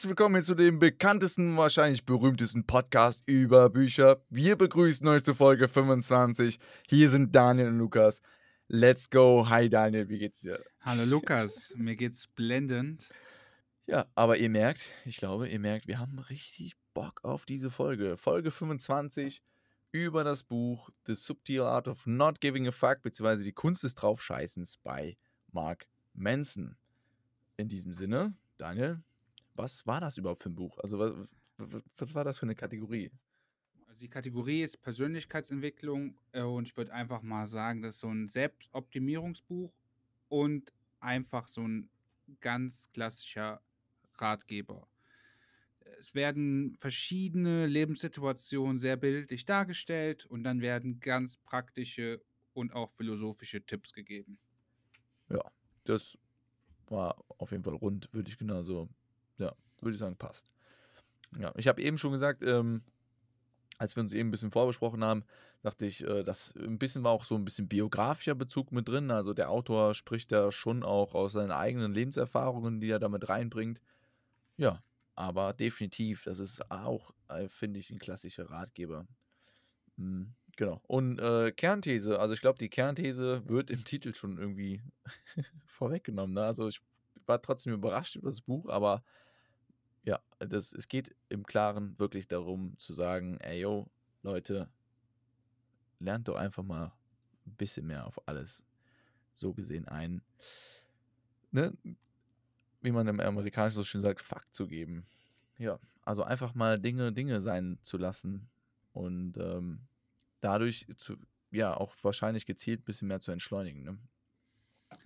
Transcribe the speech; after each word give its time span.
Herzlich 0.00 0.12
willkommen 0.12 0.36
hier 0.36 0.44
zu 0.44 0.54
dem 0.54 0.78
bekanntesten, 0.78 1.58
wahrscheinlich 1.58 2.06
berühmtesten 2.06 2.64
Podcast 2.64 3.22
über 3.26 3.68
Bücher. 3.68 4.24
Wir 4.30 4.56
begrüßen 4.56 5.06
euch 5.06 5.22
zur 5.22 5.34
Folge 5.34 5.68
25. 5.68 6.58
Hier 6.88 7.10
sind 7.10 7.36
Daniel 7.36 7.68
und 7.68 7.76
Lukas. 7.76 8.22
Let's 8.66 9.10
go. 9.10 9.46
Hi 9.50 9.68
Daniel, 9.68 10.08
wie 10.08 10.18
geht's 10.18 10.40
dir? 10.40 10.58
Hallo 10.80 11.04
Lukas, 11.04 11.74
mir 11.76 11.96
geht's 11.96 12.28
blendend. 12.28 13.10
Ja, 13.86 14.06
aber 14.14 14.38
ihr 14.38 14.48
merkt, 14.48 14.86
ich 15.04 15.18
glaube, 15.18 15.48
ihr 15.48 15.60
merkt, 15.60 15.86
wir 15.86 15.98
haben 15.98 16.18
richtig 16.18 16.78
Bock 16.94 17.22
auf 17.22 17.44
diese 17.44 17.70
Folge. 17.70 18.16
Folge 18.16 18.50
25 18.50 19.42
über 19.92 20.24
das 20.24 20.44
Buch 20.44 20.88
The 21.04 21.14
Subtle 21.14 21.66
Art 21.66 21.88
of 21.88 22.06
Not 22.06 22.40
Giving 22.40 22.66
a 22.66 22.70
Fuck, 22.70 23.02
beziehungsweise 23.02 23.44
die 23.44 23.52
Kunst 23.52 23.84
des 23.84 23.96
Draufscheißens 23.96 24.78
bei 24.78 25.18
Mark 25.52 25.88
Manson. 26.14 26.78
In 27.58 27.68
diesem 27.68 27.92
Sinne, 27.92 28.32
Daniel, 28.56 29.02
was 29.54 29.86
war 29.86 30.00
das 30.00 30.16
überhaupt 30.16 30.42
für 30.42 30.50
ein 30.50 30.54
Buch? 30.54 30.78
Also, 30.78 30.98
was, 30.98 31.12
was 31.96 32.14
war 32.14 32.24
das 32.24 32.38
für 32.38 32.46
eine 32.46 32.54
Kategorie? 32.54 33.10
Also 33.86 34.00
die 34.00 34.08
Kategorie 34.08 34.62
ist 34.62 34.82
Persönlichkeitsentwicklung 34.82 36.18
äh, 36.32 36.42
und 36.42 36.66
ich 36.66 36.76
würde 36.76 36.92
einfach 36.92 37.22
mal 37.22 37.46
sagen, 37.46 37.82
das 37.82 37.96
ist 37.96 38.00
so 38.00 38.08
ein 38.08 38.28
Selbstoptimierungsbuch 38.28 39.72
und 40.28 40.72
einfach 41.00 41.48
so 41.48 41.66
ein 41.66 41.90
ganz 42.40 42.90
klassischer 42.92 43.62
Ratgeber. 44.14 44.86
Es 45.98 46.14
werden 46.14 46.76
verschiedene 46.76 47.66
Lebenssituationen 47.66 48.78
sehr 48.78 48.96
bildlich 48.96 49.44
dargestellt 49.44 50.24
und 50.26 50.44
dann 50.44 50.60
werden 50.60 51.00
ganz 51.00 51.36
praktische 51.36 52.22
und 52.52 52.72
auch 52.72 52.90
philosophische 52.90 53.64
Tipps 53.64 53.92
gegeben. 53.92 54.38
Ja, 55.28 55.42
das 55.84 56.18
war 56.86 57.24
auf 57.38 57.52
jeden 57.52 57.64
Fall 57.64 57.74
rund, 57.74 58.12
würde 58.12 58.30
ich 58.30 58.38
genauso, 58.38 58.88
ja, 59.40 59.54
würde 59.80 59.94
ich 59.94 60.00
sagen, 60.00 60.16
passt. 60.16 60.50
Ja, 61.38 61.52
ich 61.56 61.68
habe 61.68 61.82
eben 61.82 61.98
schon 61.98 62.12
gesagt, 62.12 62.42
ähm, 62.42 62.82
als 63.78 63.96
wir 63.96 64.02
uns 64.02 64.12
eben 64.12 64.28
ein 64.28 64.30
bisschen 64.30 64.50
vorbesprochen 64.50 65.02
haben, 65.02 65.24
dachte 65.62 65.86
ich, 65.86 66.04
äh, 66.06 66.22
dass 66.22 66.54
ein 66.56 66.78
bisschen 66.78 67.02
war 67.02 67.12
auch 67.12 67.24
so 67.24 67.34
ein 67.34 67.44
bisschen 67.44 67.68
biografischer 67.68 68.34
Bezug 68.34 68.72
mit 68.72 68.88
drin. 68.88 69.10
Also 69.10 69.32
der 69.32 69.50
Autor 69.50 69.94
spricht 69.94 70.32
da 70.32 70.52
schon 70.52 70.82
auch 70.82 71.14
aus 71.14 71.32
seinen 71.32 71.52
eigenen 71.52 71.92
Lebenserfahrungen, 71.92 72.80
die 72.80 72.90
er 72.90 72.98
damit 72.98 73.28
reinbringt. 73.28 73.80
Ja, 74.56 74.82
aber 75.14 75.52
definitiv, 75.52 76.24
das 76.24 76.38
ist 76.38 76.70
auch, 76.70 77.12
äh, 77.28 77.48
finde 77.48 77.78
ich, 77.80 77.90
ein 77.90 77.98
klassischer 77.98 78.50
Ratgeber. 78.50 79.06
Mhm, 79.96 80.34
genau. 80.56 80.80
Und 80.86 81.18
äh, 81.18 81.52
Kernthese, 81.52 82.18
also 82.18 82.34
ich 82.34 82.40
glaube, 82.40 82.58
die 82.58 82.70
Kernthese 82.70 83.42
wird 83.46 83.70
im 83.70 83.84
Titel 83.84 84.14
schon 84.14 84.38
irgendwie 84.38 84.82
vorweggenommen. 85.66 86.34
Ne? 86.34 86.44
Also 86.44 86.68
ich 86.68 86.80
war 87.26 87.40
trotzdem 87.40 87.72
überrascht 87.72 88.16
über 88.16 88.28
das 88.28 88.40
Buch, 88.40 88.68
aber 88.68 89.02
ja, 90.04 90.20
das, 90.38 90.72
es 90.72 90.88
geht 90.88 91.14
im 91.28 91.44
Klaren 91.44 91.98
wirklich 91.98 92.28
darum 92.28 92.78
zu 92.78 92.94
sagen, 92.94 93.38
ey 93.40 93.60
yo, 93.60 93.90
Leute, 94.22 94.68
lernt 95.98 96.28
doch 96.28 96.36
einfach 96.36 96.62
mal 96.62 96.92
ein 97.46 97.54
bisschen 97.56 97.86
mehr 97.86 98.06
auf 98.06 98.26
alles 98.28 98.64
so 99.34 99.52
gesehen 99.52 99.88
ein. 99.88 100.22
Ne? 101.50 101.72
Wie 102.80 102.92
man 102.92 103.08
im 103.08 103.20
Amerikanischen 103.20 103.76
so 103.76 103.84
schön 103.84 104.00
sagt, 104.00 104.20
Fakt 104.20 104.54
zu 104.54 104.66
geben. 104.66 105.06
Ja, 105.58 105.78
also 106.02 106.22
einfach 106.22 106.54
mal 106.54 106.78
Dinge, 106.78 107.12
Dinge 107.12 107.42
sein 107.42 107.78
zu 107.82 107.98
lassen 107.98 108.48
und 108.92 109.36
ähm, 109.36 109.80
dadurch 110.40 110.86
zu, 110.96 111.16
ja, 111.50 111.76
auch 111.76 111.94
wahrscheinlich 112.02 112.46
gezielt 112.46 112.80
ein 112.80 112.84
bisschen 112.84 113.08
mehr 113.08 113.20
zu 113.20 113.32
entschleunigen. 113.32 113.82
Ne? 113.82 113.98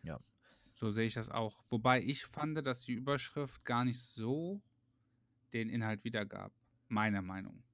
Ja. 0.03 0.19
So 0.71 0.91
sehe 0.91 1.07
ich 1.07 1.15
das 1.15 1.29
auch. 1.29 1.63
Wobei 1.69 2.03
ich 2.03 2.25
fand, 2.25 2.65
dass 2.67 2.83
die 2.83 2.95
Überschrift 2.95 3.65
gar 3.65 3.85
nicht 3.85 4.01
so 4.01 4.61
den 5.55 5.69
Inhalt 5.69 6.05
wiedergab. 6.05 6.53
Meiner 6.89 7.23
Meinung. 7.23 7.65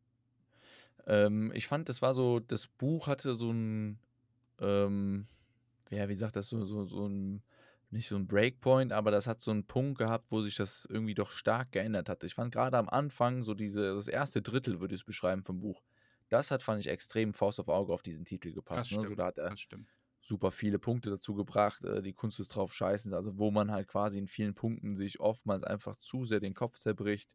Ähm, 1.06 1.52
ich 1.54 1.66
fand, 1.66 1.88
das 1.88 2.02
war 2.02 2.14
so, 2.14 2.40
das 2.40 2.66
Buch 2.66 3.06
hatte 3.06 3.34
so 3.34 3.50
ein, 3.52 3.98
ähm, 4.60 5.26
ja, 5.90 6.08
wie 6.08 6.14
sagt 6.14 6.36
das, 6.36 6.48
so, 6.48 6.64
so, 6.64 6.84
so 6.84 7.08
ein, 7.08 7.42
nicht 7.90 8.06
so 8.08 8.16
ein 8.16 8.28
Breakpoint, 8.28 8.92
aber 8.92 9.10
das 9.10 9.26
hat 9.26 9.40
so 9.40 9.50
einen 9.50 9.66
Punkt 9.66 9.98
gehabt, 9.98 10.30
wo 10.30 10.42
sich 10.42 10.54
das 10.56 10.86
irgendwie 10.88 11.14
doch 11.14 11.30
stark 11.32 11.72
geändert 11.72 12.08
hat. 12.08 12.22
Ich 12.24 12.34
fand 12.34 12.52
gerade 12.52 12.78
am 12.78 12.88
Anfang 12.88 13.42
so 13.42 13.54
diese, 13.54 13.94
das 13.94 14.08
erste 14.08 14.42
Drittel, 14.42 14.80
würde 14.80 14.94
ich 14.94 15.00
es 15.00 15.04
beschreiben, 15.06 15.42
vom 15.42 15.60
Buch. 15.60 15.82
Das 16.28 16.50
hat, 16.52 16.62
fand 16.62 16.80
ich, 16.80 16.88
extrem 16.88 17.34
Faust 17.34 17.58
auf 17.58 17.68
Auge 17.68 17.92
auf 17.92 18.02
diesen 18.02 18.24
Titel 18.24 18.52
gepasst. 18.52 18.80
Das 18.82 18.88
Ne? 18.92 18.94
stimmt. 18.94 19.08
So, 19.08 19.14
da 19.16 19.26
hat 19.26 19.38
er 19.38 19.58
super 20.22 20.50
viele 20.50 20.78
Punkte 20.78 21.10
dazu 21.10 21.34
gebracht, 21.34 21.84
äh, 21.84 22.02
die 22.02 22.12
Kunst 22.12 22.40
ist 22.40 22.48
drauf 22.54 22.72
scheißen, 22.74 23.14
also 23.14 23.38
wo 23.38 23.50
man 23.50 23.70
halt 23.72 23.88
quasi 23.88 24.18
in 24.18 24.28
vielen 24.28 24.54
Punkten 24.54 24.94
sich 24.96 25.18
oftmals 25.20 25.64
einfach 25.64 25.96
zu 25.96 26.24
sehr 26.24 26.40
den 26.40 26.54
Kopf 26.54 26.76
zerbricht, 26.78 27.34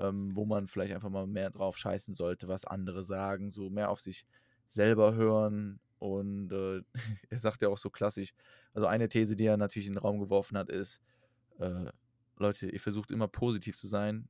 ähm, 0.00 0.34
wo 0.34 0.44
man 0.46 0.66
vielleicht 0.66 0.94
einfach 0.94 1.10
mal 1.10 1.26
mehr 1.26 1.50
drauf 1.50 1.76
scheißen 1.76 2.14
sollte, 2.14 2.48
was 2.48 2.64
andere 2.64 3.04
sagen, 3.04 3.50
so 3.50 3.70
mehr 3.70 3.90
auf 3.90 4.00
sich 4.00 4.24
selber 4.66 5.14
hören 5.14 5.80
und 5.98 6.52
äh, 6.52 6.82
er 7.30 7.38
sagt 7.38 7.62
ja 7.62 7.68
auch 7.68 7.78
so 7.78 7.90
klassisch, 7.90 8.32
also 8.74 8.86
eine 8.86 9.08
These, 9.08 9.36
die 9.36 9.44
er 9.44 9.56
natürlich 9.56 9.86
in 9.86 9.94
den 9.94 10.02
Raum 10.02 10.18
geworfen 10.18 10.56
hat, 10.56 10.68
ist, 10.68 11.00
äh, 11.58 11.90
Leute, 12.36 12.70
ihr 12.70 12.80
versucht 12.80 13.10
immer 13.10 13.28
positiv 13.28 13.76
zu 13.76 13.86
sein, 13.86 14.28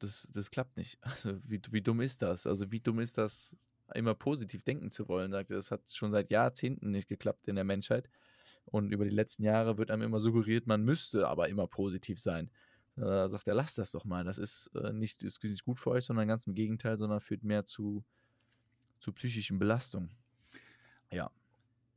das, 0.00 0.28
das 0.34 0.50
klappt 0.50 0.76
nicht. 0.76 0.98
Also 1.02 1.38
wie, 1.48 1.60
wie 1.70 1.80
dumm 1.80 2.00
ist 2.00 2.22
das? 2.22 2.46
Also 2.46 2.70
wie 2.72 2.80
dumm 2.80 2.98
ist 2.98 3.18
das, 3.18 3.56
immer 3.94 4.14
positiv 4.14 4.64
denken 4.64 4.90
zu 4.90 5.08
wollen? 5.08 5.30
Sagt 5.30 5.50
er, 5.50 5.56
das 5.56 5.70
hat 5.70 5.82
schon 5.92 6.10
seit 6.10 6.30
Jahrzehnten 6.30 6.90
nicht 6.90 7.08
geklappt 7.08 7.46
in 7.46 7.54
der 7.54 7.64
Menschheit. 7.64 8.08
Und 8.64 8.92
über 8.92 9.04
die 9.04 9.10
letzten 9.10 9.42
Jahre 9.44 9.76
wird 9.78 9.90
einem 9.90 10.02
immer 10.02 10.20
suggeriert, 10.20 10.66
man 10.66 10.84
müsste 10.84 11.28
aber 11.28 11.48
immer 11.48 11.66
positiv 11.66 12.20
sein. 12.20 12.50
Da 12.96 13.28
sagt 13.28 13.46
er, 13.48 13.54
lasst 13.54 13.78
das 13.78 13.92
doch 13.92 14.04
mal. 14.04 14.24
Das 14.24 14.38
ist, 14.38 14.70
äh, 14.74 14.92
nicht, 14.92 15.22
ist 15.22 15.42
nicht 15.42 15.64
gut 15.64 15.78
für 15.78 15.90
euch, 15.90 16.04
sondern 16.04 16.28
ganz 16.28 16.46
im 16.46 16.54
Gegenteil, 16.54 16.98
sondern 16.98 17.20
führt 17.20 17.42
mehr 17.42 17.64
zu, 17.64 18.04
zu 19.00 19.12
psychischen 19.12 19.58
Belastungen. 19.58 20.10
Ja. 21.10 21.30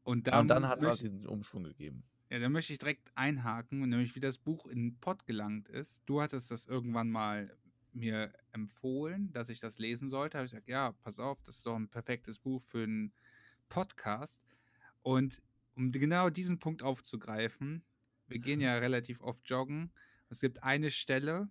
Und 0.04 0.28
und 0.30 0.48
dann 0.48 0.68
hat 0.68 0.80
es 0.80 0.86
halt 0.86 1.02
möchte, 1.02 1.10
diesen 1.10 1.28
Umschwung 1.28 1.64
gegeben. 1.64 2.04
ja, 2.30 2.40
dann 2.40 2.52
möchte 2.52 2.72
ich 2.72 2.80
direkt 2.80 3.12
einhaken, 3.16 3.82
nämlich 3.82 4.16
wie 4.16 4.20
das 4.20 4.38
Buch 4.38 4.68
in 4.68 4.90
den 4.90 5.00
Pott 5.00 5.26
gelangt 5.26 5.68
ist. 5.68 6.04
Du 6.06 6.22
hattest 6.22 6.52
das 6.52 6.66
irgendwann 6.68 7.10
mal 7.10 7.56
mir 7.96 8.32
empfohlen, 8.52 9.32
dass 9.32 9.50
ich 9.50 9.60
das 9.60 9.80
lesen 9.80 10.10
sollte. 10.10 10.38
Habe 10.38 10.46
ich 10.46 10.52
gesagt, 10.52 10.68
ja, 10.68 10.92
pass 11.04 11.20
auf, 11.20 11.42
das 11.42 11.58
ist 11.58 11.66
doch 11.66 11.76
ein 11.76 11.90
perfektes 11.90 12.40
Buch 12.40 12.62
für 12.62 12.84
einen 12.84 13.14
Podcast. 13.70 14.44
Und 15.02 15.42
um 15.76 15.92
genau 15.92 16.30
diesen 16.30 16.60
Punkt 16.60 16.84
aufzugreifen, 16.84 17.84
wir 18.28 18.40
gehen 18.40 18.60
ja 18.62 18.78
relativ 18.78 19.22
oft 19.22 19.50
joggen. 19.50 19.92
Es 20.30 20.42
gibt 20.42 20.64
eine 20.64 20.92
Stelle, 20.92 21.50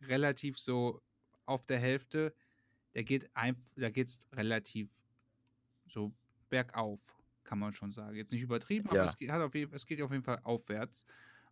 relativ 0.00 0.58
so 0.58 1.02
auf 1.46 1.66
der 1.66 1.78
Hälfte, 1.78 2.34
der 2.94 3.04
geht 3.04 3.28
ein, 3.34 3.56
da 3.76 3.90
geht 3.90 4.08
es 4.08 4.20
relativ 4.32 5.04
so 5.86 6.12
bergauf, 6.48 7.14
kann 7.42 7.58
man 7.58 7.74
schon 7.74 7.92
sagen. 7.92 8.16
Jetzt 8.16 8.32
nicht 8.32 8.42
übertrieben, 8.42 8.88
Ja. 8.92 9.02
aber 9.02 9.10
es 9.10 9.16
geht, 9.16 9.30
hat 9.30 9.42
auf 9.42 9.54
jeden, 9.54 9.74
es 9.74 9.86
geht 9.86 10.00
auf 10.00 10.10
jeden 10.10 10.22
Fall 10.24 10.40
aufwärts. 10.44 11.04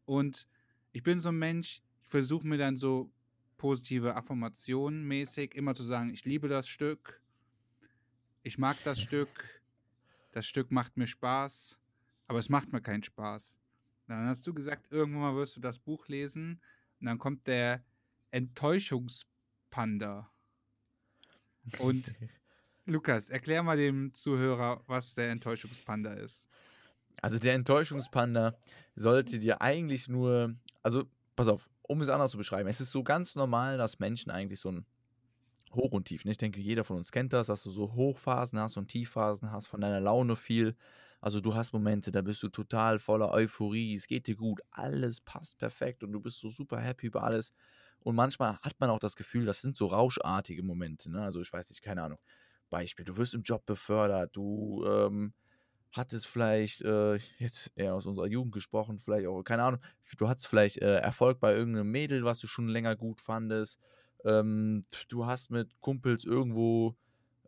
Und 0.05 0.49
ich 0.93 1.03
bin 1.03 1.21
so 1.21 1.29
ein 1.31 1.39
Mensch, 1.39 1.83
ich 2.03 2.09
versuche 2.09 2.47
mir 2.47 2.59
dann 2.59 2.77
so 2.77 3.11
positive 3.57 4.15
Affirmationen 4.17 5.07
mäßig 5.07 5.55
immer 5.55 5.75
zu 5.75 5.83
sagen, 5.85 6.11
ich 6.11 6.25
liebe 6.25 6.49
das 6.49 6.69
Stück, 6.69 7.21
ich 8.43 8.59
mag 8.59 8.77
das 8.85 9.01
Stück, 9.01 9.63
das 10.33 10.47
Stück 10.47 10.71
macht 10.71 10.97
mir 10.97 11.07
Spaß, 11.07 11.79
aber 12.27 12.39
es 12.39 12.49
macht 12.49 12.73
mir 12.73 12.81
keinen 12.81 13.03
Spaß. 13.03 13.59
Dann 14.07 14.27
hast 14.27 14.47
du 14.47 14.55
gesagt, 14.55 14.91
irgendwann 14.91 15.23
mal 15.23 15.37
wirst 15.37 15.57
du 15.57 15.61
das 15.61 15.79
Buch 15.79 16.09
lesen 16.09 16.61
und 17.01 17.07
dann 17.07 17.19
kommt 17.19 17.47
der 17.47 17.85
Enttäuschungspanda. 18.31 20.31
Und 21.79 22.15
Lukas, 22.87 23.31
erklär 23.31 23.63
mal 23.63 23.77
dem 23.77 24.13
Zuhörer, 24.13 24.83
was 24.87 25.15
der 25.15 25.31
Enttäuschungspanda 25.31 26.15
ist. 26.15 26.49
Also 27.21 27.39
der 27.39 27.55
Enttäuschungspanda 27.55 28.59
sollte 28.97 29.39
dir 29.39 29.63
eigentlich 29.63 30.09
nur, 30.09 30.55
also 30.83 31.05
pass 31.37 31.49
auf, 31.49 31.69
um 31.83 32.01
es 32.01 32.09
anders 32.09 32.33
zu 32.33 32.39
beschreiben, 32.39 32.69
es 32.69 32.81
ist 32.81 32.91
so 32.91 33.05
ganz 33.05 33.35
normal, 33.35 33.77
dass 33.77 33.99
Menschen 33.99 34.31
eigentlich 34.31 34.61
so 34.61 34.71
ein 34.71 34.87
Hoch 35.75 35.93
und 35.93 36.07
Tief. 36.07 36.25
Ne? 36.25 36.33
Ich 36.33 36.39
denke, 36.39 36.61
jeder 36.61 36.85
von 36.85 36.97
uns 36.97 37.13
kennt 37.13 37.33
das, 37.33 37.47
dass 37.47 37.63
du 37.63 37.71
so 37.71 37.93
Hochphasen 37.93 38.59
hast 38.59 38.77
und 38.77 38.89
Tiefphasen 38.89 39.53
hast 39.53 39.69
von 39.69 39.81
deiner 39.81 40.01
Laune 40.01 40.37
viel 40.37 40.77
Also 41.23 41.41
du 41.41 41.55
hast 41.55 41.73
Momente, 41.73 42.11
da 42.11 42.21
bist 42.21 42.43
du 42.43 42.49
total 42.49 42.99
voller 42.99 43.31
Euphorie, 43.31 43.95
es 43.95 44.09
geht 44.09 44.27
dir 44.27 44.35
gut, 44.35 44.61
alles 44.73 45.21
passt 45.21 45.57
perfekt 45.57 46.03
und 46.03 46.11
du 46.11 46.21
bist 46.21 46.41
so 46.41 46.49
super 46.49 46.81
happy 46.81 47.07
über 47.07 47.23
alles. 47.23 47.53
Und 48.01 48.17
manchmal 48.17 48.59
hat 48.59 48.81
man 48.81 48.91
auch 48.91 48.99
das 48.99 49.15
Gefühl, 49.15 49.47
das 49.47 49.61
sind 49.61 49.77
so 49.77 49.87
rauschartige 49.87 50.65
Momente. 50.65 51.09
Ne? 51.13 51.23
Also 51.23 51.41
ich 51.41 51.53
weiß 51.53 51.71
nicht, 51.71 51.81
keine 51.81 52.03
Ahnung. 52.03 52.19
Beispiel, 52.71 53.05
du 53.05 53.17
wirst 53.17 53.35
im 53.35 53.43
Job 53.43 53.65
befördert, 53.67 54.35
du 54.35 54.85
ähm, 54.85 55.33
hattest 55.93 56.27
vielleicht, 56.27 56.83
äh, 56.83 57.17
jetzt 57.39 57.71
eher 57.77 57.95
aus 57.95 58.07
unserer 58.07 58.27
Jugend 58.27 58.53
gesprochen, 58.53 58.99
vielleicht 58.99 59.29
auch, 59.29 59.45
keine 59.45 59.63
Ahnung, 59.63 59.81
du 60.19 60.29
hattest 60.29 60.49
vielleicht 60.49 60.79
äh, 60.79 60.97
Erfolg 60.97 61.39
bei 61.39 61.55
irgendeinem 61.55 61.91
Mädel, 61.93 62.25
was 62.25 62.41
du 62.41 62.49
schon 62.49 62.67
länger 62.67 62.97
gut 62.97 63.21
fandest. 63.21 63.79
Ähm, 64.25 64.83
du 65.09 65.27
hast 65.27 65.51
mit 65.51 65.81
Kumpels 65.81 66.25
irgendwo 66.25 66.97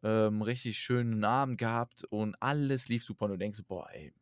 ähm, 0.04 0.42
richtig 0.42 0.78
schönen 0.78 1.24
Abend 1.24 1.58
gehabt 1.58 2.04
und 2.04 2.36
alles 2.40 2.88
lief 2.88 3.04
super 3.04 3.24
und 3.24 3.32
du 3.32 3.38
denkst, 3.38 3.62
boah, 3.66 3.88
ey, 3.90 4.12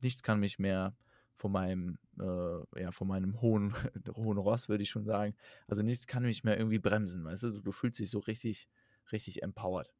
nichts 0.00 0.22
kann 0.22 0.40
mich 0.40 0.58
mehr 0.58 0.96
von 1.36 1.52
meinem, 1.52 1.98
äh, 2.20 2.80
ja, 2.82 2.90
von 2.90 3.08
meinem 3.08 3.40
hohen, 3.40 3.72
hohen 4.16 4.38
Ross, 4.38 4.68
würde 4.68 4.82
ich 4.82 4.90
schon 4.90 5.04
sagen. 5.04 5.34
Also 5.68 5.82
nichts 5.82 6.06
kann 6.06 6.24
mich 6.24 6.44
mehr 6.44 6.58
irgendwie 6.58 6.80
bremsen, 6.80 7.24
weißt 7.24 7.44
du? 7.44 7.60
Du 7.60 7.72
fühlst 7.72 8.00
dich 8.00 8.10
so 8.10 8.18
richtig, 8.18 8.68
richtig 9.12 9.42
empowered. 9.42 9.92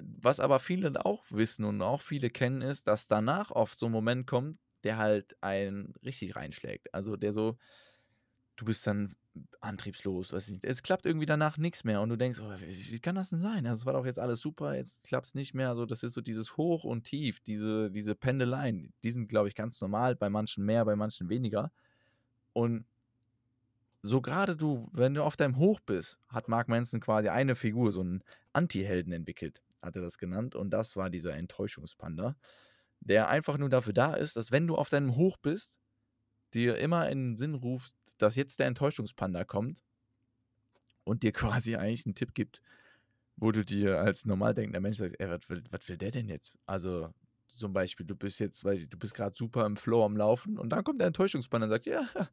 Was 0.00 0.40
aber 0.40 0.60
viele 0.60 1.04
auch 1.04 1.24
wissen 1.30 1.64
und 1.64 1.82
auch 1.82 2.00
viele 2.00 2.30
kennen, 2.30 2.62
ist, 2.62 2.86
dass 2.86 3.08
danach 3.08 3.50
oft 3.50 3.78
so 3.78 3.86
ein 3.86 3.92
Moment 3.92 4.26
kommt, 4.26 4.58
der 4.84 4.96
halt 4.96 5.36
einen 5.42 5.94
richtig 6.04 6.36
reinschlägt. 6.36 6.94
Also 6.94 7.16
der 7.16 7.32
so, 7.32 7.58
du 8.58 8.64
bist 8.64 8.86
dann 8.86 9.14
antriebslos, 9.60 10.32
weiß 10.32 10.50
nicht. 10.50 10.64
Es 10.64 10.82
klappt 10.82 11.06
irgendwie 11.06 11.26
danach 11.26 11.58
nichts 11.58 11.84
mehr 11.84 12.00
und 12.02 12.08
du 12.08 12.16
denkst, 12.16 12.40
oh, 12.40 12.52
wie, 12.58 12.92
wie, 12.92 12.98
kann 12.98 13.14
das 13.14 13.30
denn 13.30 13.38
sein? 13.38 13.66
Also 13.66 13.82
es 13.82 13.86
war 13.86 13.92
doch 13.92 14.04
jetzt 14.04 14.18
alles 14.18 14.40
super, 14.40 14.74
jetzt 14.74 15.04
klappt 15.04 15.28
es 15.28 15.34
nicht 15.34 15.54
mehr. 15.54 15.68
Also 15.68 15.86
das 15.86 16.02
ist 16.02 16.14
so 16.14 16.20
dieses 16.20 16.56
Hoch 16.56 16.82
und 16.84 17.04
Tief, 17.04 17.40
diese, 17.40 17.90
diese 17.90 18.16
Pendeleien, 18.16 18.92
die 19.04 19.12
sind, 19.12 19.28
glaube 19.28 19.48
ich, 19.48 19.54
ganz 19.54 19.80
normal, 19.80 20.16
bei 20.16 20.28
manchen 20.28 20.64
mehr, 20.64 20.84
bei 20.84 20.96
manchen 20.96 21.28
weniger. 21.28 21.70
Und 22.52 22.84
so 24.02 24.20
gerade 24.20 24.56
du, 24.56 24.88
wenn 24.92 25.14
du 25.14 25.22
auf 25.22 25.36
deinem 25.36 25.56
Hoch 25.56 25.78
bist, 25.80 26.20
hat 26.28 26.48
Mark 26.48 26.68
Manson 26.68 27.00
quasi 27.00 27.28
eine 27.28 27.54
Figur, 27.54 27.92
so 27.92 28.00
einen 28.00 28.24
Anti-Helden 28.52 29.12
entwickelt, 29.12 29.62
hat 29.82 29.94
er 29.94 30.02
das 30.02 30.18
genannt. 30.18 30.56
Und 30.56 30.70
das 30.70 30.96
war 30.96 31.10
dieser 31.10 31.34
Enttäuschungspanda, 31.34 32.36
der 33.00 33.28
einfach 33.28 33.56
nur 33.56 33.68
dafür 33.68 33.92
da 33.92 34.14
ist, 34.14 34.36
dass 34.36 34.50
wenn 34.50 34.66
du 34.66 34.74
auf 34.74 34.88
deinem 34.88 35.14
Hoch 35.14 35.36
bist, 35.36 35.78
dir 36.54 36.78
immer 36.78 37.08
in 37.08 37.30
den 37.30 37.36
Sinn 37.36 37.54
rufst, 37.54 37.97
dass 38.18 38.36
jetzt 38.36 38.58
der 38.58 38.66
Enttäuschungspanda 38.66 39.44
kommt 39.44 39.82
und 41.04 41.22
dir 41.22 41.32
quasi 41.32 41.76
eigentlich 41.76 42.06
einen 42.06 42.14
Tipp 42.14 42.34
gibt, 42.34 42.62
wo 43.36 43.52
du 43.52 43.64
dir 43.64 44.00
als 44.00 44.26
normal 44.26 44.54
denkender 44.54 44.80
Mensch 44.80 44.98
sagst, 44.98 45.18
ey, 45.18 45.30
was 45.30 45.48
will, 45.48 45.62
was 45.70 45.88
will 45.88 45.96
der 45.96 46.10
denn 46.10 46.28
jetzt? 46.28 46.58
Also 46.66 47.12
zum 47.56 47.72
Beispiel, 47.72 48.06
du 48.06 48.14
bist 48.14 48.40
jetzt, 48.40 48.64
weil 48.64 48.86
du 48.86 48.98
bist 48.98 49.14
gerade 49.14 49.34
super 49.34 49.66
im 49.66 49.76
Flow 49.76 50.04
am 50.04 50.16
Laufen 50.16 50.58
und 50.58 50.70
dann 50.70 50.84
kommt 50.84 51.00
der 51.00 51.08
Enttäuschungspanda 51.08 51.66
und 51.66 51.70
sagt, 51.70 51.86
ja, 51.86 52.06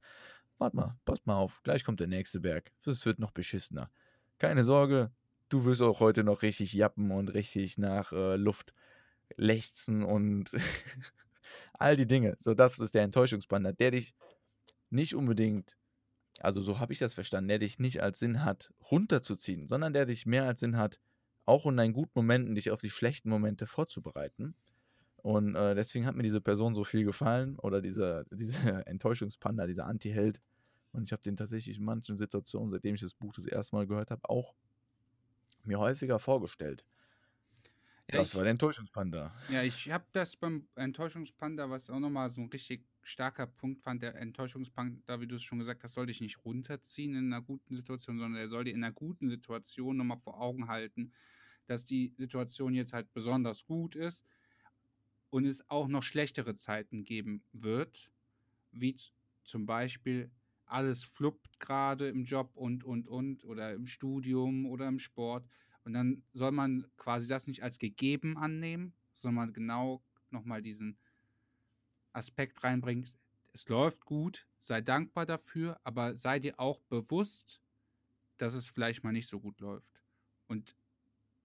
warte 0.58 0.76
mal, 0.76 0.98
passt 1.06 1.26
mal 1.26 1.36
auf, 1.36 1.62
gleich 1.64 1.84
kommt 1.84 2.00
der 2.00 2.08
nächste 2.08 2.40
Berg. 2.40 2.72
Es 2.86 3.06
wird 3.06 3.20
noch 3.20 3.32
beschissener. 3.32 3.90
Keine 4.38 4.64
Sorge, 4.64 5.12
du 5.50 5.66
wirst 5.66 5.82
auch 5.82 6.00
heute 6.00 6.24
noch 6.24 6.42
richtig 6.42 6.74
jappen 6.74 7.12
und 7.12 7.30
richtig 7.30 7.78
nach 7.78 8.12
äh, 8.12 8.36
Luft 8.36 8.74
lechzen 9.38 10.04
und 10.04 10.52
all 11.74 11.96
die 11.96 12.08
Dinge. 12.08 12.36
So, 12.40 12.54
das 12.54 12.80
ist 12.80 12.94
der 12.94 13.04
Enttäuschungspanda, 13.04 13.72
der 13.72 13.92
dich 13.92 14.14
nicht 14.90 15.16
unbedingt, 15.16 15.78
also 16.40 16.62
so 16.62 16.80
habe 16.80 16.94
ich 16.94 17.00
das 17.00 17.14
verstanden, 17.14 17.48
der 17.48 17.60
dich 17.60 17.80
nicht 17.80 18.02
als 18.02 18.20
Sinn 18.20 18.44
hat, 18.44 18.74
runterzuziehen, 18.92 19.68
sondern 19.68 19.94
der 19.94 20.06
dich 20.06 20.26
mehr 20.26 20.46
als 20.46 20.60
Sinn 20.60 20.78
hat, 20.78 21.00
auch 21.46 21.66
in 21.66 21.78
deinen 21.78 21.94
guten 21.94 22.12
Momenten 22.16 22.56
dich 22.56 22.72
auf 22.72 22.82
die 22.82 22.90
schlechten 22.90 23.30
Momente 23.30 23.68
vorzubereiten. 23.68 24.56
Und 25.18 25.56
äh, 25.56 25.74
deswegen 25.74 26.06
hat 26.06 26.16
mir 26.16 26.24
diese 26.24 26.42
Person 26.42 26.76
so 26.76 26.84
viel 26.84 27.04
gefallen 27.04 27.58
oder 27.58 27.82
dieser, 27.82 28.26
dieser 28.32 28.88
Enttäuschungspanda, 28.88 29.66
dieser 29.66 29.86
Anti-Held. 29.86 30.42
Und 30.92 31.04
ich 31.04 31.12
habe 31.12 31.24
den 31.24 31.36
tatsächlich 31.36 31.78
in 31.78 31.84
manchen 31.84 32.18
Situationen, 32.18 32.72
seitdem 32.72 32.96
ich 32.96 33.02
das 33.02 33.14
Buch 33.14 33.34
das 33.34 33.46
erste 33.46 33.76
Mal 33.76 33.88
gehört 33.88 34.12
habe, 34.12 34.22
auch 34.30 34.54
mir 35.64 35.80
häufiger 35.80 36.20
vorgestellt. 36.20 36.86
Ja, 38.12 38.20
das 38.20 38.30
ich, 38.30 38.36
war 38.36 38.44
der 38.44 38.52
Enttäuschungspanda. 38.52 39.34
Ja, 39.50 39.64
ich 39.64 39.90
habe 39.90 40.06
das 40.14 40.36
beim 40.36 40.68
Enttäuschungspanda, 40.76 41.70
was 41.70 41.90
auch 41.90 42.00
nochmal 42.00 42.30
so 42.30 42.42
ein 42.42 42.50
richtig 42.50 42.86
starker 43.06 43.46
Punkt 43.46 43.82
fand, 43.82 44.02
der 44.02 44.16
Enttäuschungspanda, 44.16 45.22
wie 45.22 45.28
du 45.28 45.36
es 45.36 45.44
schon 45.44 45.60
gesagt 45.60 45.84
hast, 45.84 45.94
soll 45.94 46.08
dich 46.08 46.22
nicht 46.22 46.44
runterziehen 46.44 47.16
in 47.16 47.32
einer 47.32 47.42
guten 47.42 47.76
Situation, 47.76 48.18
sondern 48.18 48.42
er 48.42 48.50
soll 48.50 48.64
dir 48.64 48.74
in 48.74 48.84
einer 48.84 48.94
guten 48.94 49.30
Situation 49.30 49.96
nochmal 49.96 50.18
vor 50.18 50.42
Augen 50.42 50.68
halten, 50.68 51.12
dass 51.68 51.86
die 51.86 52.14
Situation 52.18 52.74
jetzt 52.74 52.94
halt 52.94 53.14
besonders 53.14 53.66
gut 53.66 53.96
ist 53.96 54.26
und 55.30 55.46
es 55.46 55.70
auch 55.70 55.88
noch 55.88 56.02
schlechtere 56.02 56.56
Zeiten 56.56 57.04
geben 57.04 57.44
wird, 57.54 58.12
wie 58.72 58.96
zum 59.44 59.68
Beispiel 59.68 60.32
alles 60.66 61.04
fluppt 61.04 61.60
gerade 61.60 62.10
im 62.10 62.26
Job 62.26 62.52
und, 62.56 62.84
und, 62.84 63.08
und 63.08 63.46
oder 63.46 63.74
im 63.74 63.86
Studium 63.86 64.66
oder 64.66 64.88
im 64.88 64.98
Sport 64.98 65.48
und 65.84 65.94
dann 65.94 66.24
soll 66.34 66.52
man 66.52 66.88
quasi 66.98 67.28
das 67.28 67.46
nicht 67.46 67.62
als 67.62 67.78
gegeben 67.78 68.36
annehmen, 68.36 68.94
sondern 69.14 69.54
genau 69.54 70.04
nochmal 70.32 70.64
diesen 70.64 70.98
Aspekt 72.16 72.64
reinbringen. 72.64 73.08
Es 73.54 73.68
läuft 73.68 74.06
gut, 74.06 74.48
sei 74.60 74.82
dankbar 74.82 75.26
dafür, 75.26 75.80
aber 75.84 76.16
sei 76.16 76.40
dir 76.40 76.60
auch 76.60 76.82
bewusst, 76.82 77.62
dass 78.38 78.54
es 78.54 78.70
vielleicht 78.70 79.04
mal 79.04 79.14
nicht 79.14 79.28
so 79.28 79.40
gut 79.40 79.60
läuft. 79.60 80.02
Und 80.48 80.76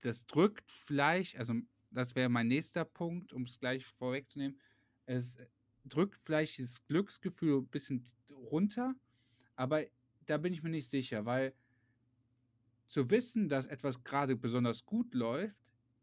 das 0.00 0.26
drückt 0.26 0.70
vielleicht, 0.72 1.36
also 1.38 1.54
das 1.90 2.14
wäre 2.14 2.28
mein 2.28 2.48
nächster 2.48 2.84
Punkt, 2.84 3.32
um 3.32 3.42
es 3.42 3.58
gleich 3.58 3.86
vorwegzunehmen, 3.86 4.60
es 5.06 5.38
drückt 5.84 6.20
vielleicht 6.20 6.58
dieses 6.58 6.84
Glücksgefühl 6.86 7.60
ein 7.60 7.68
bisschen 7.68 8.04
runter, 8.30 8.94
aber 9.56 9.84
da 10.26 10.38
bin 10.38 10.52
ich 10.52 10.62
mir 10.62 10.70
nicht 10.70 10.88
sicher, 10.88 11.24
weil 11.26 11.54
zu 12.86 13.10
wissen, 13.10 13.48
dass 13.48 13.66
etwas 13.66 14.02
gerade 14.02 14.36
besonders 14.36 14.84
gut 14.84 15.14
läuft, 15.14 15.56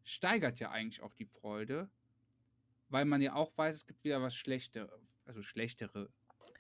steigert 0.04 0.60
ja 0.60 0.72
eigentlich 0.72 1.02
auch 1.02 1.14
die 1.14 1.26
Freude, 1.26 1.90
weil 2.90 3.06
man 3.06 3.22
ja 3.22 3.34
auch 3.34 3.52
weiß, 3.58 3.76
es 3.76 3.86
gibt 3.86 4.04
wieder 4.04 4.22
was 4.22 4.36
Schlechtere, 4.36 5.00
also 5.26 5.42
schlechtere 5.42 6.10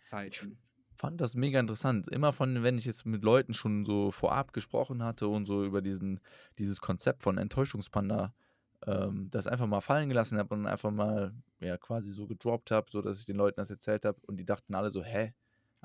Zeiten. 0.01 0.57
Ich 0.91 0.97
fand 0.97 1.21
das 1.21 1.35
mega 1.35 1.59
interessant. 1.59 2.07
Immer 2.07 2.33
von, 2.33 2.63
wenn 2.63 2.77
ich 2.77 2.85
jetzt 2.85 3.06
mit 3.06 3.24
Leuten 3.24 3.53
schon 3.53 3.85
so 3.85 4.12
vorab 4.12 4.53
gesprochen 4.53 5.03
hatte 5.03 5.27
und 5.27 5.46
so 5.46 5.63
über 5.63 5.81
diesen, 5.81 6.19
dieses 6.57 6.81
Konzept 6.81 7.24
von 7.24 7.38
Enttäuschungspanda, 7.38 8.34
ähm, 8.86 9.29
das 9.29 9.48
einfach 9.48 9.67
mal 9.67 9.81
fallen 9.81 10.10
gelassen 10.10 10.38
habe 10.38 10.55
und 10.55 10.65
einfach 10.65 10.91
mal 10.91 11.34
ja 11.60 11.77
quasi 11.77 12.12
so 12.12 12.27
gedroppt 12.27 12.72
habe, 12.72 12.89
so 12.89 13.01
dass 13.01 13.19
ich 13.19 13.25
den 13.25 13.36
Leuten 13.36 13.57
das 13.57 13.69
erzählt 13.69 14.05
habe 14.05 14.19
und 14.25 14.38
die 14.38 14.46
dachten 14.46 14.75
alle 14.75 14.89
so, 14.89 15.03
hä, 15.03 15.34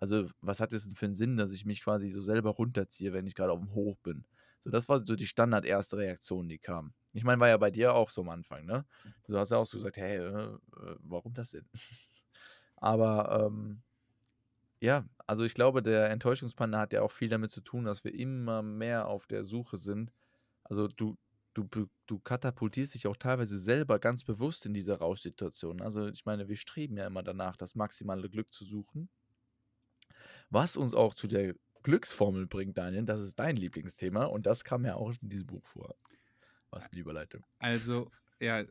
also, 0.02 0.28
was 0.40 0.60
hat 0.60 0.72
es 0.72 0.84
denn 0.84 0.96
für 0.96 1.06
einen 1.06 1.14
Sinn, 1.14 1.36
dass 1.36 1.52
ich 1.52 1.64
mich 1.64 1.82
quasi 1.82 2.08
so 2.08 2.22
selber 2.22 2.50
runterziehe, 2.50 3.12
wenn 3.12 3.26
ich 3.26 3.34
gerade 3.34 3.52
auf 3.52 3.60
dem 3.60 3.72
Hoch 3.72 3.98
bin? 3.98 4.24
So, 4.62 4.70
das 4.70 4.88
war 4.88 5.04
so 5.04 5.16
die 5.16 5.26
Standard 5.26 5.64
erste 5.64 5.98
Reaktion, 5.98 6.48
die 6.48 6.58
kam. 6.58 6.94
Ich 7.12 7.24
meine, 7.24 7.40
war 7.40 7.48
ja 7.48 7.56
bei 7.56 7.70
dir 7.70 7.94
auch 7.94 8.10
so 8.10 8.22
am 8.22 8.28
Anfang, 8.28 8.64
ne? 8.64 8.86
Du 9.26 9.36
hast 9.36 9.50
ja 9.50 9.58
auch 9.58 9.66
so 9.66 9.76
gesagt, 9.76 9.96
hey, 9.96 10.18
äh, 10.18 10.44
äh 10.44 10.96
warum 11.00 11.34
das 11.34 11.50
denn? 11.50 11.68
Aber 12.76 13.46
ähm, 13.46 13.82
ja, 14.80 15.04
also 15.26 15.44
ich 15.44 15.54
glaube, 15.54 15.82
der 15.82 16.10
Enttäuschungspanda 16.10 16.78
hat 16.78 16.92
ja 16.92 17.02
auch 17.02 17.10
viel 17.10 17.28
damit 17.28 17.50
zu 17.50 17.60
tun, 17.60 17.84
dass 17.84 18.04
wir 18.04 18.14
immer 18.14 18.62
mehr 18.62 19.08
auf 19.08 19.26
der 19.26 19.44
Suche 19.44 19.78
sind. 19.78 20.12
Also 20.64 20.88
du, 20.88 21.16
du, 21.54 21.68
du 22.06 22.18
katapultierst 22.20 22.94
dich 22.94 23.06
auch 23.06 23.16
teilweise 23.16 23.58
selber 23.58 23.98
ganz 23.98 24.24
bewusst 24.24 24.64
in 24.64 24.74
diese 24.74 24.98
Rauschsituation. 24.98 25.82
Also 25.82 26.08
ich 26.08 26.24
meine, 26.24 26.48
wir 26.48 26.56
streben 26.56 26.96
ja 26.96 27.06
immer 27.06 27.22
danach, 27.22 27.56
das 27.56 27.74
maximale 27.74 28.30
Glück 28.30 28.52
zu 28.52 28.64
suchen. 28.64 29.08
Was 30.50 30.76
uns 30.76 30.94
auch 30.94 31.14
zu 31.14 31.26
der 31.26 31.54
Glücksformel 31.82 32.46
bringt, 32.46 32.78
Daniel, 32.78 33.04
das 33.04 33.22
ist 33.22 33.38
dein 33.38 33.56
Lieblingsthema 33.56 34.24
und 34.26 34.46
das 34.46 34.64
kam 34.64 34.84
ja 34.84 34.94
auch 34.94 35.12
in 35.20 35.28
diesem 35.28 35.46
Buch 35.46 35.66
vor. 35.66 35.94
Was 36.70 36.90
eine 36.90 37.00
Überleitung. 37.00 37.44
Also, 37.58 38.10
ja, 38.40 38.64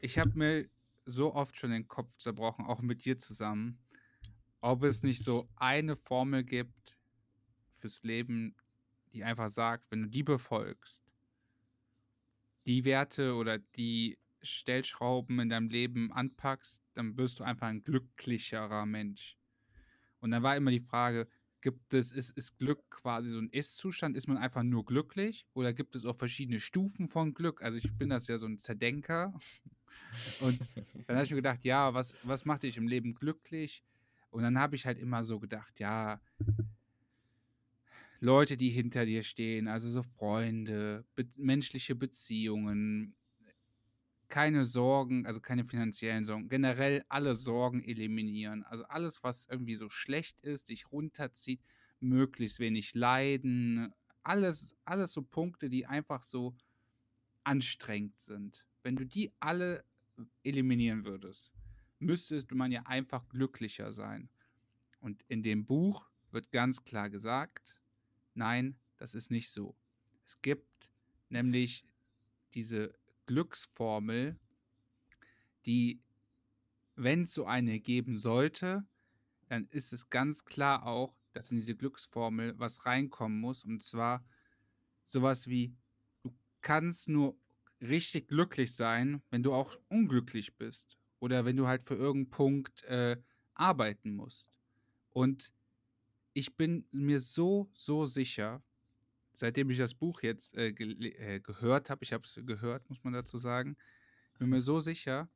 ich 0.00 0.18
habe 0.18 0.32
mir 0.34 0.68
so 1.06 1.34
oft 1.34 1.58
schon 1.58 1.70
den 1.70 1.88
Kopf 1.88 2.16
zerbrochen, 2.18 2.66
auch 2.66 2.80
mit 2.80 3.04
dir 3.04 3.18
zusammen, 3.18 3.78
ob 4.60 4.82
es 4.82 5.02
nicht 5.02 5.22
so 5.22 5.48
eine 5.56 5.96
Formel 5.96 6.44
gibt 6.44 6.98
fürs 7.76 8.02
Leben, 8.02 8.54
die 9.12 9.24
einfach 9.24 9.48
sagt, 9.48 9.90
wenn 9.90 10.02
du 10.02 10.08
die 10.08 10.22
befolgst, 10.22 11.14
die 12.66 12.84
Werte 12.84 13.34
oder 13.34 13.58
die 13.58 14.18
Stellschrauben 14.42 15.38
in 15.40 15.48
deinem 15.48 15.68
Leben 15.68 16.12
anpackst, 16.12 16.82
dann 16.94 17.16
wirst 17.16 17.40
du 17.40 17.44
einfach 17.44 17.68
ein 17.68 17.84
glücklicherer 17.84 18.86
Mensch. 18.86 19.38
Und 20.20 20.30
dann 20.30 20.42
war 20.42 20.56
immer 20.56 20.70
die 20.70 20.80
Frage, 20.80 21.28
gibt 21.64 21.94
es, 21.94 22.12
ist, 22.12 22.28
ist 22.36 22.58
Glück 22.58 22.90
quasi 22.90 23.30
so 23.30 23.38
ein 23.38 23.48
Ist-Zustand? 23.48 24.18
Ist 24.18 24.28
man 24.28 24.36
einfach 24.36 24.62
nur 24.62 24.84
glücklich? 24.84 25.46
Oder 25.54 25.72
gibt 25.72 25.96
es 25.96 26.04
auch 26.04 26.14
verschiedene 26.14 26.60
Stufen 26.60 27.08
von 27.08 27.32
Glück? 27.32 27.62
Also 27.62 27.78
ich 27.78 27.90
bin 27.96 28.10
das 28.10 28.28
ja 28.28 28.36
so 28.36 28.46
ein 28.46 28.58
Zerdenker. 28.58 29.32
Und 30.40 30.60
dann 31.06 31.16
habe 31.16 31.24
ich 31.24 31.30
mir 31.30 31.36
gedacht, 31.36 31.64
ja, 31.64 31.94
was, 31.94 32.16
was 32.22 32.44
macht 32.44 32.64
dich 32.64 32.76
im 32.76 32.86
Leben 32.86 33.14
glücklich? 33.14 33.82
Und 34.30 34.42
dann 34.42 34.58
habe 34.58 34.76
ich 34.76 34.84
halt 34.84 34.98
immer 34.98 35.22
so 35.22 35.40
gedacht, 35.40 35.80
ja, 35.80 36.20
Leute, 38.20 38.58
die 38.58 38.68
hinter 38.68 39.06
dir 39.06 39.22
stehen, 39.22 39.66
also 39.66 39.88
so 39.88 40.02
Freunde, 40.02 41.06
be 41.14 41.26
menschliche 41.34 41.94
Beziehungen, 41.94 43.16
keine 44.34 44.64
Sorgen, 44.64 45.26
also 45.26 45.40
keine 45.40 45.64
finanziellen 45.64 46.24
Sorgen, 46.24 46.48
generell 46.48 47.04
alle 47.08 47.36
Sorgen 47.36 47.84
eliminieren. 47.84 48.64
Also 48.64 48.82
alles, 48.86 49.22
was 49.22 49.46
irgendwie 49.48 49.76
so 49.76 49.88
schlecht 49.88 50.40
ist, 50.40 50.70
dich 50.70 50.90
runterzieht, 50.90 51.60
möglichst 52.00 52.58
wenig 52.58 52.96
leiden, 52.96 53.94
alles, 54.24 54.74
alles 54.84 55.12
so 55.12 55.22
Punkte, 55.22 55.70
die 55.70 55.86
einfach 55.86 56.24
so 56.24 56.56
anstrengend 57.44 58.18
sind. 58.18 58.66
Wenn 58.82 58.96
du 58.96 59.06
die 59.06 59.32
alle 59.38 59.84
eliminieren 60.42 61.04
würdest, 61.04 61.52
müsste 62.00 62.44
man 62.56 62.72
ja 62.72 62.82
einfach 62.86 63.28
glücklicher 63.28 63.92
sein. 63.92 64.28
Und 64.98 65.22
in 65.28 65.44
dem 65.44 65.64
Buch 65.64 66.10
wird 66.32 66.50
ganz 66.50 66.82
klar 66.82 67.08
gesagt, 67.08 67.80
nein, 68.34 68.80
das 68.96 69.14
ist 69.14 69.30
nicht 69.30 69.50
so. 69.50 69.76
Es 70.26 70.42
gibt 70.42 70.90
nämlich 71.28 71.86
diese 72.52 72.98
Glücksformel, 73.26 74.38
die, 75.66 76.00
wenn 76.96 77.22
es 77.22 77.34
so 77.34 77.46
eine 77.46 77.80
geben 77.80 78.18
sollte, 78.18 78.86
dann 79.48 79.64
ist 79.70 79.92
es 79.92 80.10
ganz 80.10 80.44
klar 80.44 80.86
auch, 80.86 81.14
dass 81.32 81.50
in 81.50 81.56
diese 81.56 81.76
Glücksformel 81.76 82.58
was 82.58 82.86
reinkommen 82.86 83.40
muss. 83.40 83.64
Und 83.64 83.82
zwar 83.82 84.24
sowas 85.04 85.46
wie, 85.46 85.74
du 86.22 86.34
kannst 86.60 87.08
nur 87.08 87.36
richtig 87.80 88.28
glücklich 88.28 88.74
sein, 88.74 89.22
wenn 89.30 89.42
du 89.42 89.52
auch 89.52 89.76
unglücklich 89.88 90.56
bist. 90.56 90.98
Oder 91.18 91.44
wenn 91.44 91.56
du 91.56 91.66
halt 91.66 91.84
für 91.84 91.94
irgendeinen 91.94 92.30
Punkt 92.30 92.84
äh, 92.84 93.16
arbeiten 93.54 94.14
musst. 94.14 94.50
Und 95.10 95.54
ich 96.32 96.56
bin 96.56 96.86
mir 96.90 97.20
so, 97.20 97.70
so 97.72 98.04
sicher, 98.04 98.62
seitdem 99.34 99.70
ich 99.70 99.78
das 99.78 99.94
Buch 99.94 100.22
jetzt 100.22 100.56
äh, 100.56 100.68
äh, 100.68 101.40
gehört 101.40 101.90
habe, 101.90 102.04
ich 102.04 102.12
habe 102.12 102.24
es 102.24 102.40
gehört, 102.46 102.88
muss 102.88 103.02
man 103.04 103.12
dazu 103.12 103.38
sagen, 103.38 103.76
bin 104.38 104.48
mir 104.48 104.60
so 104.60 104.80
sicher, 104.80 105.28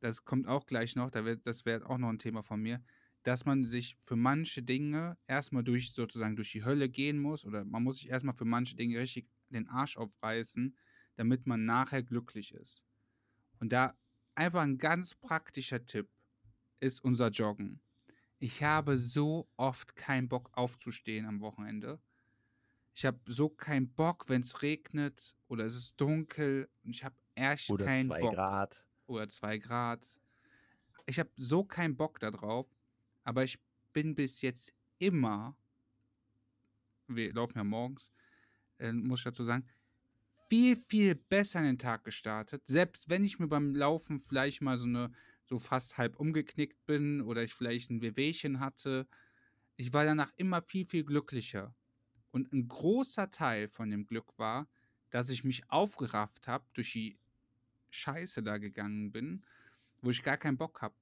das 0.00 0.24
kommt 0.24 0.46
auch 0.46 0.66
gleich 0.66 0.96
noch, 0.96 1.10
da 1.10 1.24
wird, 1.24 1.46
das 1.46 1.64
wäre 1.64 1.88
auch 1.88 1.98
noch 1.98 2.08
ein 2.08 2.18
Thema 2.18 2.42
von 2.42 2.60
mir, 2.60 2.82
dass 3.22 3.46
man 3.46 3.64
sich 3.64 3.96
für 3.96 4.16
manche 4.16 4.62
Dinge 4.62 5.16
erstmal 5.26 5.64
durch 5.64 5.92
sozusagen 5.92 6.36
durch 6.36 6.52
die 6.52 6.64
Hölle 6.64 6.88
gehen 6.88 7.18
muss 7.18 7.44
oder 7.44 7.64
man 7.64 7.82
muss 7.82 7.96
sich 7.96 8.10
erstmal 8.10 8.34
für 8.34 8.44
manche 8.44 8.76
Dinge 8.76 8.98
richtig 8.98 9.28
den 9.48 9.68
Arsch 9.68 9.96
aufreißen, 9.96 10.76
damit 11.16 11.46
man 11.46 11.64
nachher 11.64 12.02
glücklich 12.02 12.52
ist. 12.52 12.84
Und 13.60 13.72
da 13.72 13.96
einfach 14.34 14.62
ein 14.62 14.78
ganz 14.78 15.14
praktischer 15.14 15.86
Tipp 15.86 16.08
ist 16.80 17.02
unser 17.02 17.28
Joggen. 17.30 17.80
Ich 18.38 18.62
habe 18.62 18.96
so 18.96 19.48
oft 19.56 19.96
keinen 19.96 20.28
Bock 20.28 20.50
aufzustehen 20.52 21.24
am 21.24 21.40
Wochenende. 21.40 21.98
Ich 22.94 23.04
habe 23.04 23.18
so 23.26 23.48
keinen 23.48 23.92
Bock, 23.92 24.28
wenn 24.28 24.42
es 24.42 24.62
regnet 24.62 25.36
oder 25.48 25.64
es 25.64 25.74
ist 25.74 26.00
dunkel 26.00 26.68
und 26.84 26.94
ich 26.94 27.04
habe 27.04 27.16
echt 27.34 27.68
Oder 27.70 27.86
keinen 27.86 28.06
zwei 28.06 28.20
Bock. 28.20 28.34
Grad. 28.34 28.84
Oder 29.06 29.28
zwei 29.28 29.58
Grad. 29.58 30.06
Ich 31.06 31.18
habe 31.18 31.30
so 31.36 31.64
keinen 31.64 31.96
Bock 31.96 32.20
darauf, 32.20 32.66
aber 33.24 33.42
ich 33.42 33.58
bin 33.92 34.14
bis 34.14 34.40
jetzt 34.42 34.72
immer, 34.98 35.56
wir 37.08 37.32
laufen 37.34 37.58
ja 37.58 37.64
morgens, 37.64 38.12
äh, 38.78 38.92
muss 38.92 39.20
ich 39.20 39.24
dazu 39.24 39.44
sagen, 39.44 39.66
viel, 40.48 40.76
viel 40.76 41.14
besser 41.16 41.58
in 41.60 41.66
den 41.66 41.78
Tag 41.78 42.04
gestartet. 42.04 42.62
Selbst 42.66 43.10
wenn 43.10 43.24
ich 43.24 43.38
mir 43.38 43.48
beim 43.48 43.74
Laufen 43.74 44.20
vielleicht 44.20 44.62
mal 44.62 44.76
so 44.76 44.86
eine, 44.86 45.12
so 45.46 45.58
fast 45.58 45.98
halb 45.98 46.18
umgeknickt 46.20 46.86
bin 46.86 47.20
oder 47.22 47.42
ich 47.42 47.54
vielleicht 47.54 47.90
ein 47.90 48.00
Wehwehchen 48.00 48.60
hatte, 48.60 49.08
ich 49.76 49.92
war 49.92 50.04
danach 50.04 50.32
immer 50.36 50.62
viel, 50.62 50.86
viel 50.86 51.04
glücklicher. 51.04 51.74
Und 52.34 52.52
ein 52.52 52.66
großer 52.66 53.30
Teil 53.30 53.68
von 53.68 53.90
dem 53.90 54.06
Glück 54.06 54.36
war, 54.40 54.66
dass 55.10 55.30
ich 55.30 55.44
mich 55.44 55.70
aufgerafft 55.70 56.48
habe, 56.48 56.64
durch 56.72 56.90
die 56.90 57.16
Scheiße 57.90 58.42
da 58.42 58.58
gegangen 58.58 59.12
bin, 59.12 59.46
wo 60.02 60.10
ich 60.10 60.24
gar 60.24 60.36
keinen 60.36 60.58
Bock 60.58 60.82
habe. 60.82 60.96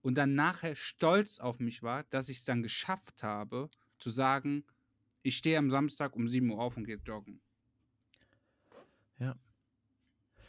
Und 0.00 0.16
dann 0.16 0.34
nachher 0.34 0.74
stolz 0.74 1.40
auf 1.40 1.60
mich 1.60 1.82
war, 1.82 2.04
dass 2.04 2.30
ich 2.30 2.38
es 2.38 2.46
dann 2.46 2.62
geschafft 2.62 3.22
habe, 3.22 3.68
zu 3.98 4.08
sagen, 4.08 4.64
ich 5.20 5.36
stehe 5.36 5.58
am 5.58 5.68
Samstag 5.68 6.16
um 6.16 6.26
7 6.26 6.48
Uhr 6.50 6.58
auf 6.58 6.78
und 6.78 6.86
gehe 6.86 6.96
joggen. 7.04 7.42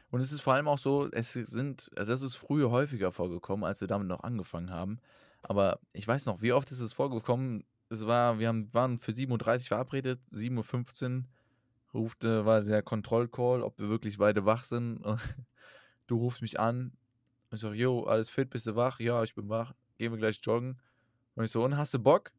Und 0.09 0.21
es 0.21 0.31
ist 0.31 0.39
vor 0.39 0.53
allem 0.53 0.69
auch 0.69 0.79
so, 0.79 1.11
es 1.11 1.33
sind, 1.33 1.91
also 1.97 2.13
das 2.13 2.21
ist 2.21 2.37
früher 2.37 2.71
häufiger 2.71 3.11
vorgekommen, 3.11 3.65
als 3.65 3.81
wir 3.81 3.89
damit 3.89 4.07
noch 4.07 4.23
angefangen 4.23 4.69
haben. 4.69 5.01
Aber 5.41 5.81
ich 5.91 6.07
weiß 6.07 6.27
noch, 6.27 6.41
wie 6.41 6.53
oft 6.53 6.71
ist 6.71 6.79
es 6.79 6.93
vorgekommen? 6.93 7.65
Es 7.89 8.05
war, 8.05 8.39
wir 8.39 8.47
haben, 8.47 8.73
waren 8.73 8.97
für 8.97 9.11
7.30 9.11 9.31
Uhr 9.31 9.59
verabredet, 9.67 10.21
7.15 10.31 11.17
Uhr 11.17 11.23
ruft, 11.93 12.23
äh, 12.23 12.45
war 12.45 12.61
der 12.61 12.83
Kontrollcall, 12.83 13.63
ob 13.63 13.79
wir 13.79 13.89
wirklich 13.89 14.17
beide 14.17 14.45
wach 14.45 14.63
sind. 14.63 15.03
Du 16.07 16.15
rufst 16.15 16.41
mich 16.41 16.59
an. 16.59 16.97
Ich 17.51 17.59
sage, 17.59 17.75
jo, 17.75 18.03
alles 18.05 18.31
fit, 18.31 18.49
bist 18.49 18.65
du 18.65 18.75
wach? 18.75 18.99
Ja, 18.99 19.21
ich 19.21 19.35
bin 19.35 19.47
wach. 19.47 19.75
Gehen 19.99 20.11
wir 20.11 20.17
gleich 20.17 20.39
joggen. 20.41 20.81
Und 21.35 21.43
ich 21.43 21.51
so, 21.51 21.63
und 21.63 21.77
hast 21.77 21.93
du 21.93 21.99
Bock? 21.99 22.31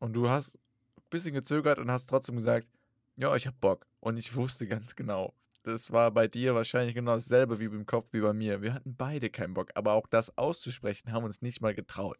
Und 0.00 0.12
du 0.12 0.28
hast 0.28 0.56
ein 0.56 1.02
bisschen 1.08 1.32
gezögert 1.32 1.78
und 1.78 1.88
hast 1.88 2.06
trotzdem 2.06 2.34
gesagt, 2.34 2.66
ja, 3.14 3.36
ich 3.36 3.46
hab 3.46 3.60
Bock. 3.60 3.86
Und 4.00 4.16
ich 4.16 4.34
wusste 4.34 4.66
ganz 4.66 4.96
genau, 4.96 5.34
das 5.62 5.92
war 5.92 6.10
bei 6.10 6.26
dir 6.26 6.54
wahrscheinlich 6.54 6.94
genau 6.94 7.12
dasselbe 7.12 7.60
wie 7.60 7.66
im 7.66 7.86
Kopf 7.86 8.08
wie 8.12 8.20
bei 8.20 8.32
mir. 8.32 8.60
Wir 8.62 8.74
hatten 8.74 8.96
beide 8.96 9.30
keinen 9.30 9.54
Bock, 9.54 9.70
aber 9.74 9.92
auch 9.92 10.06
das 10.08 10.36
auszusprechen 10.36 11.12
haben 11.12 11.24
uns 11.24 11.42
nicht 11.42 11.60
mal 11.60 11.74
getraut. 11.74 12.18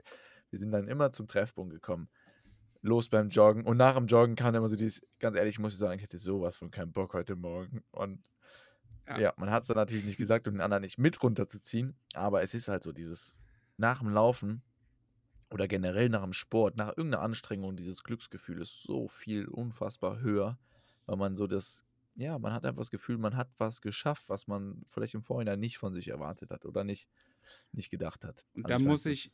Wir 0.51 0.59
sind 0.59 0.73
dann 0.73 0.87
immer 0.87 1.13
zum 1.13 1.27
Treffpunkt 1.27 1.73
gekommen. 1.73 2.09
Los 2.83 3.09
beim 3.09 3.29
Joggen. 3.29 3.65
Und 3.65 3.77
nach 3.77 3.95
dem 3.95 4.07
Joggen 4.07 4.37
kam 4.37 4.55
immer 4.55 4.69
so 4.69 4.77
dieses, 4.77 5.03
ganz 5.19 5.37
ehrlich, 5.37 5.57
ich 5.57 5.59
muss 5.59 5.77
sagen, 5.77 5.97
ich 5.97 6.03
hätte 6.03 6.19
sowas 6.19 6.57
von 6.57 6.71
keinen 6.71 6.93
Bock 6.93 7.13
heute 7.15 7.37
Morgen. 7.37 7.83
Und 7.91 8.29
ja, 9.07 9.19
Ja. 9.19 9.35
man 9.37 9.51
hat 9.51 9.63
es 9.63 9.69
dann 9.69 9.77
natürlich 9.77 10.05
nicht 10.05 10.17
gesagt, 10.19 10.49
um 10.49 10.55
den 10.55 10.61
anderen 10.61 10.83
nicht 10.83 10.99
mit 10.99 11.23
runterzuziehen. 11.23 11.97
Aber 12.15 12.43
es 12.43 12.55
ist 12.55 12.69
halt 12.69 12.83
so 12.83 12.93
dieses, 12.93 13.37
nach 13.77 13.99
dem 14.01 14.11
Laufen 14.13 14.63
oder 15.51 15.67
generell 15.69 16.09
nach 16.09 16.23
dem 16.23 16.33
Sport, 16.33 16.77
nach 16.77 16.89
irgendeiner 16.97 17.23
Anstrengung, 17.23 17.77
dieses 17.77 18.03
Glücksgefühl 18.05 18.63
ist 18.63 18.83
so 18.83 19.09
viel 19.09 19.47
unfassbar 19.49 20.21
höher, 20.21 20.59
weil 21.07 21.17
man 21.17 21.37
so 21.37 21.47
das, 21.47 21.85
ja, 22.15 22.39
man 22.39 22.53
hat 22.53 22.65
einfach 22.65 22.81
das 22.81 22.91
Gefühl, 22.91 23.19
man 23.19 23.37
hat 23.37 23.51
was 23.59 23.81
geschafft, 23.81 24.29
was 24.29 24.47
man 24.47 24.83
vielleicht 24.87 25.15
im 25.15 25.23
Vorhinein 25.23 25.59
nicht 25.61 25.77
von 25.79 25.93
sich 25.93 26.09
erwartet 26.09 26.51
hat 26.51 26.65
oder 26.65 26.85
nicht, 26.85 27.09
nicht 27.73 27.91
gedacht 27.91 28.25
hat. 28.25 28.47
Und 28.55 28.71
Also 28.71 28.85
da 28.85 28.89
muss 28.91 29.07
ich 29.07 29.33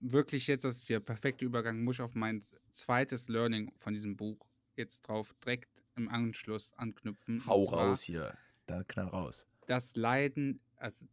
wirklich 0.00 0.46
jetzt, 0.46 0.64
das 0.64 0.78
ist 0.78 0.88
der 0.88 1.00
perfekte 1.00 1.44
Übergang, 1.44 1.82
muss 1.84 1.96
ich 1.96 2.02
auf 2.02 2.14
mein 2.14 2.42
zweites 2.72 3.28
Learning 3.28 3.72
von 3.76 3.94
diesem 3.94 4.16
Buch 4.16 4.46
jetzt 4.76 5.02
drauf 5.02 5.34
direkt 5.44 5.82
im 5.96 6.08
Anschluss 6.08 6.72
anknüpfen. 6.74 7.44
Hau 7.46 7.64
zwar 7.64 7.88
raus 7.88 8.02
hier, 8.02 8.36
da 8.66 8.82
knall 8.84 9.08
raus. 9.08 9.46
Das 9.66 9.96
Leiden, 9.96 10.60
also 10.76 11.06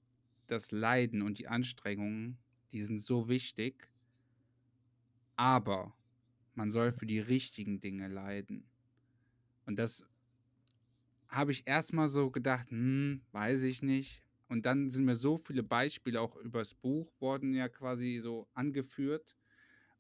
das 0.47 0.71
Leiden 0.71 1.21
und 1.21 1.39
die 1.39 1.47
Anstrengungen, 1.47 2.37
die 2.71 2.81
sind 2.81 2.99
so 2.99 3.29
wichtig, 3.29 3.89
aber 5.35 5.95
man 6.53 6.71
soll 6.71 6.91
für 6.91 7.05
die 7.05 7.19
richtigen 7.19 7.79
Dinge 7.79 8.07
leiden. 8.07 8.69
Und 9.65 9.79
das 9.79 10.05
habe 11.29 11.51
ich 11.51 11.67
erstmal 11.67 12.07
so 12.07 12.29
gedacht, 12.31 12.69
hm, 12.69 13.21
weiß 13.31 13.63
ich 13.63 13.81
nicht. 13.81 14.22
Und 14.53 14.67
dann 14.67 14.91
sind 14.91 15.05
mir 15.05 15.15
so 15.15 15.36
viele 15.36 15.63
Beispiele 15.63 16.22
auch 16.22 16.36
übers 16.36 16.75
Buch 16.75 17.12
wurden 17.19 17.55
ja 17.55 17.69
quasi 17.69 18.19
so 18.22 18.48
angeführt. 18.53 19.36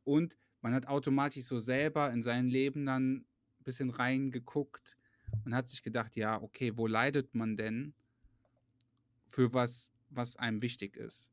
Und 0.03 0.37
man 0.61 0.75
hat 0.75 0.85
automatisch 0.85 1.45
so 1.45 1.57
selber 1.57 2.13
in 2.13 2.21
sein 2.21 2.45
Leben 2.45 2.85
dann 2.85 3.15
ein 3.15 3.25
bisschen 3.63 3.89
reingeguckt 3.89 4.95
und 5.43 5.55
hat 5.55 5.67
sich 5.67 5.81
gedacht, 5.81 6.15
ja, 6.15 6.39
okay, 6.39 6.77
wo 6.77 6.85
leidet 6.85 7.33
man 7.33 7.57
denn 7.57 7.95
für 9.25 9.55
was, 9.55 9.91
was 10.11 10.35
einem 10.35 10.61
wichtig 10.61 10.97
ist? 10.97 11.31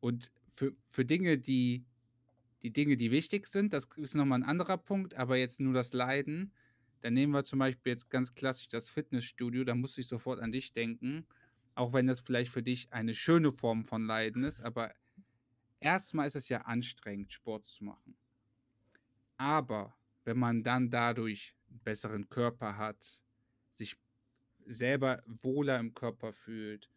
Und 0.00 0.32
für, 0.50 0.74
für 0.88 1.04
Dinge, 1.04 1.38
die, 1.38 1.84
die 2.64 2.72
Dinge, 2.72 2.96
die 2.96 3.12
wichtig 3.12 3.46
sind, 3.46 3.72
das 3.72 3.86
ist 3.94 4.16
nochmal 4.16 4.40
ein 4.40 4.48
anderer 4.48 4.76
Punkt, 4.76 5.14
aber 5.14 5.36
jetzt 5.36 5.60
nur 5.60 5.72
das 5.72 5.92
Leiden. 5.92 6.52
Dann 7.02 7.14
nehmen 7.14 7.32
wir 7.32 7.44
zum 7.44 7.60
Beispiel 7.60 7.92
jetzt 7.92 8.10
ganz 8.10 8.34
klassisch 8.34 8.68
das 8.68 8.90
Fitnessstudio, 8.90 9.62
da 9.62 9.76
muss 9.76 9.96
ich 9.98 10.08
sofort 10.08 10.40
an 10.40 10.50
dich 10.50 10.72
denken, 10.72 11.28
auch 11.74 11.92
wenn 11.92 12.06
das 12.06 12.20
vielleicht 12.20 12.50
für 12.50 12.62
dich 12.62 12.92
eine 12.92 13.14
schöne 13.14 13.52
Form 13.52 13.84
von 13.84 14.06
Leiden 14.06 14.44
ist, 14.44 14.60
aber 14.60 14.92
erstmal 15.80 16.26
ist 16.26 16.36
es 16.36 16.48
ja 16.48 16.58
anstrengend, 16.62 17.32
Sport 17.32 17.66
zu 17.66 17.84
machen. 17.84 18.16
Aber 19.36 19.94
wenn 20.24 20.38
man 20.38 20.62
dann 20.62 20.90
dadurch 20.90 21.54
einen 21.68 21.80
besseren 21.80 22.28
Körper 22.28 22.76
hat, 22.76 23.22
sich 23.72 23.96
selber 24.66 25.22
wohler 25.26 25.78
im 25.78 25.94
Körper 25.94 26.32
fühlt, 26.32 26.90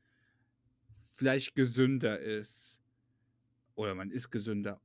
vielleicht 0.99 1.55
gesünder 1.55 2.19
ist 2.19 2.79
oder 3.75 3.95
man 3.95 4.11
ist 4.11 4.29
gesünder, 4.29 4.81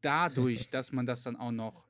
dadurch, 0.00 0.68
dass 0.70 0.92
man 0.92 1.06
das 1.06 1.22
dann 1.22 1.36
auch 1.36 1.52
noch, 1.52 1.86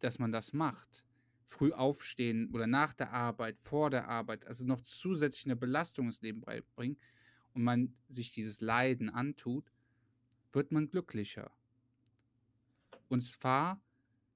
dass 0.00 0.18
man 0.18 0.30
das 0.30 0.52
macht, 0.52 1.04
früh 1.48 1.72
aufstehen 1.72 2.50
oder 2.52 2.66
nach 2.66 2.92
der 2.92 3.10
Arbeit, 3.10 3.58
vor 3.58 3.88
der 3.88 4.06
Arbeit, 4.06 4.46
also 4.46 4.66
noch 4.66 4.82
zusätzlich 4.82 5.46
eine 5.46 5.56
Belastung 5.56 6.06
ins 6.06 6.20
Leben 6.20 6.42
bringt 6.76 7.00
und 7.54 7.64
man 7.64 7.96
sich 8.10 8.32
dieses 8.32 8.60
Leiden 8.60 9.08
antut, 9.08 9.72
wird 10.52 10.72
man 10.72 10.90
glücklicher. 10.90 11.50
Und 13.08 13.22
zwar, 13.22 13.80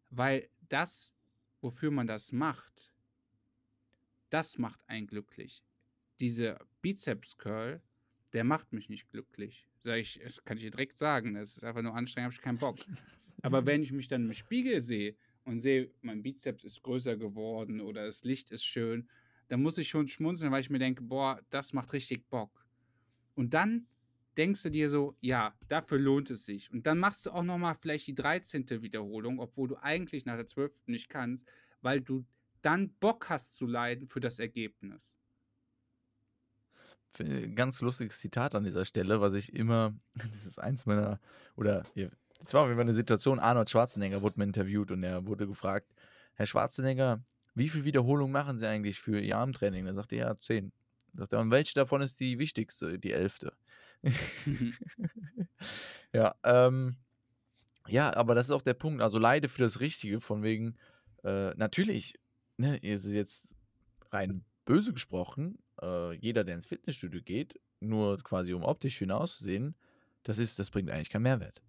weil 0.09 0.49
das, 0.71 1.15
wofür 1.61 1.91
man 1.91 2.07
das 2.07 2.33
macht, 2.33 2.95
das 4.31 4.57
macht 4.57 4.81
einen 4.89 5.07
glücklich. 5.07 5.63
Diese 6.19 6.59
Bizeps-Curl, 6.81 7.83
der 8.33 8.45
macht 8.45 8.73
mich 8.73 8.89
nicht 8.89 9.11
glücklich. 9.11 9.69
Sag 9.81 9.99
ich, 9.99 10.19
das 10.25 10.43
kann 10.45 10.57
ich 10.57 10.63
dir 10.63 10.71
direkt 10.71 10.99
sagen. 10.99 11.35
Das 11.35 11.59
ist 11.59 11.65
einfach 11.65 11.83
nur 11.83 11.95
anstrengend, 11.95 12.33
habe 12.33 12.35
ich 12.35 12.41
keinen 12.41 12.59
Bock. 12.59 12.79
Aber 13.43 13.67
wenn 13.67 13.83
ich 13.83 13.93
mich 13.93 14.09
dann 14.09 14.25
im 14.25 14.33
Spiegel 14.33 14.81
sehe 14.81 15.15
und 15.45 15.61
sehe, 15.61 15.91
mein 16.03 16.23
Bizeps 16.23 16.65
ist 16.65 16.83
größer 16.83 17.17
geworden 17.17 17.81
oder 17.81 18.05
das 18.05 18.25
Licht 18.25 18.51
ist 18.51 18.65
schön, 18.65 19.09
dann 19.49 19.63
muss 19.63 19.79
ich 19.79 19.89
schon 19.89 20.09
schmunzeln, 20.09 20.53
weil 20.53 20.61
ich 20.61 20.71
mir 20.71 20.79
denke, 20.79 21.03
boah, 21.03 21.41
das 21.51 21.73
macht 21.73 21.93
richtig 21.93 22.29
Bock. 22.29 22.67
Und 23.35 23.55
dann 23.55 23.87
denkst 24.37 24.63
du 24.63 24.71
dir 24.71 24.89
so, 24.89 25.17
ja, 25.21 25.55
dafür 25.69 25.99
lohnt 25.99 26.31
es 26.31 26.45
sich. 26.45 26.71
Und 26.73 26.87
dann 26.87 26.99
machst 26.99 27.27
du 27.27 27.31
auch 27.31 27.43
nochmal 27.43 27.75
vielleicht 27.75 28.07
die 28.07 28.15
13. 28.15 28.83
Wiederholung, 28.83 29.41
obwohl 29.41 29.69
du 29.69 29.77
eigentlich 29.77 30.25
nach 30.25 30.37
der 30.37 30.47
12. 30.47 30.85
nicht 30.87 31.09
kannst, 31.09 31.47
weil 31.83 32.01
du 32.01 32.25
dann 32.63 32.95
Bock 32.95 33.29
hast 33.29 33.57
zu 33.57 33.67
leiden 33.67 34.07
für 34.07 34.21
das 34.21 34.39
Ergebnis. 34.39 35.19
Ganz 37.55 37.81
lustiges 37.83 38.19
Zitat 38.21 38.55
an 38.55 38.65
dieser 38.65 38.87
Stelle, 38.87 39.21
was 39.21 39.35
ich 39.35 39.53
immer, 39.53 39.95
das 40.15 40.47
ist 40.47 40.59
eins 40.59 40.87
meiner, 40.87 41.21
oder 41.57 41.85
es 42.45 42.55
war 42.55 42.63
auf 42.63 42.69
jeden 42.69 42.79
Fall 42.79 42.85
eine 42.85 42.93
Situation, 42.93 43.39
Arnold 43.39 43.71
Schwarzenegger 43.71 44.23
wurde 44.23 44.39
mir 44.39 44.45
interviewt 44.45 44.91
und 44.91 45.03
er 45.03 45.27
wurde 45.27 45.47
gefragt, 45.47 45.93
Herr 46.35 46.47
Schwarzenegger, 46.47 47.23
wie 47.55 47.69
viele 47.69 47.85
Wiederholungen 47.85 48.33
machen 48.33 48.57
Sie 48.57 48.67
eigentlich 48.67 49.01
für 49.01 49.21
Ihr 49.21 49.37
Armtraining? 49.37 49.85
Da 49.85 49.95
sagte 49.95 50.17
er, 50.17 50.29
ja, 50.29 50.41
zehn. 50.41 50.73
Da 51.13 51.23
sagt 51.23 51.35
er, 51.35 51.41
und 51.41 51.51
welche 51.51 51.75
davon 51.75 52.01
ist 52.01 52.21
die 52.21 52.39
wichtigste, 52.39 52.99
die 52.99 53.13
elfte? 53.13 53.53
ja, 56.13 56.35
ähm, 56.43 56.97
ja, 57.89 58.15
aber 58.15 58.35
das 58.35 58.47
ist 58.47 58.53
auch 58.53 58.63
der 58.63 58.75
Punkt. 58.75 59.03
Also 59.03 59.19
leide 59.19 59.49
für 59.49 59.63
das 59.63 59.81
Richtige, 59.81 60.21
von 60.21 60.43
wegen, 60.43 60.77
äh, 61.25 61.55
natürlich, 61.55 62.19
ne, 62.57 62.79
ist 62.79 63.07
jetzt 63.07 63.51
rein 64.11 64.45
böse 64.65 64.93
gesprochen, 64.93 65.59
äh, 65.81 66.15
jeder, 66.15 66.45
der 66.45 66.55
ins 66.55 66.67
Fitnessstudio 66.67 67.21
geht, 67.23 67.61
nur 67.81 68.17
quasi 68.19 68.55
um 68.55 68.63
optisch 68.63 68.97
schön 68.97 69.11
auszusehen, 69.11 69.75
das 70.23 70.39
ist, 70.39 70.59
das 70.59 70.71
bringt 70.71 70.91
eigentlich 70.91 71.11
keinen 71.11 71.23
Mehrwert. 71.23 71.63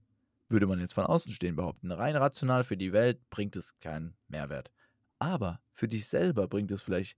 Würde 0.49 0.67
man 0.67 0.79
jetzt 0.79 0.93
von 0.93 1.05
außen 1.05 1.31
stehen 1.31 1.55
behaupten. 1.55 1.91
Rein 1.91 2.15
rational 2.15 2.63
für 2.63 2.77
die 2.77 2.93
Welt 2.93 3.19
bringt 3.29 3.55
es 3.55 3.79
keinen 3.79 4.15
Mehrwert. 4.27 4.71
Aber 5.19 5.61
für 5.71 5.87
dich 5.87 6.07
selber 6.07 6.47
bringt 6.47 6.71
es 6.71 6.81
vielleicht 6.81 7.17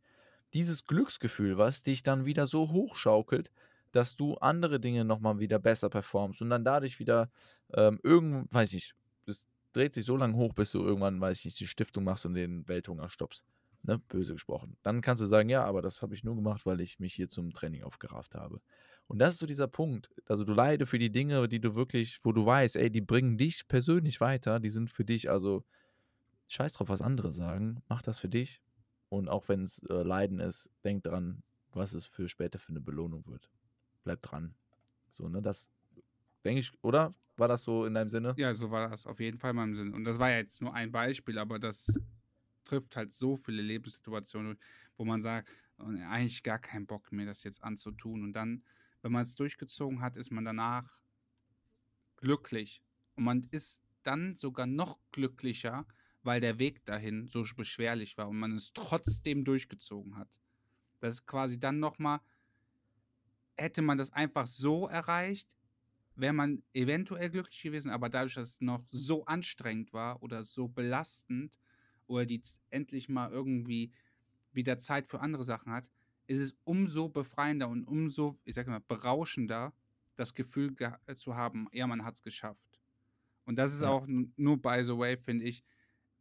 dieses 0.54 0.86
Glücksgefühl, 0.86 1.58
was 1.58 1.84
dich 1.84 2.04
dann 2.04 2.26
wieder 2.26 2.48
so 2.48 2.72
hochschaukelt, 2.72 3.52
dass 3.92 4.16
du 4.16 4.36
andere 4.36 4.80
Dinge 4.80 5.06
nochmal 5.06 5.40
wieder 5.40 5.60
besser 5.60 5.90
performst 5.90 6.42
und 6.42 6.50
dann 6.50 6.64
dadurch 6.64 7.00
wieder 7.00 7.30
ähm, 7.74 8.00
irgend, 8.04 8.54
weiß 8.54 8.74
ich, 8.74 8.94
es 9.26 9.48
dreht 9.74 9.94
sich 9.94 10.06
so 10.06 10.18
lange 10.18 10.36
hoch, 10.36 10.54
bis 10.54 10.72
du 10.72 10.84
irgendwann, 10.84 11.20
weiß 11.20 11.40
ich 11.40 11.46
nicht, 11.46 11.60
die 11.60 11.68
Stiftung 11.68 12.04
machst 12.04 12.26
und 12.26 12.36
den 12.36 12.68
Welthunger 12.68 13.10
stoppst. 13.10 13.46
Ne? 13.84 14.00
Böse 14.00 14.34
gesprochen. 14.34 14.78
Dann 14.84 15.02
kannst 15.02 15.22
du 15.22 15.28
sagen, 15.28 15.50
ja, 15.50 15.64
aber 15.64 15.82
das 15.82 16.02
habe 16.02 16.14
ich 16.14 16.24
nur 16.24 16.36
gemacht, 16.36 16.66
weil 16.66 16.82
ich 16.82 17.00
mich 17.00 17.14
hier 17.14 17.30
zum 17.30 17.54
Training 17.54 17.84
aufgerafft 17.84 18.36
habe. 18.36 18.62
Und 19.08 19.20
das 19.20 19.36
ist 19.36 19.40
so 19.40 19.46
dieser 19.46 19.68
Punkt. 19.68 20.10
Also 20.26 20.44
du 20.44 20.54
leide 20.54 20.86
für 20.86 20.98
die 20.98 21.12
Dinge, 21.12 21.48
die 21.48 21.60
du 21.60 21.76
wirklich, 21.76 22.20
wo 22.24 22.32
du 22.32 22.46
weißt, 22.46 22.76
ey, 22.76 22.90
die 22.90 23.02
bringen 23.02 23.38
dich 23.38 23.68
persönlich 23.68 24.20
weiter, 24.20 24.60
die 24.60 24.70
sind 24.70 24.90
für 24.90 25.06
dich, 25.06 25.30
also 25.30 25.64
scheiß 26.48 26.74
drauf, 26.74 26.90
was 26.90 27.02
andere 27.02 27.34
sagen, 27.34 27.82
mach 27.88 28.02
das 28.02 28.20
für 28.20 28.30
dich. 28.30 28.62
Und 29.10 29.30
auch 29.30 29.48
wenn 29.48 29.62
es 29.62 29.84
äh, 29.90 30.02
Leiden 30.02 30.40
ist, 30.40 30.72
denk 30.84 31.04
dran, 31.04 31.44
was 31.72 31.94
es 31.94 32.06
für 32.06 32.28
später 32.28 32.58
für 32.58 32.72
eine 32.72 32.82
Belohnung 32.82 33.28
wird 33.28 33.50
bleib 34.06 34.22
dran. 34.22 34.56
So, 35.10 35.28
ne, 35.28 35.42
das 35.42 35.70
denke 36.46 36.62
ich, 36.62 36.72
oder? 36.82 37.14
War 37.38 37.50
das 37.50 37.64
so 37.64 37.86
in 37.86 37.94
deinem 37.94 38.10
Sinne? 38.10 38.34
Ja, 38.38 38.56
so 38.56 38.72
war 38.72 38.90
das 38.90 39.06
auf 39.06 39.20
jeden 39.20 39.38
Fall 39.38 39.50
in 39.50 39.56
meinem 39.58 39.74
Sinn. 39.74 39.94
Und 39.94 40.06
das 40.06 40.20
war 40.20 40.30
ja 40.30 40.38
jetzt 40.38 40.62
nur 40.62 40.74
ein 40.74 40.94
Beispiel, 40.94 41.38
aber 41.38 41.60
das 41.60 41.94
trifft 42.64 42.96
halt 42.96 43.12
so 43.12 43.36
viele 43.36 43.62
Lebenssituationen, 43.62 44.58
wo 44.96 45.04
man 45.04 45.22
sagt, 45.22 45.50
oh, 45.80 45.88
eigentlich 46.10 46.44
gar 46.44 46.60
keinen 46.60 46.86
Bock 46.86 47.12
mehr, 47.12 47.26
das 47.26 47.44
jetzt 47.44 47.62
anzutun. 47.62 48.24
Und 48.24 48.34
dann, 48.34 48.64
wenn 49.06 49.12
man 49.12 49.22
es 49.22 49.36
durchgezogen 49.36 50.02
hat, 50.02 50.18
ist 50.18 50.32
man 50.32 50.46
danach 50.46 51.04
glücklich. 52.18 52.82
Und 53.14 53.26
man 53.26 53.44
ist 53.52 53.84
dann 54.02 54.36
sogar 54.36 54.66
noch 54.66 54.98
glücklicher, 55.12 55.86
weil 56.24 56.42
der 56.42 56.58
Weg 56.58 56.84
dahin 56.86 57.28
so 57.28 57.44
beschwerlich 57.56 58.18
war 58.18 58.28
und 58.28 58.40
man 58.40 58.54
es 58.54 58.74
trotzdem 58.74 59.46
durchgezogen 59.46 60.18
hat. 60.18 60.42
Das 61.02 61.18
ist 61.18 61.28
quasi 61.28 61.60
dann 61.60 61.80
nochmal 61.80 62.20
hätte 63.58 63.84
man 63.84 64.00
das 64.00 64.12
einfach 64.12 64.48
so 64.48 64.88
erreicht, 64.88 65.56
wäre 66.16 66.34
man 66.34 66.64
eventuell 66.74 67.30
glücklich 67.30 67.62
gewesen, 67.62 67.92
aber 67.92 68.10
dadurch, 68.10 68.34
dass 68.34 68.50
es 68.54 68.62
noch 68.62 68.84
so 68.90 69.24
anstrengend 69.26 69.94
war 69.94 70.24
oder 70.24 70.44
so 70.44 70.68
belastend 70.68 71.60
oder 72.08 72.26
die 72.26 72.42
endlich 72.72 73.08
mal 73.08 73.30
irgendwie 73.30 73.92
wieder 74.52 74.80
Zeit 74.80 75.08
für 75.08 75.20
andere 75.20 75.44
Sachen 75.44 75.72
hat, 75.72 75.92
ist 76.28 76.40
es 76.40 76.56
umso 76.64 77.10
befreiender 77.10 77.70
und 77.70 77.86
umso, 77.86 78.36
ich 78.46 78.56
sag 78.56 78.68
mal, 78.68 78.82
berauschender, 78.88 79.74
das 80.16 80.34
Gefühl 80.34 80.76
zu 81.16 81.36
haben, 81.36 81.68
ja, 81.72 81.88
man 81.88 82.06
hat 82.06 82.16
es 82.16 82.22
geschafft. 82.22 82.80
Und 83.46 83.58
das 83.58 83.74
ist 83.74 83.82
ja. 83.82 83.90
auch 83.90 84.06
nur, 84.08 84.62
by 84.62 84.82
the 84.84 84.98
way, 84.98 85.18
finde 85.18 85.46
ich, 85.46 85.64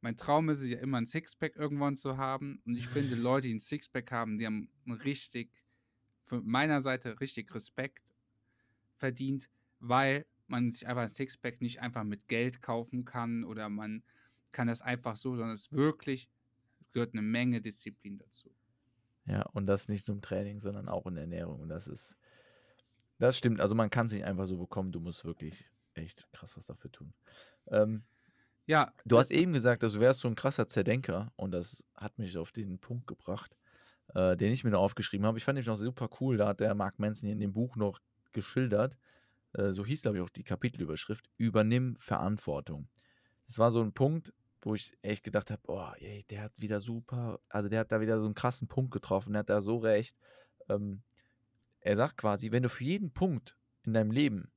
mein 0.00 0.16
Traum 0.16 0.50
ist 0.50 0.60
es 0.60 0.68
ja 0.68 0.78
immer 0.78 0.98
ein 0.98 1.06
Sixpack 1.06 1.56
irgendwann 1.56 1.96
zu 1.96 2.18
haben. 2.18 2.60
Und 2.66 2.74
ich 2.74 2.88
finde, 2.88 3.14
Leute, 3.14 3.48
die 3.48 3.54
ein 3.54 3.60
Sixpack 3.60 4.12
haben, 4.12 4.36
die 4.36 4.46
haben 4.46 4.68
richtig 4.86 5.50
von 6.24 6.44
meiner 6.46 6.82
Seite 6.82 7.20
richtig 7.20 7.54
Respekt 7.54 8.14
verdient, 8.96 9.48
weil 9.78 10.26
man 10.46 10.70
sich 10.70 10.86
einfach 10.86 11.02
ein 11.02 11.08
Sixpack 11.08 11.60
nicht 11.60 11.80
einfach 11.80 12.04
mit 12.04 12.28
Geld 12.28 12.60
kaufen 12.60 13.04
kann 13.04 13.44
oder 13.44 13.68
man 13.68 14.02
kann 14.52 14.68
das 14.68 14.82
einfach 14.82 15.16
so, 15.16 15.36
sondern 15.36 15.54
es 15.54 15.72
wirklich 15.72 16.28
es 16.80 16.92
gehört 16.92 17.14
eine 17.14 17.22
Menge 17.22 17.60
Disziplin 17.60 18.18
dazu. 18.18 18.54
Ja, 19.26 19.42
und 19.52 19.66
das 19.66 19.88
nicht 19.88 20.08
nur 20.08 20.16
im 20.16 20.22
Training, 20.22 20.60
sondern 20.60 20.88
auch 20.88 21.06
in 21.06 21.14
der 21.14 21.24
Ernährung. 21.24 21.60
Und 21.60 21.68
das 21.68 21.88
ist, 21.88 22.16
das 23.18 23.38
stimmt. 23.38 23.60
Also 23.60 23.74
man 23.74 23.90
kann 23.90 24.06
es 24.06 24.12
nicht 24.12 24.24
einfach 24.24 24.46
so 24.46 24.58
bekommen. 24.58 24.92
Du 24.92 25.00
musst 25.00 25.24
wirklich 25.24 25.70
echt 25.94 26.30
krass 26.32 26.56
was 26.56 26.66
dafür 26.66 26.92
tun. 26.92 27.14
Ähm, 27.68 28.04
ja. 28.66 28.92
Du 29.04 29.18
hast 29.18 29.30
eben 29.30 29.52
gesagt, 29.52 29.82
also 29.82 29.98
du 29.98 30.02
wärst 30.02 30.20
so 30.20 30.28
ein 30.28 30.34
krasser 30.34 30.68
Zerdenker 30.68 31.32
und 31.36 31.52
das 31.52 31.84
hat 31.96 32.18
mich 32.18 32.36
auf 32.36 32.52
den 32.52 32.78
Punkt 32.78 33.06
gebracht 33.06 33.56
äh, 34.12 34.36
den 34.36 34.52
ich 34.52 34.64
mir 34.64 34.70
noch 34.70 34.80
aufgeschrieben 34.80 35.26
habe. 35.26 35.38
Ich 35.38 35.44
fand 35.44 35.58
ihn 35.58 35.64
noch 35.64 35.76
super 35.76 36.08
cool. 36.20 36.36
Da 36.36 36.48
hat 36.48 36.60
der 36.60 36.74
Mark 36.74 36.98
Manson 36.98 37.28
in 37.28 37.40
dem 37.40 37.52
Buch 37.52 37.76
noch 37.76 38.00
geschildert. 38.32 38.96
Äh, 39.52 39.70
so 39.70 39.84
hieß, 39.84 40.02
glaube 40.02 40.18
ich, 40.18 40.22
auch 40.22 40.30
die 40.30 40.44
Kapitelüberschrift: 40.44 41.26
Übernimm 41.36 41.96
Verantwortung. 41.96 42.88
Das 43.46 43.58
war 43.58 43.70
so 43.70 43.80
ein 43.82 43.92
Punkt, 43.92 44.32
wo 44.64 44.74
ich 44.74 44.96
echt 45.02 45.24
gedacht 45.24 45.50
habe: 45.50 45.62
Oh, 45.66 45.92
ey, 45.98 46.24
der 46.30 46.42
hat 46.42 46.60
wieder 46.60 46.80
super, 46.80 47.40
also 47.48 47.68
der 47.68 47.80
hat 47.80 47.92
da 47.92 48.00
wieder 48.00 48.18
so 48.18 48.24
einen 48.24 48.34
krassen 48.34 48.68
Punkt 48.68 48.90
getroffen. 48.90 49.32
Der 49.32 49.40
hat 49.40 49.50
da 49.50 49.60
so 49.60 49.78
recht. 49.78 50.16
Ähm, 50.68 51.02
er 51.80 51.96
sagt 51.96 52.16
quasi, 52.16 52.50
wenn 52.50 52.62
du 52.62 52.68
für 52.68 52.84
jeden 52.84 53.12
Punkt 53.12 53.56
in 53.84 53.92
deinem 53.92 54.10
Leben 54.10 54.50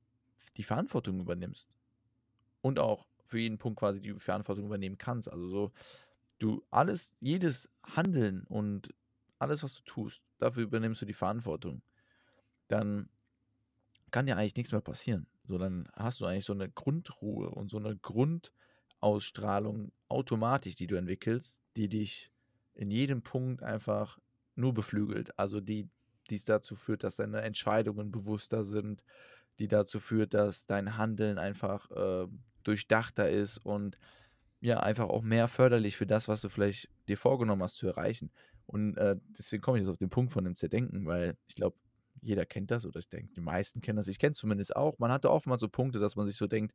die 0.56 0.62
Verantwortung 0.62 1.20
übernimmst 1.20 1.68
und 2.62 2.78
auch 2.78 3.06
für 3.26 3.38
jeden 3.38 3.58
Punkt 3.58 3.78
quasi 3.78 4.00
die 4.00 4.14
Verantwortung 4.14 4.64
übernehmen 4.64 4.96
kannst, 4.96 5.30
also 5.30 5.48
so, 5.48 5.72
du 6.38 6.64
alles, 6.70 7.14
jedes 7.20 7.70
Handeln 7.84 8.44
und 8.44 8.94
alles, 9.38 9.62
was 9.62 9.74
du 9.74 9.82
tust, 9.82 10.24
dafür 10.38 10.62
übernimmst 10.62 11.02
du 11.02 11.06
die 11.06 11.12
Verantwortung, 11.12 11.82
dann 12.68 13.10
kann 14.10 14.26
ja 14.26 14.36
eigentlich 14.36 14.56
nichts 14.56 14.72
mehr 14.72 14.80
passieren. 14.80 15.26
So, 15.44 15.58
dann 15.58 15.88
hast 15.94 16.20
du 16.20 16.26
eigentlich 16.26 16.46
so 16.46 16.54
eine 16.54 16.70
Grundruhe 16.70 17.50
und 17.50 17.70
so 17.70 17.78
eine 17.78 17.96
Grundausstrahlung 19.00 19.92
automatisch, 20.08 20.74
die 20.74 20.86
du 20.86 20.96
entwickelst, 20.96 21.62
die 21.76 21.88
dich 21.88 22.30
in 22.74 22.90
jedem 22.90 23.22
Punkt 23.22 23.62
einfach 23.62 24.18
nur 24.54 24.74
beflügelt. 24.74 25.38
Also 25.38 25.60
die, 25.60 25.88
die 26.30 26.36
es 26.36 26.44
dazu 26.44 26.76
führt, 26.76 27.04
dass 27.04 27.16
deine 27.16 27.40
Entscheidungen 27.42 28.10
bewusster 28.10 28.64
sind, 28.64 29.02
die 29.58 29.68
dazu 29.68 30.00
führt, 30.00 30.34
dass 30.34 30.66
dein 30.66 30.96
Handeln 30.96 31.38
einfach 31.38 31.90
äh, 31.90 32.28
durchdachter 32.62 33.28
ist 33.28 33.58
und 33.58 33.98
ja, 34.60 34.80
einfach 34.80 35.08
auch 35.08 35.22
mehr 35.22 35.46
förderlich 35.46 35.96
für 35.96 36.06
das, 36.06 36.26
was 36.26 36.40
du 36.40 36.48
vielleicht 36.48 36.88
dir 37.06 37.16
vorgenommen 37.16 37.62
hast 37.62 37.76
zu 37.76 37.86
erreichen. 37.86 38.30
Und 38.66 38.96
äh, 38.96 39.16
deswegen 39.38 39.62
komme 39.62 39.78
ich 39.78 39.82
jetzt 39.82 39.90
auf 39.90 39.98
den 39.98 40.10
Punkt 40.10 40.32
von 40.32 40.44
dem 40.44 40.56
Zerdenken, 40.56 41.06
weil 41.06 41.36
ich 41.46 41.54
glaube, 41.54 41.76
jeder 42.20 42.44
kennt 42.44 42.72
das 42.72 42.84
oder 42.84 42.98
ich 42.98 43.08
denke, 43.08 43.32
die 43.34 43.40
meisten 43.40 43.80
kennen 43.80 43.96
das. 43.96 44.08
Ich 44.08 44.18
kenne 44.18 44.32
es 44.32 44.38
zumindest 44.38 44.74
auch. 44.74 44.98
Man 44.98 45.12
hatte 45.12 45.30
oftmals 45.30 45.60
so 45.60 45.68
Punkte, 45.68 46.00
dass 46.00 46.16
man 46.16 46.26
sich 46.26 46.36
so 46.36 46.48
denkt, 46.48 46.74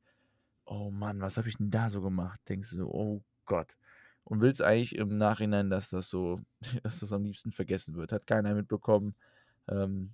oh 0.65 0.91
Mann, 0.91 1.21
was 1.21 1.37
habe 1.37 1.49
ich 1.49 1.57
denn 1.57 1.71
da 1.71 1.89
so 1.89 2.01
gemacht? 2.01 2.39
Denkst 2.47 2.71
du 2.71 2.77
so, 2.77 2.91
oh 2.91 3.23
Gott. 3.45 3.75
Und 4.23 4.41
willst 4.41 4.61
eigentlich 4.61 4.95
im 4.95 5.17
Nachhinein, 5.17 5.69
dass 5.69 5.89
das 5.89 6.09
so, 6.09 6.41
dass 6.83 6.99
das 6.99 7.13
am 7.13 7.23
liebsten 7.23 7.51
vergessen 7.51 7.95
wird. 7.95 8.11
Hat 8.11 8.27
keiner 8.27 8.53
mitbekommen. 8.53 9.15
Ähm, 9.67 10.11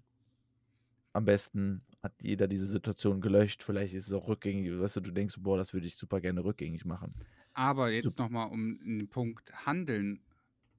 am 1.13 1.25
besten 1.25 1.83
hat 2.01 2.13
jeder 2.21 2.47
diese 2.47 2.67
Situation 2.67 3.21
gelöscht. 3.21 3.63
Vielleicht 3.63 3.93
ist 3.93 4.07
es 4.07 4.13
auch 4.13 4.27
rückgängig. 4.27 4.71
Weißt 4.79 4.95
du, 4.97 5.01
du 5.01 5.11
denkst, 5.11 5.35
boah, 5.39 5.57
das 5.57 5.73
würde 5.73 5.87
ich 5.87 5.95
super 5.95 6.21
gerne 6.21 6.43
rückgängig 6.43 6.85
machen. 6.85 7.13
Aber 7.53 7.89
jetzt 7.91 8.17
nochmal, 8.19 8.49
um 8.49 8.79
den 8.79 9.09
Punkt 9.09 9.53
Handeln 9.65 10.21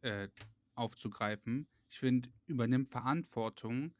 äh, 0.02 0.28
aufzugreifen. 0.74 1.66
Ich 1.88 1.98
finde, 1.98 2.30
übernimmt 2.46 2.88
Verantwortung 2.88 3.92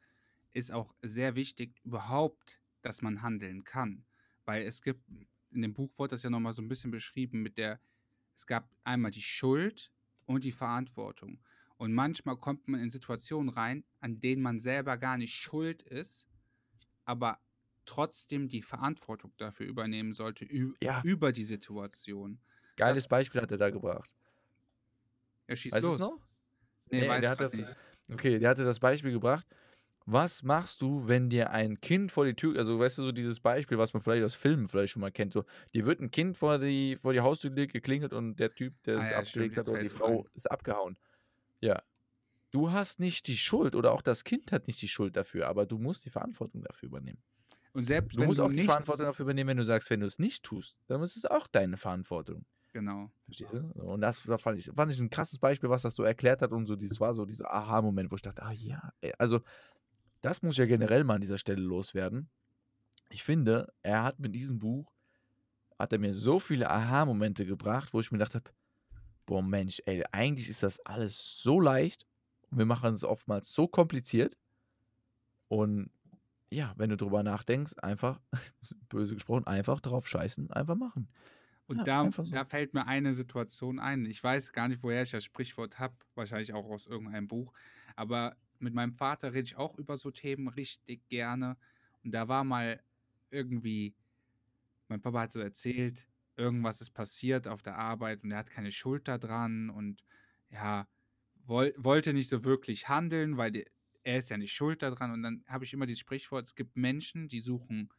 ist 0.52 0.72
auch 0.72 0.94
sehr 1.02 1.35
wichtig, 1.37 1.78
überhaupt, 1.85 2.61
dass 2.83 3.02
man 3.02 3.22
handeln 3.22 3.64
kann. 3.64 4.04
Weil 4.44 4.64
es 4.64 4.83
gibt, 4.83 5.02
in 5.52 5.62
dem 5.62 5.74
Buch 5.74 5.90
wurde 5.98 6.10
das 6.14 6.22
ja 6.22 6.30
nochmal 6.30 6.52
so 6.52 6.62
ein 6.62 6.68
bisschen 6.68 6.90
beschrieben 6.90 7.42
mit 7.42 7.58
der, 7.58 7.80
es 8.36 8.46
gab 8.46 8.68
einmal 8.84 9.10
die 9.10 9.22
Schuld 9.22 9.90
und 10.26 10.44
die 10.44 10.52
Verantwortung. 10.52 11.40
Und 11.76 11.92
manchmal 11.94 12.36
kommt 12.36 12.68
man 12.68 12.80
in 12.80 12.90
Situationen 12.90 13.48
rein, 13.48 13.84
an 14.00 14.20
denen 14.20 14.42
man 14.42 14.58
selber 14.58 14.96
gar 14.96 15.16
nicht 15.16 15.34
schuld 15.34 15.82
ist, 15.82 16.26
aber 17.04 17.40
trotzdem 17.86 18.48
die 18.48 18.62
Verantwortung 18.62 19.32
dafür 19.38 19.66
übernehmen 19.66 20.12
sollte, 20.12 20.46
Ja. 20.82 21.02
über 21.04 21.32
die 21.32 21.44
Situation. 21.44 22.38
Geiles 22.76 23.04
Das 23.04 23.08
Beispiel 23.08 23.40
hat 23.40 23.50
er 23.50 23.58
da 23.58 23.70
gebracht. 23.70 24.14
er 25.46 25.56
schießt 25.56 25.74
Weißt 25.74 25.84
los. 25.84 26.00
noch? 26.00 26.18
Nee, 26.90 27.00
Nee, 27.08 27.20
der 27.20 27.30
hat 27.30 27.40
das- 27.40 27.54
nicht. 27.54 27.74
Okay, 28.12 28.38
der 28.38 28.50
hatte 28.50 28.64
das 28.64 28.78
Beispiel 28.80 29.12
gebracht. 29.12 29.46
Was 30.12 30.42
machst 30.42 30.83
du, 30.83 31.07
wenn 31.07 31.31
dir 31.31 31.51
ein 31.51 31.81
Kind 31.81 32.11
vor 32.11 32.25
die 32.25 32.35
Tür, 32.35 32.59
also 32.59 32.81
weißt 32.81 32.99
du, 32.99 33.05
so 33.05 33.12
dieses 33.12 33.38
Beispiel, 33.38 33.79
was 33.79 33.92
man 33.92 34.03
vielleicht 34.03 34.25
aus 34.25 34.35
Filmen 34.35 34.66
vielleicht 34.66 34.92
schon 34.92 35.03
mal 35.03 35.12
kennt, 35.12 35.33
so, 35.33 35.44
dir 35.73 35.87
wird 35.87 36.01
ein 36.01 36.11
Kind 36.11 36.37
vor 36.37 36.59
die, 36.59 36.96
vor 36.96 37.12
die 37.12 37.20
Haustür 37.20 37.51
geklingelt 37.53 38.12
und 38.12 38.37
der 38.37 38.53
Typ, 38.55 38.83
der 38.83 38.99
Ah 38.99 39.03
es 39.03 39.11
ja, 39.11 39.18
abgelegt 39.18 39.57
hat, 39.57 39.68
oder 39.68 39.81
die 39.81 39.88
Frau 39.88 40.27
ist 40.35 40.51
abgehauen. 40.51 40.99
Ja. 41.61 41.83
Du 42.51 42.73
hast 42.73 43.01
nicht 43.01 43.29
die 43.29 43.37
Schuld 43.37 43.77
oder 43.77 43.92
auch 43.92 44.03
das 44.03 44.25
Kind 44.25 44.53
hat 44.53 44.66
nicht 44.66 44.83
die 44.83 44.88
Schuld 44.88 45.16
dafür, 45.16 45.49
aber 45.49 45.66
du 45.66 45.79
musst 45.79 46.05
die 46.05 46.11
Verantwortung 46.11 46.62
dafür 46.62 46.88
übernehmen. 46.88 47.23
Und 47.73 47.85
selbst 47.85 48.16
Du 48.16 48.23
wenn 48.23 48.27
musst 48.27 48.38
du 48.40 48.44
auch 48.44 48.53
die 48.53 48.62
Verantwortung 48.62 49.07
dafür 49.07 49.25
übernehmen, 49.25 49.51
wenn 49.51 49.57
du 49.59 49.64
sagst, 49.64 49.90
wenn 49.90 50.01
du 50.01 50.07
es 50.07 50.18
nicht 50.18 50.42
tust, 50.44 50.81
dann 50.88 51.03
ist 51.03 51.16
es 51.16 51.25
auch 51.25 51.46
deine 51.46 51.77
Verantwortung. 51.77 52.44
genau. 52.73 53.11
Verstehst 53.27 53.53
du? 53.53 53.59
Und 53.59 54.01
das, 54.01 54.23
das 54.25 54.42
fand, 54.42 54.59
ich, 54.59 54.66
fand 54.75 54.92
ich 54.92 55.01
ein 55.01 55.11
krasses 55.11 55.38
Beispiel, 55.38 55.70
was 55.70 55.83
das 55.83 55.94
so 55.94 56.03
erklärt 56.03 56.42
hat 56.42 56.53
und 56.53 56.66
so, 56.66 56.77
dieses 56.77 57.01
war 57.01 57.14
so 57.14 57.25
dieser 57.25 57.53
Aha-Moment, 57.53 58.11
wo 58.11 58.16
ich 58.16 58.23
dachte, 58.23 58.42
ah 58.42 58.53
ja, 58.53 58.92
also 59.18 59.40
das 60.20 60.42
muss 60.42 60.54
ich 60.54 60.59
ja 60.59 60.66
generell 60.66 61.04
mal 61.04 61.14
an 61.14 61.20
dieser 61.20 61.38
Stelle 61.38 61.62
loswerden. 61.62 62.28
Ich 63.11 63.22
finde, 63.22 63.72
er 63.83 64.02
hat 64.04 64.18
mit 64.20 64.35
diesem 64.35 64.59
Buch, 64.59 64.92
hat 65.78 65.92
er 65.92 65.98
mir 65.98 66.12
so 66.12 66.40
viele 66.40 66.70
Aha-Momente 66.70 67.46
gebracht, 67.46 67.92
wo 67.92 68.00
ich 68.00 68.11
mir 68.12 68.18
gedacht 68.18 68.35
habe, 68.35 68.50
boah 69.26 69.42
Mensch, 69.42 69.80
ey, 69.87 70.04
eigentlich 70.12 70.48
ist 70.48 70.62
das 70.62 70.80
alles 70.87 71.42
so 71.42 71.61
leicht 71.61 72.06
und 72.50 72.59
wir 72.59 72.66
machen 72.66 72.94
es 72.94 73.04
oftmals 73.04 73.52
so 73.52 73.66
kompliziert 73.68 74.37
und 75.48 75.90
ja, 76.52 76.74
wenn 76.76 76.90
du 76.90 76.96
drüber 76.96 77.22
nachdenkst, 77.22 77.74
einfach, 77.83 78.20
böse 78.88 79.14
gesprochen, 79.14 79.46
einfach 79.46 79.80
drauf 79.80 80.09
scheißen, 80.09 80.50
einfach 80.50 80.74
machen. 80.76 81.09
Und 81.66 81.78
Ja, 81.78 81.85
da, 81.85 82.11
so. 82.11 82.24
da 82.24 82.44
fällt 82.44 82.74
mir 82.74 82.87
eine 82.88 83.12
Situation 83.12 83.78
ein. 83.78 84.04
Ich 84.04 84.22
weiß 84.22 84.52
gar 84.52 84.66
nicht, 84.66 84.83
woher 84.83 85.04
ich 85.04 85.12
das 85.12 85.22
Sprichwort 85.22 85.78
habe. 85.78 85.94
Wahrscheinlich 86.16 86.52
auch 86.52 86.68
aus 86.68 86.88
irgendeinem 86.88 87.28
Buch. 87.28 87.52
Aber 87.94 88.37
mit 88.61 88.75
meinem 88.75 88.92
Vater 88.92 89.33
rede 89.33 89.46
ich 89.46 89.57
auch 89.57 89.79
über 89.79 89.96
so 89.96 90.11
Themen 90.11 90.49
richtig 90.49 91.09
gerne. 91.09 91.57
Und 92.05 92.12
da 92.12 92.29
war 92.29 92.44
mal 92.44 92.83
irgendwie, 93.31 93.94
mein 94.88 95.01
Papa 95.01 95.20
hat 95.23 95.33
so 95.33 95.40
erzählt, 95.40 96.07
irgendwas 96.37 96.81
ist 96.81 96.90
passiert 96.90 97.49
auf 97.49 97.62
der 97.62 97.77
Arbeit 97.77 98.25
und 98.25 98.31
er 98.31 98.38
hat 98.38 98.51
keine 98.51 98.73
Schuld 98.73 99.09
da 99.09 99.18
dran 99.18 99.70
und 99.70 100.05
ja, 100.51 100.88
woll, 101.44 101.75
wollte 101.77 102.12
nicht 102.12 102.29
so 102.29 102.44
wirklich 102.44 102.88
handeln, 102.88 103.37
weil 103.37 103.53
die, 103.53 103.66
er 104.03 104.18
ist 104.18 104.31
ja 104.31 104.38
nicht 104.38 104.53
schuld 104.53 104.83
daran. 104.83 105.12
Und 105.12 105.23
dann 105.23 105.44
habe 105.46 105.64
ich 105.64 105.73
immer 105.73 105.87
dieses 105.87 106.01
Sprichwort, 106.01 106.46
es 106.46 106.55
gibt 106.55 106.77
Menschen, 106.77 107.29
die 107.29 107.40
suchen 107.40 107.90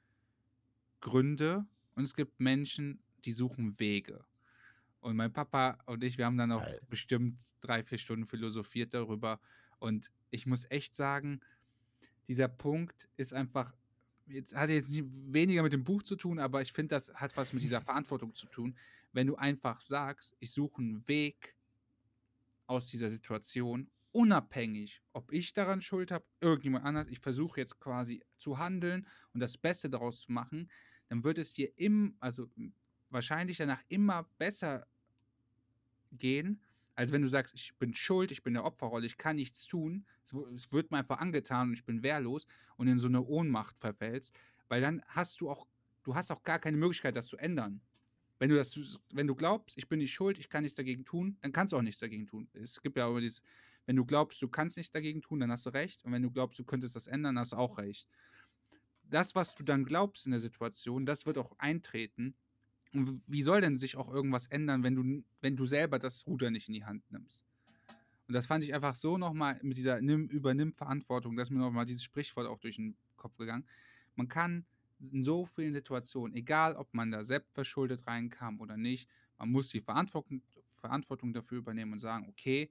Gründe 0.99 1.65
und 1.95 2.03
es 2.03 2.15
gibt 2.15 2.39
Menschen, 2.39 3.03
die 3.25 3.31
suchen 3.31 3.79
Wege. 3.79 4.25
Und 4.99 5.15
mein 5.15 5.33
Papa 5.33 5.79
und 5.85 6.03
ich, 6.03 6.17
wir 6.17 6.25
haben 6.25 6.37
dann 6.37 6.51
auch 6.51 6.63
Geil. 6.63 6.81
bestimmt 6.89 7.39
drei, 7.59 7.83
vier 7.83 7.97
Stunden 7.97 8.25
philosophiert 8.25 8.93
darüber. 8.93 9.39
Und 9.81 10.11
ich 10.29 10.45
muss 10.45 10.69
echt 10.69 10.95
sagen, 10.95 11.41
dieser 12.27 12.47
Punkt 12.47 13.09
ist 13.17 13.33
einfach, 13.33 13.73
jetzt 14.27 14.55
hat 14.55 14.69
jetzt 14.69 14.91
weniger 14.93 15.63
mit 15.63 15.73
dem 15.73 15.83
Buch 15.83 16.03
zu 16.03 16.15
tun, 16.15 16.37
aber 16.37 16.61
ich 16.61 16.71
finde, 16.71 16.95
das 16.95 17.11
hat 17.15 17.35
was 17.35 17.51
mit 17.51 17.63
dieser 17.63 17.81
Verantwortung 17.89 18.35
zu 18.35 18.45
tun. 18.45 18.77
Wenn 19.11 19.25
du 19.25 19.35
einfach 19.35 19.81
sagst, 19.81 20.35
ich 20.39 20.51
suche 20.51 20.81
einen 20.81 21.07
Weg 21.07 21.55
aus 22.67 22.87
dieser 22.87 23.09
Situation, 23.09 23.89
unabhängig, 24.11 25.01
ob 25.13 25.33
ich 25.33 25.51
daran 25.51 25.81
Schuld 25.81 26.11
habe, 26.11 26.25
irgendjemand 26.41 26.85
anders, 26.85 27.07
ich 27.09 27.19
versuche 27.19 27.59
jetzt 27.59 27.79
quasi 27.79 28.23
zu 28.37 28.59
handeln 28.59 29.07
und 29.33 29.39
das 29.39 29.57
Beste 29.57 29.89
daraus 29.89 30.21
zu 30.21 30.31
machen, 30.31 30.69
dann 31.09 31.23
wird 31.23 31.39
es 31.39 31.53
dir 31.53 31.75
im, 31.75 32.15
also 32.19 32.47
wahrscheinlich 33.09 33.57
danach 33.57 33.81
immer 33.87 34.29
besser 34.37 34.85
gehen, 36.11 36.61
als 36.95 37.11
wenn 37.11 37.21
du 37.21 37.27
sagst, 37.27 37.53
ich 37.55 37.77
bin 37.77 37.93
schuld, 37.93 38.31
ich 38.31 38.43
bin 38.43 38.53
der 38.53 38.65
Opferrolle, 38.65 39.05
ich 39.05 39.17
kann 39.17 39.37
nichts 39.37 39.65
tun, 39.65 40.05
es 40.53 40.71
wird 40.71 40.91
mir 40.91 40.97
einfach 40.97 41.19
angetan 41.19 41.69
und 41.69 41.73
ich 41.73 41.85
bin 41.85 42.03
wehrlos 42.03 42.45
und 42.77 42.87
in 42.87 42.99
so 42.99 43.07
eine 43.07 43.23
Ohnmacht 43.23 43.77
verfällst, 43.77 44.35
weil 44.67 44.81
dann 44.81 45.01
hast 45.07 45.41
du 45.41 45.49
auch, 45.49 45.67
du 46.03 46.15
hast 46.15 46.31
auch 46.31 46.43
gar 46.43 46.59
keine 46.59 46.77
Möglichkeit, 46.77 47.15
das 47.15 47.27
zu 47.27 47.37
ändern. 47.37 47.81
Wenn 48.39 48.49
du 48.49 48.55
das, 48.55 48.99
wenn 49.13 49.27
du 49.27 49.35
glaubst, 49.35 49.77
ich 49.77 49.87
bin 49.87 49.99
nicht 49.99 50.13
schuld, 50.13 50.39
ich 50.39 50.49
kann 50.49 50.63
nichts 50.63 50.75
dagegen 50.75 51.05
tun, 51.05 51.37
dann 51.41 51.51
kannst 51.51 51.73
du 51.73 51.77
auch 51.77 51.81
nichts 51.83 52.01
dagegen 52.01 52.25
tun. 52.25 52.49
Es 52.53 52.81
gibt 52.81 52.97
ja 52.97 53.05
aber 53.05 53.21
dieses, 53.21 53.41
wenn 53.85 53.95
du 53.95 54.05
glaubst, 54.05 54.41
du 54.41 54.47
kannst 54.47 54.77
nichts 54.77 54.91
dagegen 54.91 55.21
tun, 55.21 55.39
dann 55.39 55.51
hast 55.51 55.65
du 55.65 55.69
recht. 55.69 56.03
Und 56.03 56.11
wenn 56.11 56.23
du 56.23 56.31
glaubst, 56.31 56.57
du 56.57 56.63
könntest 56.63 56.95
das 56.95 57.07
ändern, 57.07 57.37
hast 57.37 57.51
du 57.51 57.57
auch 57.57 57.77
recht. 57.77 58.07
Das, 59.03 59.35
was 59.35 59.53
du 59.53 59.63
dann 59.63 59.85
glaubst 59.85 60.25
in 60.25 60.31
der 60.31 60.39
Situation, 60.39 61.05
das 61.05 61.25
wird 61.25 61.37
auch 61.37 61.53
eintreten. 61.59 62.35
Wie 62.93 63.43
soll 63.43 63.61
denn 63.61 63.77
sich 63.77 63.95
auch 63.95 64.11
irgendwas 64.13 64.47
ändern, 64.47 64.83
wenn 64.83 64.95
du, 64.95 65.23
wenn 65.41 65.55
du 65.55 65.65
selber 65.65 65.97
das 65.97 66.27
Ruder 66.27 66.51
nicht 66.51 66.67
in 66.67 66.73
die 66.73 66.83
Hand 66.83 67.09
nimmst? 67.11 67.45
Und 68.27 68.33
das 68.33 68.47
fand 68.47 68.63
ich 68.63 68.73
einfach 68.73 68.95
so 68.95 69.17
nochmal 69.17 69.59
mit 69.61 69.77
dieser 69.77 70.01
Nimm, 70.01 70.27
Übernimm 70.27 70.73
Verantwortung, 70.73 71.35
dass 71.35 71.49
mir 71.49 71.59
nochmal 71.59 71.85
dieses 71.85 72.03
Sprichwort 72.03 72.47
auch 72.47 72.59
durch 72.59 72.77
den 72.77 72.95
Kopf 73.17 73.37
gegangen. 73.37 73.65
Man 74.15 74.27
kann 74.27 74.65
in 74.99 75.23
so 75.23 75.45
vielen 75.45 75.73
Situationen, 75.73 76.35
egal 76.35 76.75
ob 76.75 76.93
man 76.93 77.11
da 77.11 77.23
selbst 77.23 77.53
verschuldet 77.53 78.05
reinkam 78.07 78.59
oder 78.59 78.77
nicht, 78.77 79.09
man 79.37 79.51
muss 79.51 79.69
die 79.69 79.81
Verantwortung, 79.81 80.41
Verantwortung 80.65 81.33
dafür 81.33 81.57
übernehmen 81.57 81.93
und 81.93 81.99
sagen, 81.99 82.27
okay, 82.29 82.69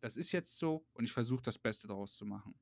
das 0.00 0.16
ist 0.16 0.32
jetzt 0.32 0.58
so 0.58 0.84
und 0.94 1.04
ich 1.04 1.12
versuche 1.12 1.42
das 1.42 1.58
Beste 1.58 1.86
daraus 1.88 2.16
zu 2.16 2.24
machen. 2.24 2.54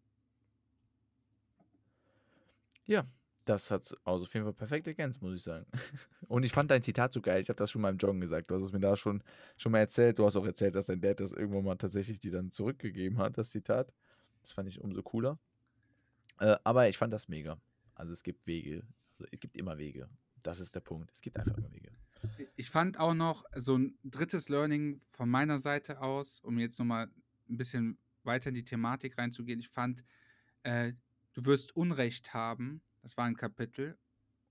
Ja, 2.86 3.06
das 3.50 3.70
hat 3.70 3.96
also 4.04 4.24
auf 4.24 4.32
jeden 4.32 4.46
Fall 4.46 4.52
perfekt 4.52 4.86
ergänzt, 4.86 5.20
muss 5.20 5.34
ich 5.34 5.42
sagen. 5.42 5.66
Und 6.28 6.44
ich 6.44 6.52
fand 6.52 6.70
dein 6.70 6.82
Zitat 6.82 7.12
so 7.12 7.20
geil. 7.20 7.42
Ich 7.42 7.48
habe 7.48 7.56
das 7.56 7.70
schon 7.70 7.82
mal 7.82 7.90
im 7.90 7.96
Joggen 7.96 8.20
gesagt. 8.20 8.50
Du 8.50 8.54
hast 8.54 8.62
es 8.62 8.72
mir 8.72 8.78
da 8.78 8.96
schon, 8.96 9.22
schon 9.56 9.72
mal 9.72 9.80
erzählt. 9.80 10.18
Du 10.18 10.24
hast 10.24 10.36
auch 10.36 10.46
erzählt, 10.46 10.76
dass 10.76 10.86
dein 10.86 11.00
Dad 11.00 11.18
das 11.18 11.32
irgendwann 11.32 11.64
mal 11.64 11.74
tatsächlich 11.74 12.20
dir 12.20 12.30
dann 12.30 12.52
zurückgegeben 12.52 13.18
hat, 13.18 13.36
das 13.36 13.50
Zitat. 13.50 13.92
Das 14.40 14.52
fand 14.52 14.68
ich 14.68 14.80
umso 14.80 15.02
cooler. 15.02 15.36
Äh, 16.38 16.56
aber 16.62 16.88
ich 16.88 16.96
fand 16.96 17.12
das 17.12 17.28
mega. 17.28 17.60
Also 17.96 18.12
es 18.12 18.22
gibt 18.22 18.46
Wege. 18.46 18.84
Also 19.18 19.28
es 19.32 19.40
gibt 19.40 19.56
immer 19.56 19.78
Wege. 19.78 20.08
Das 20.42 20.60
ist 20.60 20.74
der 20.74 20.80
Punkt. 20.80 21.10
Es 21.12 21.20
gibt 21.20 21.36
einfach 21.36 21.58
immer 21.58 21.72
Wege. 21.72 21.90
Ich 22.54 22.70
fand 22.70 23.00
auch 23.00 23.14
noch 23.14 23.44
so 23.56 23.76
ein 23.76 23.98
drittes 24.04 24.48
Learning 24.48 25.00
von 25.10 25.28
meiner 25.28 25.58
Seite 25.58 26.00
aus, 26.00 26.38
um 26.40 26.58
jetzt 26.58 26.78
nochmal 26.78 27.08
ein 27.48 27.56
bisschen 27.56 27.98
weiter 28.22 28.50
in 28.50 28.54
die 28.54 28.64
Thematik 28.64 29.18
reinzugehen. 29.18 29.58
Ich 29.58 29.70
fand, 29.70 30.04
äh, 30.62 30.92
du 31.32 31.46
wirst 31.46 31.74
Unrecht 31.74 32.32
haben. 32.32 32.80
Das 33.02 33.16
war 33.16 33.24
ein 33.24 33.36
Kapitel. 33.36 33.98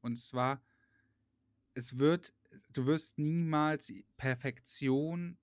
Und 0.01 0.17
zwar, 0.17 0.61
es 1.73 1.97
wird, 1.97 2.33
du 2.73 2.85
wirst 2.85 3.17
niemals 3.17 3.93
Perfektion 4.17 5.37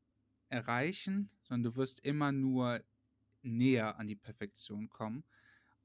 erreichen, 0.49 1.31
sondern 1.43 1.71
du 1.71 1.77
wirst 1.77 2.01
immer 2.01 2.33
nur 2.33 2.83
näher 3.43 3.99
an 3.99 4.07
die 4.07 4.17
Perfektion 4.17 4.89
kommen. 4.89 5.25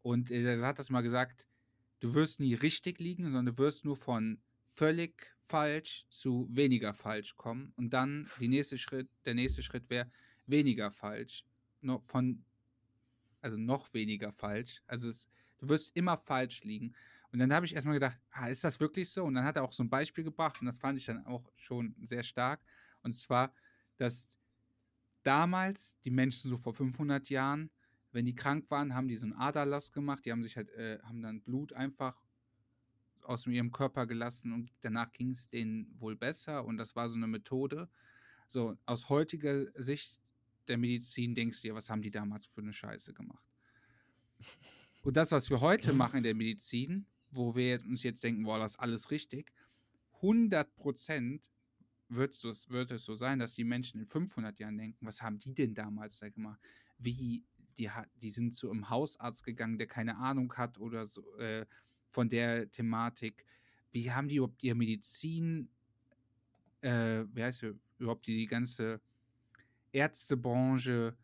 Und 0.02 0.32
äh, 0.32 0.56
er 0.56 0.62
hat 0.62 0.80
das 0.80 0.90
mal 0.90 1.02
gesagt, 1.02 1.48
du 2.00 2.14
wirst 2.14 2.40
nie 2.40 2.54
richtig 2.54 3.00
liegen, 3.00 3.24
sondern 3.26 3.46
du 3.46 3.58
wirst 3.58 3.86
nur 3.86 3.98
von 3.98 4.42
völlig 4.64 5.32
falsch 5.40 6.06
zu 6.10 6.48
weniger 6.50 6.94
falsch 6.94 7.36
kommen. 7.36 7.74
Und 7.76 7.92
dann 7.94 8.30
nächste 8.40 8.78
Schritt, 8.78 9.10
der 9.26 9.36
nächste 9.36 9.64
Schritt 9.64 9.90
wäre 9.90 10.10
weniger 10.48 10.92
falsch. 10.92 11.46
Noch 11.82 12.02
von, 12.04 12.44
also 13.42 13.58
noch 13.58 13.94
weniger 13.94 14.32
falsch. 14.32 14.82
Also 14.88 15.10
es, 15.10 15.28
du 15.58 15.68
wirst 15.70 15.96
immer 15.96 16.18
falsch 16.18 16.64
liegen. 16.64 16.96
Und 17.32 17.40
dann 17.40 17.54
habe 17.54 17.66
ich 17.66 17.74
erstmal 17.74 17.96
gedacht, 17.96 18.20
ah, 18.32 18.48
ist 18.48 18.64
das 18.64 18.80
wirklich 18.80 19.10
so? 19.10 19.24
Und 19.24 19.36
dann 19.36 19.46
hat 19.46 19.56
er 19.56 19.64
auch 19.64 19.72
so 19.72 19.84
ein 19.84 19.90
Beispiel 19.90 20.24
gebracht 20.24 20.60
und 20.60 20.68
das 20.68 20.80
fand 20.80 20.98
ich 20.98 21.06
dann 21.06 21.26
auch 21.26 21.50
schon 21.56 21.96
sehr 22.02 22.24
stark. 22.24 22.62
Und 23.04 23.14
zwar, 23.14 23.54
dass 23.98 24.28
damals 25.24 25.98
die 26.02 26.12
Menschen 26.12 26.50
so 26.50 26.58
vor 26.58 26.74
500 26.74 27.30
Jahren, 27.30 27.70
wenn 28.12 28.26
die 28.26 28.36
krank 28.36 28.70
waren, 28.70 28.94
haben 28.94 29.08
die 29.08 29.16
so 29.16 29.26
einen 29.26 29.34
Aderlass 29.34 29.94
gemacht. 29.94 30.26
Die 30.26 30.32
haben 30.32 30.44
sich 30.44 30.58
halt, 30.58 30.70
äh, 30.72 31.00
haben 31.04 31.22
dann 31.22 31.42
Blut 31.42 31.72
einfach 31.74 32.22
aus 33.24 33.48
ihrem 33.48 33.72
Körper 33.72 34.08
gelassen 34.08 34.52
und 34.52 34.72
danach 34.82 35.12
ging 35.12 35.32
es 35.32 35.50
denen 35.50 35.88
wohl 36.00 36.16
besser 36.16 36.66
und 36.66 36.78
das 36.78 36.96
war 36.96 37.08
so 37.08 37.16
eine 37.16 37.28
Methode. 37.28 37.88
So, 38.48 38.76
aus 38.86 39.10
heutiger 39.10 39.68
Sicht 39.82 40.20
der 40.68 40.78
Medizin 40.78 41.34
denkst 41.36 41.62
du 41.62 41.70
dir, 41.70 41.76
was 41.76 41.90
haben 41.90 42.02
die 42.02 42.12
damals 42.12 42.48
für 42.48 42.62
eine 42.62 42.74
Scheiße 42.74 43.14
gemacht? 43.14 43.46
Und 45.04 45.18
das, 45.18 45.32
was 45.32 45.50
wir 45.50 45.62
heute 45.62 45.94
machen 45.94 46.18
in 46.18 46.24
der 46.24 46.36
Medizin, 46.36 47.06
wo 47.32 47.56
wir 47.56 47.84
uns 47.86 48.04
jetzt 48.04 48.24
denken, 48.24 48.44
boah, 48.44 48.60
das 48.60 48.72
ist 48.72 48.80
alles 48.80 49.12
richtig, 49.12 49.52
100 50.16 50.76
Prozent 50.76 51.52
wird, 52.10 52.36
so, 52.36 52.54
wird 52.70 52.92
es 52.92 53.06
so 53.06 53.16
sein, 53.16 53.40
dass 53.40 53.56
die 53.56 53.64
Menschen 53.64 54.00
in 54.00 54.06
500 54.06 54.60
Jahren 54.60 54.78
denken, 54.78 55.06
was 55.06 55.22
haben 55.22 55.40
die 55.40 55.54
denn 55.54 55.74
damals 55.74 56.20
da 56.20 56.30
gemacht? 56.30 56.60
Wie, 56.98 57.46
die, 57.78 57.90
die 58.22 58.30
sind 58.30 58.54
zu 58.54 58.70
einem 58.70 58.90
Hausarzt 58.90 59.44
gegangen, 59.44 59.78
der 59.78 59.88
keine 59.88 60.18
Ahnung 60.18 60.54
hat 60.58 60.78
oder 60.78 61.08
so 61.08 61.36
äh, 61.38 61.66
von 62.08 62.30
der 62.30 62.70
Thematik. 62.70 63.46
Wie 63.92 64.12
haben 64.12 64.28
die 64.28 64.36
überhaupt 64.36 64.62
ihre 64.64 64.76
Medizin, 64.76 65.70
äh, 66.82 67.26
wie 67.34 67.44
heißt 67.44 67.60
sie, 67.60 67.80
überhaupt 67.98 68.28
die, 68.28 68.38
die 68.38 68.48
ganze 68.48 69.02
Ärztebranche 69.94 71.16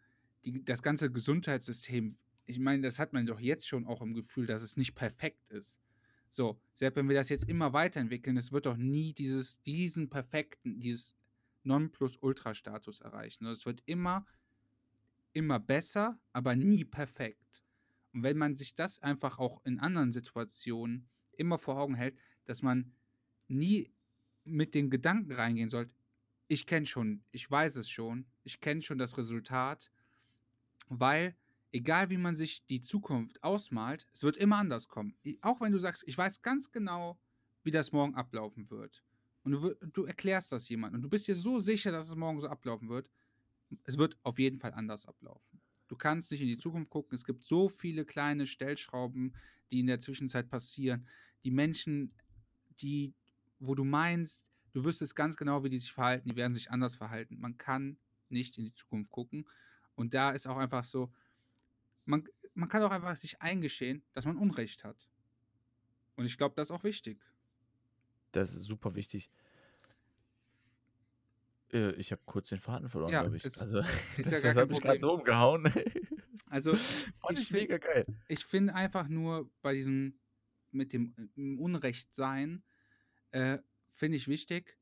die, 0.48 0.64
das 0.64 0.82
ganze 0.82 1.12
Gesundheitssystem, 1.12 2.16
ich 2.46 2.60
meine, 2.60 2.82
das 2.82 3.00
hat 3.00 3.14
man 3.14 3.26
doch 3.26 3.40
jetzt 3.40 3.68
schon 3.68 3.86
auch 3.86 4.02
im 4.02 4.14
Gefühl, 4.14 4.46
dass 4.46 4.62
es 4.62 4.78
nicht 4.78 4.96
perfekt 4.96 5.50
ist. 5.50 5.82
So, 6.30 6.60
selbst 6.74 6.98
wenn 6.98 7.10
wir 7.10 7.16
das 7.16 7.30
jetzt 7.30 7.48
immer 7.48 7.74
weiterentwickeln, 7.74 8.38
es 8.38 8.52
wird 8.52 8.66
doch 8.66 8.78
nie 8.78 9.14
dieses, 9.14 9.62
diesen 9.62 10.10
perfekten, 10.10 10.80
dieses 10.80 11.16
Nonplus-Ultra-Status 11.64 13.02
erreichen. 13.02 13.46
Also 13.46 13.60
es 13.60 13.66
wird 13.66 13.84
immer, 13.86 14.26
immer 15.34 15.60
besser, 15.60 16.20
aber 16.34 16.56
nie 16.56 16.84
perfekt. 16.84 17.64
Und 18.14 18.24
wenn 18.24 18.38
man 18.38 18.56
sich 18.56 18.76
das 18.76 19.00
einfach 19.00 19.40
auch 19.40 19.64
in 19.66 19.80
anderen 19.80 20.12
Situationen 20.12 21.08
immer 21.34 21.58
vor 21.58 21.78
Augen 21.78 21.96
hält, 21.96 22.18
dass 22.46 22.62
man 22.62 22.94
nie 23.48 23.92
mit 24.44 24.74
den 24.74 24.90
Gedanken 24.90 25.34
reingehen 25.34 25.70
sollte, 25.70 25.94
ich 26.48 26.66
kenne 26.66 26.86
schon, 26.86 27.24
ich 27.32 27.50
weiß 27.50 27.76
es 27.76 27.90
schon, 27.90 28.26
ich 28.44 28.60
kenne 28.60 28.82
schon 28.82 28.98
das 28.98 29.18
Resultat, 29.18 29.92
weil 30.88 31.36
egal 31.72 32.10
wie 32.10 32.18
man 32.18 32.36
sich 32.36 32.66
die 32.68 32.82
Zukunft 32.82 33.44
ausmalt, 33.44 34.08
es 34.14 34.24
wird 34.24 34.38
immer 34.38 34.58
anders 34.58 34.88
kommen. 34.88 35.16
Auch 35.42 35.62
wenn 35.62 35.72
du 35.72 35.80
sagst, 35.80 36.04
ich 36.08 36.18
weiß 36.18 36.42
ganz 36.42 36.72
genau, 36.72 37.20
wie 37.64 37.72
das 37.72 37.92
morgen 37.92 38.16
ablaufen 38.16 38.70
wird. 38.70 39.04
Und 39.44 39.52
du, 39.52 39.74
du 39.94 40.06
erklärst 40.06 40.52
das 40.52 40.68
jemandem 40.70 41.00
und 41.00 41.02
du 41.04 41.10
bist 41.10 41.28
dir 41.28 41.36
so 41.36 41.60
sicher, 41.60 41.92
dass 41.92 42.10
es 42.10 42.16
morgen 42.16 42.40
so 42.40 42.48
ablaufen 42.48 42.90
wird. 42.90 43.10
Es 43.84 43.98
wird 43.98 44.18
auf 44.24 44.40
jeden 44.40 44.60
Fall 44.60 44.74
anders 44.74 45.06
ablaufen. 45.06 45.62
Du 45.88 45.96
kannst 45.96 46.32
nicht 46.32 46.42
in 46.42 46.48
die 46.48 46.58
Zukunft 46.58 46.92
gucken. 46.92 47.16
Es 47.16 47.24
gibt 47.24 47.44
so 47.44 47.70
viele 47.70 48.06
kleine 48.06 48.46
Stellschrauben, 48.46 49.34
die 49.72 49.80
in 49.80 49.88
der 49.88 50.00
Zwischenzeit 50.00 50.50
passieren. 50.50 51.08
Die 51.44 51.52
Menschen, 51.52 52.14
die, 52.82 53.14
wo 53.60 53.74
du 53.74 53.84
meinst, 53.84 54.44
du 54.74 54.84
wüsstest 54.84 55.16
ganz 55.16 55.38
genau, 55.38 55.64
wie 55.64 55.70
die 55.70 55.78
sich 55.78 55.94
verhalten, 55.94 56.30
die 56.30 56.36
werden 56.36 56.54
sich 56.54 56.72
anders 56.72 56.96
verhalten. 56.96 57.40
Man 57.40 57.58
kann 57.58 57.98
nicht 58.30 58.58
in 58.58 58.66
die 58.66 58.74
Zukunft 58.74 59.12
gucken. 59.12 59.46
Und 59.96 60.14
da 60.14 60.32
ist 60.32 60.48
auch 60.48 60.58
einfach 60.58 60.84
so, 60.84 61.12
man, 62.08 62.28
man 62.56 62.68
kann 62.70 62.82
auch 62.84 62.92
einfach 62.92 63.16
sich 63.16 63.42
eingestehen, 63.42 64.04
dass 64.14 64.26
man 64.26 64.38
Unrecht 64.38 64.84
hat. 64.84 65.08
Und 66.16 66.26
ich 66.26 66.38
glaube, 66.38 66.56
das 66.56 66.70
ist 66.70 66.72
auch 66.76 66.84
wichtig. 66.84 67.22
Das 68.32 68.54
ist 68.56 68.64
super 68.64 68.96
wichtig. 68.96 69.30
Äh, 71.72 71.92
ich 71.94 72.12
habe 72.12 72.22
kurz 72.26 72.50
den 72.50 72.60
Faden 72.60 72.90
verloren, 72.90 73.12
Ja, 73.12 73.22
glaube 73.22 73.38
ich. 73.38 73.46
es 73.46 73.60
Also, 73.60 73.80
ist 73.80 73.86
ja 74.18 74.24
das 74.32 74.44
gar 74.44 74.50
hat 74.52 74.56
kein 74.58 74.68
mich 74.70 74.82
gerade 74.82 75.00
so 75.00 75.14
umgehauen. 75.14 75.72
Also, 76.50 76.74
Fand 77.22 77.34
ich 77.34 77.40
ich 77.42 77.48
find- 77.48 77.62
mega 77.62 77.78
geil. 77.78 78.06
ich 78.28 78.46
finde 78.46 78.74
einfach 78.74 79.08
nur 79.08 79.50
bei 79.62 79.74
diesem, 79.74 80.18
mit 80.72 80.94
dem 80.94 81.14
im 81.36 81.60
Unrechtsein, 81.60 82.64
äh, 83.32 83.60
finde 83.90 84.18
ich 84.18 84.28
wichtig. 84.28 84.78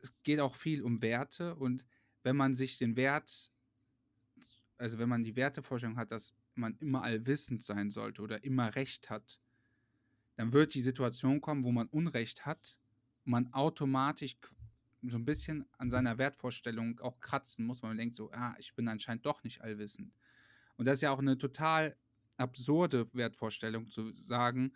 Es 0.00 0.14
geht 0.22 0.40
auch 0.40 0.54
viel 0.54 0.82
um 0.82 1.02
Werte 1.02 1.56
und 1.56 1.84
wenn 2.22 2.36
man 2.36 2.54
sich 2.54 2.78
den 2.78 2.96
Wert, 2.96 3.50
also 4.78 4.98
wenn 4.98 5.08
man 5.08 5.24
die 5.24 5.36
Wertevorstellung 5.36 5.96
hat, 5.96 6.12
dass 6.12 6.34
man 6.54 6.76
immer 6.78 7.02
allwissend 7.02 7.62
sein 7.62 7.90
sollte 7.90 8.22
oder 8.22 8.44
immer 8.44 8.74
Recht 8.74 9.10
hat, 9.10 9.40
dann 10.36 10.52
wird 10.52 10.74
die 10.74 10.82
Situation 10.82 11.40
kommen, 11.40 11.64
wo 11.64 11.72
man 11.72 11.88
Unrecht 11.88 12.46
hat 12.46 12.78
man 13.28 13.52
automatisch 13.52 14.36
so 15.02 15.16
ein 15.16 15.24
bisschen 15.24 15.64
an 15.76 15.90
seiner 15.90 16.18
Wertvorstellung 16.18 16.98
auch 17.00 17.20
kratzen 17.20 17.64
muss, 17.66 17.82
weil 17.82 17.90
man 17.90 17.98
denkt 17.98 18.16
so, 18.16 18.32
ah, 18.32 18.56
ich 18.58 18.74
bin 18.74 18.88
anscheinend 18.88 19.24
doch 19.26 19.44
nicht 19.44 19.60
allwissend. 19.60 20.12
Und 20.76 20.86
das 20.86 20.94
ist 20.94 21.02
ja 21.02 21.12
auch 21.12 21.20
eine 21.20 21.38
total 21.38 21.96
absurde 22.36 23.04
Wertvorstellung 23.14 23.88
zu 23.90 24.12
sagen, 24.12 24.72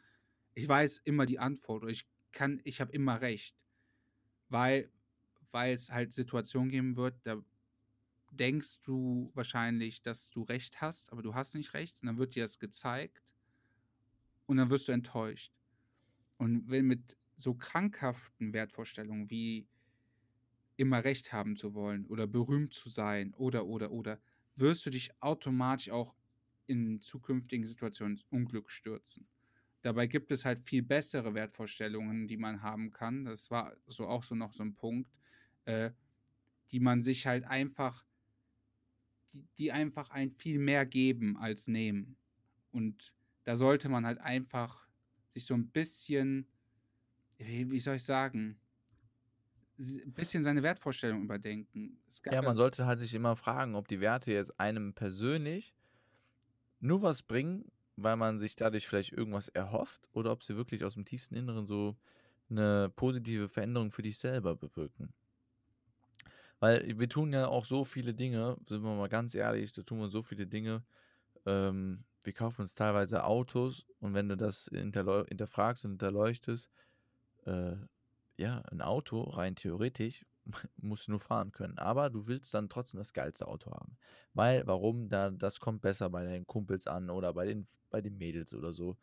ich 0.54 0.68
weiß 0.68 0.98
immer 1.04 1.26
die 1.26 1.38
Antwort 1.38 1.82
oder 1.82 1.90
ich 1.90 2.06
kann, 2.30 2.60
ich 2.64 2.80
habe 2.80 2.92
immer 2.92 3.20
recht. 3.20 3.56
Weil, 4.48 4.90
weil 5.50 5.74
es 5.74 5.90
halt 5.90 6.12
Situationen 6.12 6.68
geben 6.68 6.96
wird, 6.96 7.14
da 7.26 7.42
denkst 8.32 8.80
du 8.82 9.30
wahrscheinlich, 9.34 10.02
dass 10.02 10.30
du 10.30 10.42
recht 10.42 10.80
hast, 10.80 11.12
aber 11.12 11.22
du 11.22 11.34
hast 11.34 11.54
nicht 11.54 11.74
recht. 11.74 12.02
Und 12.02 12.06
dann 12.08 12.18
wird 12.18 12.34
dir 12.34 12.44
das 12.44 12.58
gezeigt 12.58 13.34
und 14.46 14.56
dann 14.56 14.70
wirst 14.70 14.88
du 14.88 14.92
enttäuscht. 14.92 15.52
Und 16.38 16.70
wenn 16.70 16.86
mit 16.86 17.16
so 17.36 17.54
krankhaften 17.54 18.52
Wertvorstellungen 18.52 19.30
wie 19.30 19.68
immer 20.76 21.04
recht 21.04 21.32
haben 21.32 21.56
zu 21.56 21.74
wollen 21.74 22.06
oder 22.06 22.26
berühmt 22.26 22.72
zu 22.74 22.88
sein 22.88 23.34
oder 23.34 23.66
oder 23.66 23.90
oder, 23.90 24.20
wirst 24.56 24.84
du 24.86 24.90
dich 24.90 25.10
automatisch 25.22 25.90
auch 25.90 26.14
in 26.66 27.00
zukünftigen 27.00 27.66
Situationen 27.66 28.20
Unglück 28.30 28.70
stürzen. 28.70 29.28
Dabei 29.82 30.06
gibt 30.06 30.30
es 30.32 30.44
halt 30.44 30.60
viel 30.60 30.82
bessere 30.82 31.34
Wertvorstellungen, 31.34 32.28
die 32.28 32.36
man 32.36 32.62
haben 32.62 32.90
kann. 32.90 33.24
Das 33.24 33.50
war 33.50 33.76
so 33.86 34.06
auch 34.06 34.22
so 34.22 34.34
noch 34.34 34.52
so 34.54 34.62
ein 34.62 34.74
Punkt, 34.74 35.10
äh, 35.64 35.90
die 36.70 36.80
man 36.80 37.02
sich 37.02 37.26
halt 37.26 37.44
einfach, 37.44 38.06
die, 39.32 39.46
die 39.58 39.72
einfach 39.72 40.10
ein 40.10 40.30
viel 40.32 40.58
mehr 40.58 40.86
geben 40.86 41.36
als 41.36 41.68
nehmen. 41.68 42.16
Und 42.70 43.14
da 43.44 43.56
sollte 43.56 43.88
man 43.88 44.06
halt 44.06 44.18
einfach 44.20 44.88
sich 45.26 45.44
so 45.44 45.54
ein 45.54 45.68
bisschen, 45.68 46.46
wie, 47.38 47.80
soll 47.80 47.96
ich 47.96 48.04
sagen, 48.04 48.58
ein 49.78 50.12
bisschen 50.12 50.44
seine 50.44 50.62
Wertvorstellung 50.62 51.22
überdenken. 51.22 51.98
Es 52.06 52.22
gab 52.22 52.34
Ja, 52.34 52.42
man 52.42 52.56
sollte 52.56 52.86
halt 52.86 53.00
sich 53.00 53.14
immer 53.14 53.36
fragen, 53.36 53.74
ob 53.74 53.88
die 53.88 54.00
Werte 54.00 54.32
jetzt 54.32 54.58
einem 54.60 54.94
persönlich 54.94 55.74
nur 56.80 57.02
was 57.02 57.22
bringen, 57.22 57.70
weil 57.96 58.16
man 58.16 58.38
sich 58.38 58.56
dadurch 58.56 58.86
vielleicht 58.86 59.12
irgendwas 59.12 59.48
erhofft, 59.48 60.08
oder 60.12 60.32
ob 60.32 60.42
sie 60.42 60.56
wirklich 60.56 60.84
aus 60.84 60.94
dem 60.94 61.04
tiefsten 61.04 61.36
Inneren 61.36 61.66
so 61.66 61.96
eine 62.50 62.90
positive 62.94 63.48
Veränderung 63.48 63.90
für 63.90 64.02
dich 64.02 64.18
selber 64.18 64.56
bewirken. 64.56 65.12
Weil 66.62 66.96
wir 66.96 67.08
tun 67.08 67.32
ja 67.32 67.48
auch 67.48 67.64
so 67.64 67.82
viele 67.82 68.14
Dinge, 68.14 68.56
sind 68.68 68.84
wir 68.84 68.94
mal 68.94 69.08
ganz 69.08 69.34
ehrlich, 69.34 69.72
da 69.72 69.82
tun 69.82 69.98
wir 69.98 70.08
so 70.08 70.22
viele 70.22 70.46
Dinge. 70.46 70.84
Ähm, 71.44 72.04
wir 72.22 72.32
kaufen 72.32 72.60
uns 72.62 72.76
teilweise 72.76 73.24
Autos 73.24 73.84
und 73.98 74.14
wenn 74.14 74.28
du 74.28 74.36
das 74.36 74.70
hinterfragst 74.72 75.84
und 75.84 75.90
hinterleuchtest, 75.92 76.70
äh, 77.46 77.74
ja, 78.36 78.60
ein 78.70 78.80
Auto 78.80 79.22
rein 79.22 79.56
theoretisch 79.56 80.24
musst 80.76 81.08
du 81.08 81.10
nur 81.10 81.18
fahren 81.18 81.50
können. 81.50 81.78
Aber 81.78 82.10
du 82.10 82.28
willst 82.28 82.54
dann 82.54 82.68
trotzdem 82.68 82.98
das 82.98 83.12
geilste 83.12 83.48
Auto 83.48 83.72
haben. 83.72 83.96
Weil, 84.32 84.64
warum? 84.64 85.08
Da, 85.08 85.30
das 85.30 85.58
kommt 85.58 85.82
besser 85.82 86.10
bei 86.10 86.22
deinen 86.22 86.46
Kumpels 86.46 86.86
an 86.86 87.10
oder 87.10 87.34
bei 87.34 87.44
den, 87.44 87.66
bei 87.90 88.00
den 88.00 88.16
Mädels 88.18 88.54
oder 88.54 88.72
so. 88.72 88.96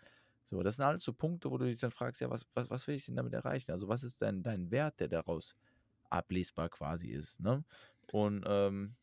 So, 0.45 0.63
das 0.63 0.77
sind 0.77 0.85
alles 0.85 1.03
so 1.03 1.11
Punkte, 1.11 1.51
wo 1.51 1.57
du 1.57 1.65
dich 1.65 1.81
dann 1.81 1.91
fragst, 1.91 2.21
ja, 2.21 2.29
was, 2.29 2.47
was, 2.53 2.69
was 2.69 2.87
will 2.87 2.95
ich 2.95 3.05
denn 3.05 3.17
damit 3.17 3.33
erreichen? 3.33 3.73
Also, 3.73 3.89
was 3.89 4.05
ist 4.05 4.21
denn 4.21 4.43
dein 4.43 4.71
Wert, 4.71 5.01
der 5.01 5.09
daraus 5.09 5.57
ablesbar 6.11 6.69
quasi 6.69 7.09
ist, 7.09 7.39
ne? 7.39 7.65
Und 8.11 8.43
ähm, 8.47 8.97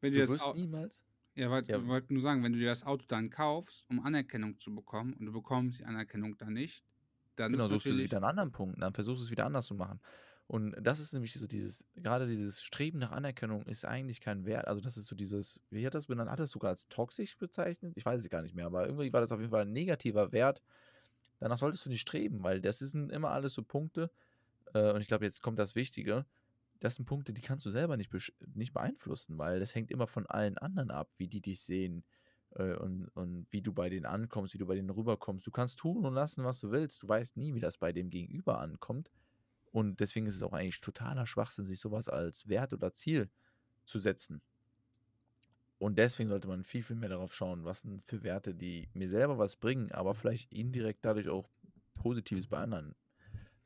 wenn 0.00 0.12
du 0.12 0.20
du 0.20 0.22
das 0.22 0.52
niemals. 0.52 1.04
Ja, 1.36 1.50
wollte 1.50 1.68
Ja. 1.68 1.84
wollt 1.86 2.10
nur 2.10 2.22
sagen, 2.22 2.42
wenn 2.44 2.52
du 2.52 2.58
dir 2.58 2.66
das 2.68 2.84
Auto 2.84 3.06
dann 3.08 3.30
kaufst, 3.30 3.88
um 3.90 4.00
Anerkennung 4.00 4.58
zu 4.58 4.74
bekommen 4.74 5.14
und 5.14 5.26
du 5.26 5.32
bekommst 5.32 5.80
die 5.80 5.84
Anerkennung 5.86 6.36
dann 6.38 6.52
nicht, 6.54 6.84
dann 7.36 7.52
Genau, 7.52 7.66
suchst 7.66 7.90
du 7.90 7.96
natürlich 7.96 8.02
wieder 8.02 8.18
an 8.18 8.24
anderen 8.24 8.52
Punkten, 8.52 8.80
dann 8.80 8.94
versuchst 8.94 9.20
du 9.20 9.24
es 9.24 9.30
wieder 9.30 9.44
anders 9.46 9.66
zu 9.66 9.74
machen. 9.74 10.00
Und 10.46 10.74
das 10.80 11.00
ist 11.00 11.12
nämlich 11.12 11.32
so 11.32 11.46
dieses, 11.46 11.84
gerade 11.94 12.26
dieses 12.26 12.62
Streben 12.62 12.98
nach 12.98 13.10
Anerkennung 13.12 13.62
ist 13.66 13.84
eigentlich 13.84 14.20
kein 14.20 14.44
Wert. 14.46 14.66
Also, 14.68 14.80
das 14.80 14.96
ist 14.96 15.06
so 15.06 15.14
dieses, 15.16 15.60
wie 15.70 15.84
hat 15.86 15.94
das 15.94 16.06
benannt? 16.06 16.30
Hat 16.30 16.38
das 16.40 16.50
sogar 16.50 16.70
als 16.70 16.88
toxisch 16.88 17.36
bezeichnet? 17.38 17.92
Ich 17.96 18.04
weiß 18.04 18.20
es 18.22 18.30
gar 18.30 18.42
nicht 18.42 18.54
mehr, 18.54 18.66
aber 18.66 18.86
irgendwie 18.86 19.12
war 19.12 19.20
das 19.20 19.32
auf 19.32 19.40
jeden 19.40 19.50
Fall 19.50 19.62
ein 19.62 19.72
negativer 19.72 20.32
Wert. 20.32 20.62
Danach 21.40 21.58
solltest 21.58 21.86
du 21.86 21.90
nicht 21.90 22.00
streben, 22.02 22.42
weil 22.44 22.60
das 22.60 22.78
sind 22.80 23.12
immer 23.12 23.30
alles 23.30 23.54
so 23.54 23.62
Punkte. 23.64 24.12
Äh, 24.74 24.92
und 24.92 25.00
ich 25.00 25.08
glaube, 25.08 25.24
jetzt 25.24 25.42
kommt 25.42 25.58
das 25.58 25.74
Wichtige. 25.74 26.26
Das 26.80 26.94
sind 26.94 27.04
Punkte, 27.04 27.32
die 27.32 27.42
kannst 27.42 27.66
du 27.66 27.70
selber 27.70 27.96
nicht, 27.96 28.10
nicht 28.54 28.72
beeinflussen, 28.72 29.36
weil 29.38 29.60
das 29.60 29.74
hängt 29.74 29.90
immer 29.90 30.06
von 30.06 30.26
allen 30.26 30.56
anderen 30.58 30.90
ab, 30.90 31.10
wie 31.18 31.28
die 31.28 31.42
dich 31.42 31.60
sehen 31.60 32.04
äh, 32.54 32.74
und, 32.74 33.08
und 33.08 33.46
wie 33.50 33.62
du 33.62 33.72
bei 33.72 33.90
denen 33.90 34.06
ankommst, 34.06 34.54
wie 34.54 34.58
du 34.58 34.66
bei 34.66 34.74
denen 34.74 34.90
rüberkommst. 34.90 35.46
Du 35.46 35.50
kannst 35.50 35.78
tun 35.78 36.06
und 36.06 36.14
lassen, 36.14 36.44
was 36.44 36.60
du 36.60 36.70
willst. 36.70 37.02
Du 37.02 37.08
weißt 37.08 37.36
nie, 37.36 37.54
wie 37.54 37.60
das 37.60 37.76
bei 37.76 37.92
dem 37.92 38.10
Gegenüber 38.10 38.58
ankommt. 38.58 39.10
Und 39.72 40.00
deswegen 40.00 40.26
ist 40.26 40.36
es 40.36 40.42
auch 40.42 40.52
eigentlich 40.52 40.80
totaler 40.80 41.26
Schwachsinn, 41.26 41.66
sich 41.66 41.78
sowas 41.78 42.08
als 42.08 42.48
Wert 42.48 42.72
oder 42.72 42.92
Ziel 42.92 43.30
zu 43.84 43.98
setzen. 43.98 44.42
Und 45.78 45.96
deswegen 45.96 46.28
sollte 46.28 46.48
man 46.48 46.62
viel, 46.64 46.82
viel 46.82 46.96
mehr 46.96 47.08
darauf 47.08 47.34
schauen, 47.34 47.64
was 47.64 47.80
sind 47.80 48.02
für 48.04 48.22
Werte, 48.22 48.54
die 48.54 48.90
mir 48.92 49.08
selber 49.08 49.38
was 49.38 49.56
bringen, 49.56 49.90
aber 49.92 50.14
vielleicht 50.14 50.52
indirekt 50.52 51.04
dadurch 51.04 51.28
auch 51.28 51.48
Positives 51.94 52.48
bei 52.48 52.58
anderen. 52.58 52.94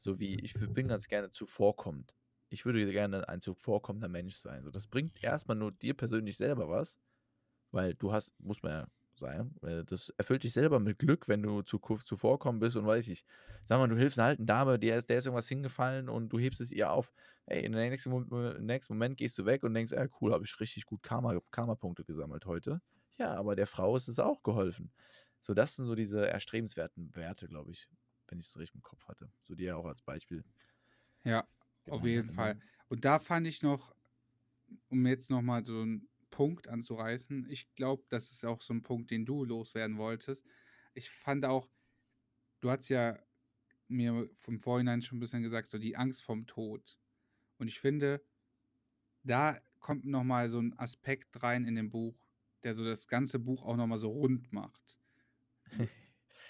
So 0.04 0.18
wie 0.18 0.34
ich 0.36 0.52
bin 0.54 0.86
ganz 0.88 1.08
gerne 1.08 1.30
zuvorkommend. 1.30 2.14
Ich 2.50 2.66
würde 2.66 2.84
gerne 2.92 3.26
ein 3.26 3.40
zuvorkommender 3.40 4.08
Mensch 4.08 4.36
sein. 4.36 4.62
So, 4.62 4.70
das 4.70 4.86
bringt 4.86 5.16
erstmal 5.22 5.56
nur 5.56 5.72
dir 5.72 5.94
persönlich 5.94 6.36
selber 6.36 6.68
was, 6.68 6.98
weil 7.72 7.94
du 7.94 8.12
hast, 8.12 8.38
muss 8.40 8.62
man 8.62 8.72
ja 8.72 8.88
sein, 9.16 9.56
äh, 9.62 9.84
das 9.84 10.10
erfüllt 10.18 10.44
dich 10.44 10.52
selber 10.52 10.80
mit 10.80 10.98
Glück, 10.98 11.28
wenn 11.28 11.42
du 11.42 11.62
zu, 11.62 11.78
zuvorkommen 11.80 12.60
bist 12.60 12.76
und 12.76 12.86
weiß 12.86 13.08
ich, 13.08 13.24
sag 13.64 13.78
mal, 13.78 13.88
du 13.88 13.96
hilfst 13.96 14.18
einer 14.18 14.28
alten 14.28 14.46
Dame, 14.46 14.78
der 14.78 14.98
ist, 14.98 15.10
der 15.10 15.18
ist 15.18 15.26
irgendwas 15.26 15.48
hingefallen 15.48 16.08
und 16.10 16.30
du 16.30 16.38
hebst 16.38 16.60
es 16.60 16.72
ihr 16.72 16.90
auf. 16.92 17.12
Ey, 17.46 17.64
in 17.64 17.72
der 17.72 17.90
nächsten, 17.90 18.10
Mo- 18.10 18.22
im 18.22 18.66
nächsten 18.66 18.94
Moment 18.94 19.16
gehst 19.18 19.38
du 19.38 19.46
weg 19.46 19.64
und 19.64 19.74
denkst, 19.74 19.92
ah, 19.94 20.08
cool, 20.20 20.32
habe 20.34 20.44
ich 20.44 20.60
richtig 20.60 20.86
gut 20.86 21.02
Karma, 21.02 21.40
Karma-Punkte 21.52 22.04
gesammelt 22.04 22.46
heute. 22.46 22.82
Ja, 23.18 23.34
aber 23.34 23.56
der 23.56 23.66
Frau 23.68 23.96
ist 23.96 24.08
es 24.08 24.18
auch 24.18 24.42
geholfen. 24.42 24.92
So, 25.40 25.54
das 25.54 25.76
sind 25.76 25.86
so 25.86 25.94
diese 25.94 26.28
erstrebenswerten 26.28 27.14
Werte, 27.16 27.48
glaube 27.48 27.72
ich, 27.72 27.88
wenn 28.28 28.38
ich 28.38 28.46
es 28.46 28.58
richtig 28.58 28.76
im 28.76 28.82
Kopf 28.82 29.06
hatte. 29.06 29.30
So 29.40 29.54
die 29.54 29.64
ja 29.64 29.76
auch 29.76 29.86
als 29.86 30.02
Beispiel. 30.02 30.44
Ja, 31.24 31.46
genannt 31.84 32.00
auf 32.00 32.06
jeden 32.06 32.30
Fall. 32.34 32.54
ne? 32.54 32.62
Und 32.88 33.04
da 33.04 33.18
fand 33.18 33.46
ich 33.46 33.62
noch, 33.62 33.94
um 34.88 35.06
jetzt 35.06 35.30
nochmal 35.30 35.64
so 35.64 35.80
einen 35.80 36.08
Punkt 36.30 36.68
anzureißen. 36.68 37.48
Ich 37.50 37.72
glaube, 37.74 38.04
das 38.08 38.30
ist 38.30 38.44
auch 38.44 38.60
so 38.60 38.74
ein 38.74 38.82
Punkt, 38.82 39.10
den 39.10 39.24
du 39.24 39.44
loswerden 39.44 39.98
wolltest. 39.98 40.46
Ich 40.94 41.10
fand 41.10 41.44
auch, 41.44 41.70
du 42.60 42.70
hast 42.70 42.88
ja 42.88 43.18
mir 43.88 44.28
vom 44.36 44.58
Vorhinein 44.58 45.02
schon 45.02 45.18
ein 45.18 45.20
bisschen 45.20 45.42
gesagt, 45.42 45.68
so 45.68 45.78
die 45.78 45.96
Angst 45.96 46.22
vom 46.22 46.46
Tod. 46.46 46.98
Und 47.58 47.68
ich 47.68 47.78
finde, 47.80 48.24
da 49.22 49.60
kommt 49.78 50.06
nochmal 50.06 50.48
so 50.48 50.60
ein 50.60 50.76
Aspekt 50.78 51.42
rein 51.42 51.64
in 51.64 51.74
dem 51.74 51.90
Buch, 51.90 52.26
der 52.62 52.74
so 52.74 52.84
das 52.84 53.06
ganze 53.06 53.38
Buch 53.38 53.62
auch 53.62 53.76
nochmal 53.76 53.98
so 53.98 54.10
rund 54.10 54.52
macht. 54.52 54.98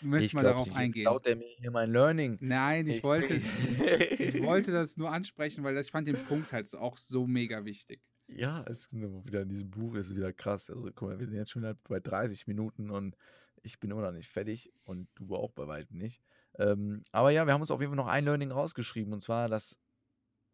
Müssen 0.04 0.36
wir 0.36 0.42
darauf 0.42 0.66
jetzt 0.66 0.76
eingehen. 0.76 1.04
klaut 1.04 1.26
er 1.26 1.36
mir 1.36 1.48
hier 1.58 1.70
mein 1.70 1.90
Learning. 1.90 2.38
Nein, 2.40 2.86
ich 2.86 2.98
Ich 2.98 3.04
wollte, 3.04 3.34
ich 4.18 4.42
wollte 4.42 4.72
das 4.72 4.96
nur 4.96 5.10
ansprechen, 5.10 5.64
weil 5.64 5.74
das, 5.74 5.86
ich 5.86 5.92
fand 5.92 6.06
den 6.06 6.24
Punkt 6.24 6.52
halt 6.52 6.72
auch 6.74 6.96
so 6.96 7.26
mega 7.26 7.64
wichtig. 7.64 8.00
Ja, 8.26 8.64
es 8.68 8.86
ist 8.86 8.92
wieder 8.92 9.42
in 9.42 9.48
diesem 9.48 9.70
Buch 9.70 9.94
ist 9.94 10.14
wieder 10.16 10.32
krass. 10.32 10.70
Also 10.70 10.82
guck 10.94 11.08
mal, 11.08 11.18
wir 11.18 11.26
sind 11.26 11.36
jetzt 11.36 11.50
schon 11.50 11.76
bei 11.88 12.00
30 12.00 12.46
Minuten 12.46 12.90
und 12.90 13.16
ich 13.62 13.80
bin 13.80 13.90
immer 13.90 14.02
noch 14.02 14.12
nicht 14.12 14.28
fertig 14.28 14.72
und 14.84 15.08
du 15.14 15.34
auch 15.34 15.52
bei 15.52 15.66
weitem 15.66 15.98
nicht. 15.98 16.22
Ähm, 16.58 17.02
aber 17.12 17.30
ja, 17.30 17.46
wir 17.46 17.52
haben 17.52 17.60
uns 17.60 17.70
auf 17.70 17.80
jeden 17.80 17.90
Fall 17.90 17.96
noch 17.96 18.06
ein 18.06 18.24
Learning 18.24 18.50
rausgeschrieben 18.50 19.12
und 19.12 19.20
zwar, 19.20 19.48
dass 19.48 19.78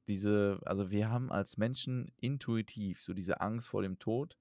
diese, 0.07 0.59
also 0.65 0.91
wir 0.91 1.11
haben 1.11 1.31
als 1.31 1.57
Menschen 1.57 2.13
intuitiv 2.17 3.01
so 3.01 3.15
diese 3.15 3.41
Angst 3.41 3.69
vor 3.69 3.83
dem 3.83 3.99
Tod. 3.99 4.37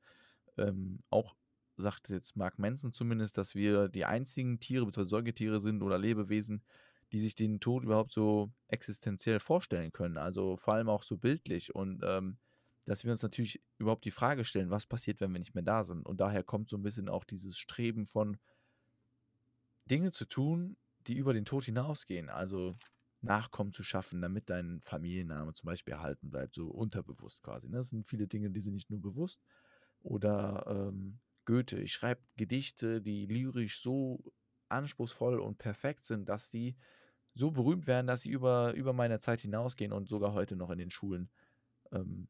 Ähm, 0.57 1.03
auch 1.09 1.35
sagt 1.81 2.09
jetzt 2.09 2.35
Mark 2.35 2.59
Manson 2.59 2.91
zumindest, 2.91 3.37
dass 3.37 3.55
wir 3.55 3.89
die 3.89 4.05
einzigen 4.05 4.59
Tiere 4.59 4.85
bzw. 4.85 5.07
Säugetiere 5.07 5.59
sind 5.59 5.81
oder 5.81 5.97
Lebewesen, 5.97 6.63
die 7.11 7.19
sich 7.19 7.35
den 7.35 7.59
Tod 7.59 7.83
überhaupt 7.83 8.11
so 8.11 8.51
existenziell 8.67 9.39
vorstellen 9.39 9.91
können. 9.91 10.17
Also 10.17 10.57
vor 10.57 10.75
allem 10.75 10.89
auch 10.89 11.03
so 11.03 11.17
bildlich 11.17 11.73
und 11.73 12.01
ähm, 12.03 12.37
dass 12.85 13.03
wir 13.03 13.11
uns 13.11 13.21
natürlich 13.21 13.61
überhaupt 13.77 14.05
die 14.05 14.11
Frage 14.11 14.43
stellen, 14.43 14.71
was 14.71 14.87
passiert, 14.87 15.21
wenn 15.21 15.31
wir 15.31 15.39
nicht 15.39 15.53
mehr 15.53 15.63
da 15.63 15.83
sind. 15.83 16.07
Und 16.07 16.19
daher 16.21 16.43
kommt 16.43 16.69
so 16.69 16.77
ein 16.77 16.81
bisschen 16.81 17.07
auch 17.07 17.23
dieses 17.23 17.57
Streben 17.57 18.05
von 18.05 18.37
Dinge 19.85 20.11
zu 20.11 20.25
tun, 20.25 20.75
die 21.07 21.15
über 21.15 21.33
den 21.33 21.45
Tod 21.45 21.63
hinausgehen. 21.65 22.29
Also 22.29 22.75
Nachkommen 23.21 23.73
zu 23.73 23.83
schaffen, 23.83 24.21
damit 24.21 24.49
dein 24.49 24.81
Familienname 24.81 25.53
zum 25.53 25.67
Beispiel 25.67 25.93
erhalten 25.93 26.29
bleibt, 26.29 26.55
so 26.55 26.67
unterbewusst 26.67 27.43
quasi. 27.43 27.67
Ne? 27.67 27.77
Das 27.77 27.89
sind 27.89 28.07
viele 28.07 28.27
Dinge, 28.27 28.49
die 28.49 28.61
sind 28.61 28.73
nicht 28.73 28.89
nur 28.89 29.01
bewusst. 29.01 29.41
Oder 30.01 30.65
ähm, 30.67 31.19
Goethe, 31.49 31.79
ich 31.79 31.93
schreibe 31.93 32.21
Gedichte, 32.37 33.01
die 33.01 33.25
lyrisch 33.25 33.81
so 33.81 34.23
anspruchsvoll 34.67 35.39
und 35.39 35.57
perfekt 35.57 36.05
sind, 36.05 36.29
dass 36.29 36.51
die 36.51 36.77
so 37.33 37.49
berühmt 37.49 37.87
werden, 37.87 38.05
dass 38.05 38.21
sie 38.21 38.29
über, 38.29 38.75
über 38.75 38.93
meine 38.93 39.19
Zeit 39.19 39.39
hinausgehen 39.39 39.91
und 39.91 40.09
sogar 40.09 40.33
heute 40.33 40.55
noch 40.55 40.69
in 40.69 40.77
den 40.77 40.91
Schulen 40.91 41.27
ähm, 41.91 42.27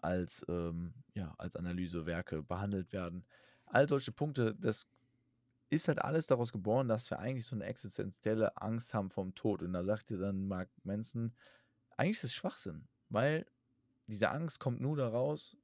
als, 0.00 0.46
ähm, 0.48 0.94
ja, 1.14 1.34
als 1.38 1.56
Analysewerke 1.56 2.44
behandelt 2.44 2.92
werden. 2.92 3.26
All 3.66 3.88
solche 3.88 4.12
Punkte, 4.12 4.54
das 4.54 4.86
ist 5.70 5.88
halt 5.88 6.00
alles 6.00 6.28
daraus 6.28 6.52
geboren, 6.52 6.86
dass 6.86 7.10
wir 7.10 7.18
eigentlich 7.18 7.46
so 7.46 7.56
eine 7.56 7.64
existenzielle 7.64 8.56
Angst 8.58 8.94
haben 8.94 9.10
vom 9.10 9.34
Tod. 9.34 9.60
Und 9.60 9.72
da 9.72 9.82
sagt 9.82 10.10
dir 10.10 10.18
dann 10.18 10.46
Mark 10.46 10.70
Manson, 10.84 11.34
eigentlich 11.96 12.18
ist 12.18 12.24
es 12.24 12.34
Schwachsinn, 12.34 12.86
weil 13.08 13.44
diese 14.06 14.30
Angst 14.30 14.60
kommt 14.60 14.80
nur 14.80 14.96
daraus, 14.96 15.56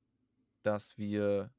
dass 0.65 0.99
wir 0.99 1.53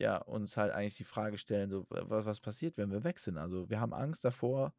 ja, 0.00 0.16
uns 0.16 0.56
halt 0.56 0.72
eigentlich 0.72 0.96
die 0.96 1.04
Frage 1.04 1.36
stellen, 1.38 1.70
so, 1.70 1.86
was, 1.90 2.24
was 2.24 2.40
passiert, 2.40 2.76
wenn 2.78 2.90
wir 2.90 3.04
weg 3.04 3.18
sind. 3.18 3.36
Also 3.36 3.68
wir 3.68 3.80
haben 3.80 3.92
Angst 3.92 4.24
davor, 4.24 4.74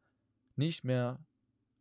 nicht 0.56 0.84
mehr 0.84 1.24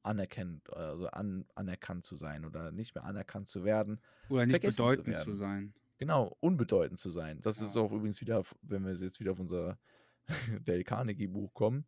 anerkennt, 0.04 0.72
also 0.74 1.08
an, 1.08 1.46
anerkannt 1.56 2.06
zu 2.06 2.16
sein 2.16 2.46
oder 2.46 2.72
nicht 2.72 2.96
mehr 2.96 3.04
anerkannt 3.04 3.50
zu 3.50 3.64
werden. 3.64 4.00
Oder 4.30 4.46
nicht 4.46 4.62
zu 4.62 4.68
bedeutend 4.70 5.08
zu, 5.08 5.12
werden. 5.12 5.36
sein. 5.36 5.74
Genau, 5.98 6.38
unbedeutend 6.40 7.00
zu 7.00 7.10
sein. 7.10 7.42
Das 7.42 7.62
ist 7.62 7.76
Ja. 7.76 7.82
auch 7.82 7.92
übrigens 7.92 8.22
wieder, 8.22 8.44
wenn 8.62 8.86
wir 8.86 8.94
jetzt 8.94 9.20
wieder 9.20 9.32
auf 9.32 9.40
unser 9.40 9.80
Dale 10.66 10.84
Carnegie-Buch 10.84 11.54
kommen, 11.54 11.86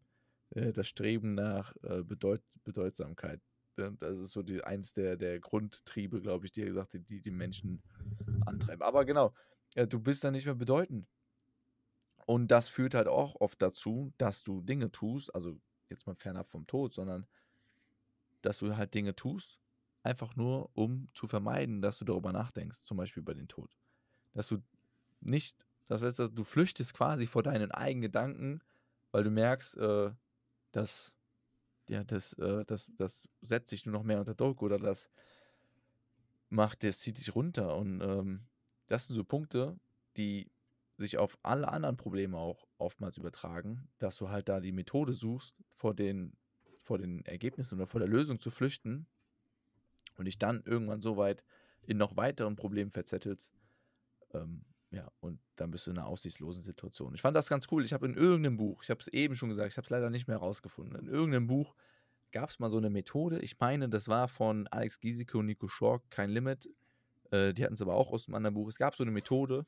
äh, 0.51 0.73
das 0.73 0.87
Streben 0.87 1.35
nach 1.35 1.75
äh, 1.83 2.03
Bedeut 2.03 2.41
Bedeutsamkeit. 2.63 3.41
Ne? 3.77 3.95
Das 3.99 4.19
ist 4.19 4.31
so 4.31 4.41
die, 4.43 4.63
eins 4.63 4.93
der, 4.93 5.17
der 5.17 5.39
Grundtriebe, 5.39 6.21
glaube 6.21 6.45
ich, 6.45 6.51
die 6.51 6.61
er 6.61 6.67
gesagt 6.67 6.93
hat, 6.95 7.09
die 7.09 7.21
die 7.21 7.31
Menschen 7.31 7.81
antreiben. 8.45 8.81
Aber 8.83 9.05
genau, 9.05 9.33
äh, 9.75 9.87
du 9.87 9.99
bist 9.99 10.23
dann 10.23 10.33
nicht 10.33 10.45
mehr 10.45 10.55
bedeutend. 10.55 11.07
Und 12.25 12.49
das 12.49 12.69
führt 12.69 12.95
halt 12.95 13.07
auch 13.07 13.35
oft 13.39 13.61
dazu, 13.61 14.13
dass 14.17 14.43
du 14.43 14.61
Dinge 14.61 14.91
tust, 14.91 15.33
also 15.35 15.59
jetzt 15.89 16.07
mal 16.07 16.15
fernab 16.15 16.49
vom 16.49 16.65
Tod, 16.67 16.93
sondern 16.93 17.27
dass 18.41 18.59
du 18.59 18.75
halt 18.75 18.93
Dinge 18.93 19.15
tust, 19.15 19.59
einfach 20.03 20.35
nur, 20.35 20.69
um 20.73 21.09
zu 21.13 21.27
vermeiden, 21.27 21.81
dass 21.81 21.99
du 21.99 22.05
darüber 22.05 22.31
nachdenkst, 22.31 22.83
zum 22.83 22.97
Beispiel 22.97 23.21
über 23.21 23.33
den 23.33 23.47
Tod. 23.47 23.77
Dass 24.33 24.47
du 24.47 24.61
nicht, 25.21 25.65
das 25.87 26.01
heißt, 26.01 26.19
dass 26.19 26.33
du 26.33 26.43
flüchtest 26.43 26.93
quasi 26.93 27.25
vor 27.25 27.43
deinen 27.43 27.71
eigenen 27.71 28.03
Gedanken, 28.03 28.61
weil 29.11 29.23
du 29.23 29.31
merkst, 29.31 29.77
äh, 29.77 30.11
dass, 30.71 31.13
ja, 31.87 32.03
das, 32.03 32.33
äh, 32.33 32.65
das, 32.65 32.91
das 32.97 33.29
setzt 33.41 33.71
dich 33.71 33.85
nur 33.85 33.93
noch 33.93 34.03
mehr 34.03 34.19
unter 34.19 34.35
Druck 34.35 34.61
oder 34.61 34.79
das 34.79 35.09
macht, 36.49 36.83
das 36.83 36.99
zieht 36.99 37.17
dich 37.17 37.35
runter. 37.35 37.75
Und 37.77 38.01
ähm, 38.01 38.45
das 38.87 39.07
sind 39.07 39.15
so 39.15 39.23
Punkte, 39.23 39.79
die 40.17 40.51
sich 41.03 41.17
auf 41.17 41.37
alle 41.43 41.67
anderen 41.67 41.97
Probleme 41.97 42.37
auch 42.37 42.67
oftmals 42.77 43.17
übertragen, 43.17 43.87
dass 43.99 44.17
du 44.17 44.29
halt 44.29 44.49
da 44.49 44.59
die 44.59 44.71
Methode 44.71 45.13
suchst, 45.13 45.55
vor 45.71 45.93
den, 45.93 46.35
vor 46.77 46.97
den 46.97 47.23
Ergebnissen 47.25 47.75
oder 47.75 47.87
vor 47.87 47.99
der 47.99 48.09
Lösung 48.09 48.39
zu 48.39 48.49
flüchten 48.49 49.07
und 50.17 50.25
dich 50.25 50.37
dann 50.37 50.63
irgendwann 50.65 51.01
so 51.01 51.17
weit 51.17 51.43
in 51.81 51.97
noch 51.97 52.15
weiteren 52.15 52.55
Problemen 52.55 52.91
verzettelst. 52.91 53.53
Ähm, 54.33 54.65
ja, 54.91 55.11
und 55.19 55.39
dann 55.55 55.71
bist 55.71 55.87
du 55.87 55.91
in 55.91 55.97
einer 55.97 56.07
aussichtslosen 56.07 56.63
Situation. 56.63 57.15
Ich 57.15 57.21
fand 57.21 57.35
das 57.35 57.49
ganz 57.49 57.67
cool. 57.71 57.83
Ich 57.83 57.93
habe 57.93 58.05
in 58.05 58.13
irgendeinem 58.13 58.57
Buch, 58.57 58.83
ich 58.83 58.89
habe 58.89 58.99
es 58.99 59.07
eben 59.07 59.35
schon 59.35 59.49
gesagt, 59.49 59.71
ich 59.71 59.77
habe 59.77 59.85
es 59.85 59.89
leider 59.89 60.09
nicht 60.09 60.27
mehr 60.27 60.39
herausgefunden, 60.39 60.95
in 60.95 61.07
irgendeinem 61.07 61.47
Buch 61.47 61.75
gab 62.31 62.49
es 62.49 62.59
mal 62.59 62.69
so 62.69 62.77
eine 62.77 62.89
Methode. 62.89 63.39
Ich 63.39 63.59
meine, 63.59 63.89
das 63.89 64.07
war 64.07 64.27
von 64.27 64.67
Alex 64.67 64.99
Giesecke 64.99 65.37
und 65.37 65.45
Nico 65.45 65.67
Schork, 65.67 66.09
kein 66.09 66.29
Limit. 66.29 66.69
Äh, 67.31 67.53
die 67.53 67.63
hatten 67.63 67.75
es 67.75 67.81
aber 67.81 67.95
auch 67.95 68.11
aus 68.11 68.27
einem 68.27 68.35
anderen 68.35 68.55
Buch. 68.55 68.67
Es 68.67 68.77
gab 68.77 68.95
so 68.95 69.03
eine 69.03 69.11
Methode. 69.11 69.65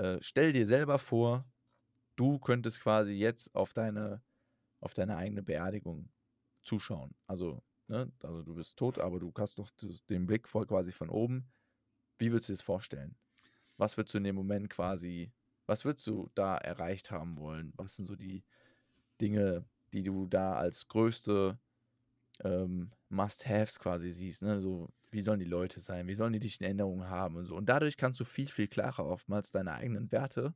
Äh, 0.00 0.18
stell 0.22 0.54
dir 0.54 0.64
selber 0.64 0.98
vor, 0.98 1.44
du 2.16 2.38
könntest 2.38 2.80
quasi 2.80 3.12
jetzt 3.12 3.54
auf 3.54 3.74
deine, 3.74 4.22
auf 4.80 4.94
deine 4.94 5.16
eigene 5.16 5.42
Beerdigung 5.42 6.08
zuschauen. 6.62 7.14
Also, 7.26 7.62
ne, 7.86 8.10
also 8.22 8.42
du 8.42 8.54
bist 8.54 8.78
tot, 8.78 8.98
aber 8.98 9.20
du 9.20 9.30
hast 9.36 9.58
doch 9.58 9.68
den 10.08 10.26
Blick 10.26 10.48
voll 10.48 10.66
quasi 10.66 10.92
von 10.92 11.10
oben. 11.10 11.52
Wie 12.18 12.32
würdest 12.32 12.48
du 12.48 12.52
dir 12.54 12.56
das 12.56 12.62
vorstellen? 12.62 13.14
Was 13.76 13.98
würdest 13.98 14.14
du 14.14 14.18
in 14.18 14.24
dem 14.24 14.36
Moment 14.36 14.70
quasi, 14.70 15.32
was 15.66 15.84
würdest 15.84 16.06
du 16.06 16.30
da 16.34 16.56
erreicht 16.56 17.10
haben 17.10 17.36
wollen? 17.36 17.74
Was 17.76 17.96
sind 17.96 18.06
so 18.06 18.16
die 18.16 18.42
Dinge, 19.20 19.66
die 19.92 20.02
du 20.02 20.26
da 20.28 20.54
als 20.54 20.88
größte 20.88 21.58
ähm, 22.42 22.90
Must-Haves 23.10 23.78
quasi 23.78 24.10
siehst? 24.10 24.40
Ne? 24.40 24.62
So, 24.62 24.88
wie 25.10 25.22
sollen 25.22 25.40
die 25.40 25.46
Leute 25.46 25.80
sein? 25.80 26.06
Wie 26.06 26.14
sollen 26.14 26.32
die 26.32 26.40
dich 26.40 26.60
in 26.60 26.64
Erinnerung 26.64 27.08
haben 27.08 27.36
und 27.36 27.46
so? 27.46 27.56
Und 27.56 27.68
dadurch 27.68 27.96
kannst 27.96 28.20
du 28.20 28.24
viel, 28.24 28.46
viel 28.46 28.68
klarer 28.68 29.06
oftmals 29.06 29.50
deine 29.50 29.72
eigenen 29.72 30.10
Werte 30.12 30.54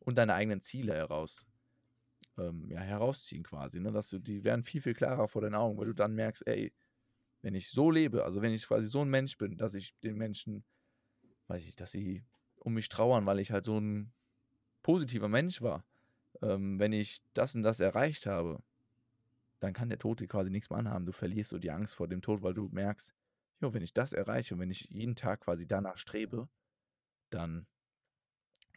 und 0.00 0.18
deine 0.18 0.34
eigenen 0.34 0.62
Ziele 0.62 0.94
heraus, 0.94 1.46
ähm, 2.38 2.68
ja, 2.70 2.80
herausziehen 2.80 3.42
quasi. 3.42 3.80
Ne? 3.80 3.92
Dass 3.92 4.08
du, 4.08 4.18
die 4.18 4.44
werden 4.44 4.62
viel, 4.62 4.80
viel 4.80 4.94
klarer 4.94 5.28
vor 5.28 5.42
deinen 5.42 5.54
Augen, 5.54 5.78
weil 5.78 5.86
du 5.86 5.94
dann 5.94 6.14
merkst, 6.14 6.46
ey, 6.46 6.72
wenn 7.42 7.54
ich 7.54 7.70
so 7.70 7.90
lebe, 7.90 8.24
also 8.24 8.42
wenn 8.42 8.52
ich 8.52 8.66
quasi 8.66 8.88
so 8.88 9.00
ein 9.00 9.08
Mensch 9.08 9.38
bin, 9.38 9.56
dass 9.56 9.74
ich 9.74 9.98
den 10.00 10.16
Menschen, 10.16 10.64
weiß 11.48 11.64
ich, 11.66 11.74
dass 11.74 11.90
sie 11.90 12.24
um 12.56 12.74
mich 12.74 12.88
trauern, 12.88 13.26
weil 13.26 13.38
ich 13.40 13.50
halt 13.50 13.64
so 13.64 13.78
ein 13.78 14.12
positiver 14.82 15.28
Mensch 15.28 15.62
war, 15.62 15.84
ähm, 16.42 16.78
wenn 16.78 16.92
ich 16.92 17.22
das 17.34 17.54
und 17.54 17.62
das 17.62 17.80
erreicht 17.80 18.26
habe, 18.26 18.62
dann 19.58 19.72
kann 19.72 19.88
der 19.88 19.98
Tote 19.98 20.26
quasi 20.26 20.50
nichts 20.50 20.70
mehr 20.70 20.78
anhaben. 20.78 21.06
Du 21.06 21.12
verlierst 21.12 21.50
so 21.50 21.58
die 21.58 21.70
Angst 21.70 21.94
vor 21.94 22.08
dem 22.08 22.22
Tod, 22.22 22.42
weil 22.42 22.54
du 22.54 22.68
merkst, 22.72 23.12
jo, 23.60 23.74
wenn 23.74 23.82
ich 23.82 23.92
das 23.92 24.12
erreiche 24.12 24.54
und 24.54 24.60
wenn 24.60 24.70
ich 24.70 24.88
jeden 24.90 25.16
Tag 25.16 25.40
quasi 25.40 25.66
danach 25.66 25.98
strebe, 25.98 26.48
dann 27.30 27.66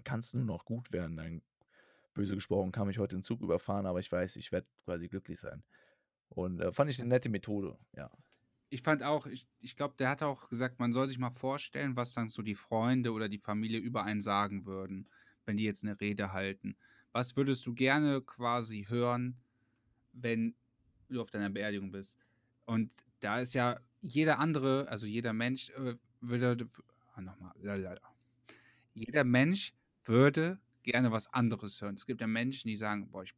kann 0.04 0.20
es 0.20 0.34
nur 0.34 0.44
noch 0.44 0.66
gut 0.66 0.92
werden. 0.92 1.16
Dann, 1.16 1.42
böse 2.14 2.36
gesprochen, 2.36 2.72
kann 2.72 2.88
mich 2.88 3.00
heute 3.00 3.16
den 3.16 3.24
Zug 3.24 3.42
überfahren, 3.42 3.86
aber 3.86 4.00
ich 4.00 4.12
weiß, 4.12 4.36
ich 4.36 4.52
werde 4.52 4.68
quasi 4.86 5.08
glücklich 5.08 5.40
sein. 5.40 5.64
Und 6.30 6.60
äh, 6.60 6.72
fand 6.72 6.90
ich 6.90 7.00
eine 7.00 7.10
nette 7.10 7.30
Methode, 7.30 7.78
ja. 7.96 8.12
Ich 8.70 8.82
fand 8.82 9.04
auch, 9.04 9.28
ich, 9.28 9.48
ich 9.60 9.76
glaube, 9.76 9.96
der 9.98 10.10
hat 10.10 10.24
auch 10.24 10.50
gesagt, 10.50 10.80
man 10.80 10.94
soll 10.94 11.08
sich 11.08 11.20
mal 11.20 11.32
vorstellen, 11.32 11.96
was 11.96 12.14
dann 12.14 12.30
so 12.30 12.42
die 12.42 12.56
Freunde 12.56 13.14
oder 13.14 13.30
die 13.30 13.38
Familie 13.38 13.80
über 13.80 14.04
einen 14.04 14.22
sagen 14.22 14.66
würden, 14.66 15.08
wenn 15.46 15.58
die 15.58 15.64
jetzt 15.64 15.84
eine 15.84 16.00
Rede 16.00 16.34
halten. 16.34 16.76
Was 17.12 17.36
würdest 17.36 17.66
du 17.68 17.74
gerne 17.74 18.22
quasi 18.22 18.86
hören, 18.90 19.38
wenn 20.12 20.56
du 21.10 21.22
auf 21.22 21.30
deiner 21.30 21.52
Beerdigung 21.52 21.92
bist? 21.92 22.18
Und 22.66 22.92
da 23.20 23.40
ist 23.40 23.54
ja 23.54 23.80
jeder 24.04 24.40
andere, 24.40 24.88
also 24.90 25.08
jeder 25.08 25.34
Mensch 25.34 25.70
äh, 25.72 25.96
würde, 26.20 26.68
ah, 27.16 27.22
nochmal, 27.22 27.54
jeder 28.94 29.24
Mensch 29.24 29.74
würde 30.04 30.60
gerne 30.84 31.12
was 31.12 31.34
anderes 31.34 31.82
hören. 31.82 31.96
Es 31.96 32.06
gibt 32.06 32.20
ja 32.20 32.28
Menschen, 32.28 32.68
die 32.68 32.76
sagen, 32.76 33.10
boah, 33.10 33.24
ich 33.24 33.34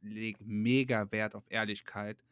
lege 0.00 0.42
mega 0.44 1.10
Wert 1.10 1.34
auf 1.34 1.44
Ehrlichkeit. 1.50 2.22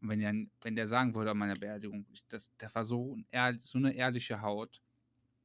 Und 0.00 0.08
wenn 0.08 0.20
der, 0.20 0.34
wenn 0.62 0.74
der 0.74 0.88
sagen 0.88 1.14
würde 1.14 1.30
an 1.32 1.38
meiner 1.38 1.54
Beerdigung, 1.54 2.06
das, 2.30 2.50
der 2.56 2.74
war 2.74 2.84
so, 2.84 3.18
ein 3.30 3.58
so 3.60 3.78
eine 3.78 3.92
ehrliche 3.92 4.40
Haut, 4.40 4.80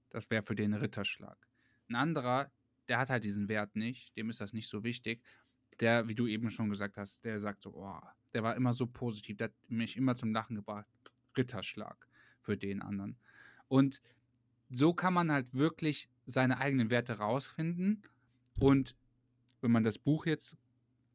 das 0.10 0.30
wäre 0.30 0.44
für 0.44 0.56
den 0.56 0.74
Ritterschlag. 0.74 1.38
Ein 1.90 1.96
anderer, 1.96 2.50
der 2.88 3.00
hat 3.00 3.10
halt 3.10 3.26
diesen 3.26 3.50
Wert 3.50 3.76
nicht, 3.76 4.16
dem 4.16 4.30
ist 4.30 4.40
das 4.40 4.54
nicht 4.54 4.70
so 4.70 4.84
wichtig. 4.84 5.22
Der, 5.82 6.08
wie 6.08 6.16
du 6.16 6.28
eben 6.28 6.50
schon 6.50 6.70
gesagt 6.70 6.96
hast, 6.98 7.26
der 7.26 7.40
sagt 7.40 7.64
so, 7.64 7.74
oh, 7.76 8.00
der 8.34 8.44
war 8.44 8.56
immer 8.56 8.74
so 8.74 8.88
positiv, 8.88 9.38
der 9.38 9.48
hat 9.48 9.56
mich 9.68 9.98
immer 9.98 10.16
zum 10.16 10.32
Lachen 10.32 10.56
gebracht. 10.56 10.88
Ritterschlag 11.38 12.08
für 12.40 12.58
den 12.58 12.82
anderen. 12.82 13.18
Und 13.68 14.02
so 14.70 14.94
kann 14.94 15.14
man 15.14 15.32
halt 15.32 15.54
wirklich 15.54 16.10
seine 16.26 16.58
eigenen 16.58 16.90
Werte 16.90 17.20
rausfinden 17.20 18.02
und 18.60 18.96
wenn 19.62 19.72
man 19.72 19.84
das 19.84 19.98
Buch 19.98 20.26
jetzt 20.26 20.58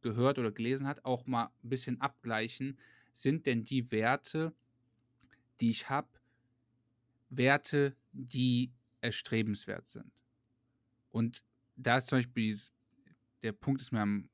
gehört 0.00 0.38
oder 0.38 0.52
gelesen 0.52 0.86
hat, 0.86 1.04
auch 1.04 1.26
mal 1.26 1.50
ein 1.62 1.68
bisschen 1.68 2.00
abgleichen, 2.00 2.78
sind 3.12 3.46
denn 3.46 3.64
die 3.64 3.90
Werte, 3.90 4.54
die 5.60 5.70
ich 5.70 5.90
habe, 5.90 6.08
Werte, 7.30 7.96
die 8.12 8.72
erstrebenswert 9.00 9.86
sind. 9.86 10.10
Und 11.10 11.44
da 11.76 11.98
ist 11.98 12.06
zum 12.06 12.18
Beispiel 12.18 12.44
dieses, 12.44 12.72
der 13.42 13.52
Punkt 13.52 13.80
ist 13.80 13.92
mir 13.92 14.00
am, 14.00 14.28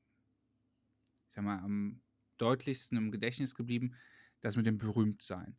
ich 1.29 1.35
sag 1.35 1.43
mal, 1.43 1.59
am 1.59 2.01
deutlichsten 2.37 2.97
im 2.97 3.11
Gedächtnis 3.11 3.55
geblieben, 3.55 3.95
das 4.41 4.55
mit 4.55 4.65
dem 4.65 4.77
Berühmtsein. 4.77 5.57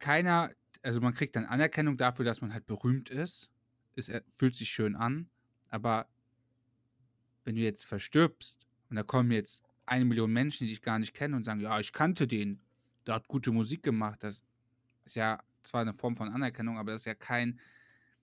Keiner, 0.00 0.52
also 0.82 1.00
man 1.00 1.14
kriegt 1.14 1.36
dann 1.36 1.44
Anerkennung 1.44 1.96
dafür, 1.96 2.24
dass 2.24 2.40
man 2.40 2.52
halt 2.52 2.66
berühmt 2.66 3.10
ist. 3.10 3.50
Es 3.94 4.10
fühlt 4.30 4.56
sich 4.56 4.70
schön 4.70 4.96
an, 4.96 5.28
aber 5.68 6.08
wenn 7.44 7.54
du 7.54 7.60
jetzt 7.60 7.84
verstirbst 7.84 8.66
und 8.88 8.96
da 8.96 9.02
kommen 9.02 9.30
jetzt 9.30 9.62
eine 9.86 10.04
Million 10.04 10.32
Menschen, 10.32 10.66
die 10.66 10.72
dich 10.72 10.82
gar 10.82 10.98
nicht 10.98 11.14
kennen 11.14 11.34
und 11.34 11.44
sagen, 11.44 11.60
ja, 11.60 11.78
ich 11.80 11.92
kannte 11.92 12.26
den, 12.26 12.60
der 13.06 13.16
hat 13.16 13.28
gute 13.28 13.50
Musik 13.50 13.82
gemacht, 13.82 14.22
das 14.22 14.44
ist 15.04 15.16
ja 15.16 15.42
zwar 15.62 15.82
eine 15.82 15.94
Form 15.94 16.16
von 16.16 16.28
Anerkennung, 16.28 16.78
aber 16.78 16.92
das 16.92 17.02
ist 17.02 17.06
ja 17.06 17.14
kein, 17.14 17.60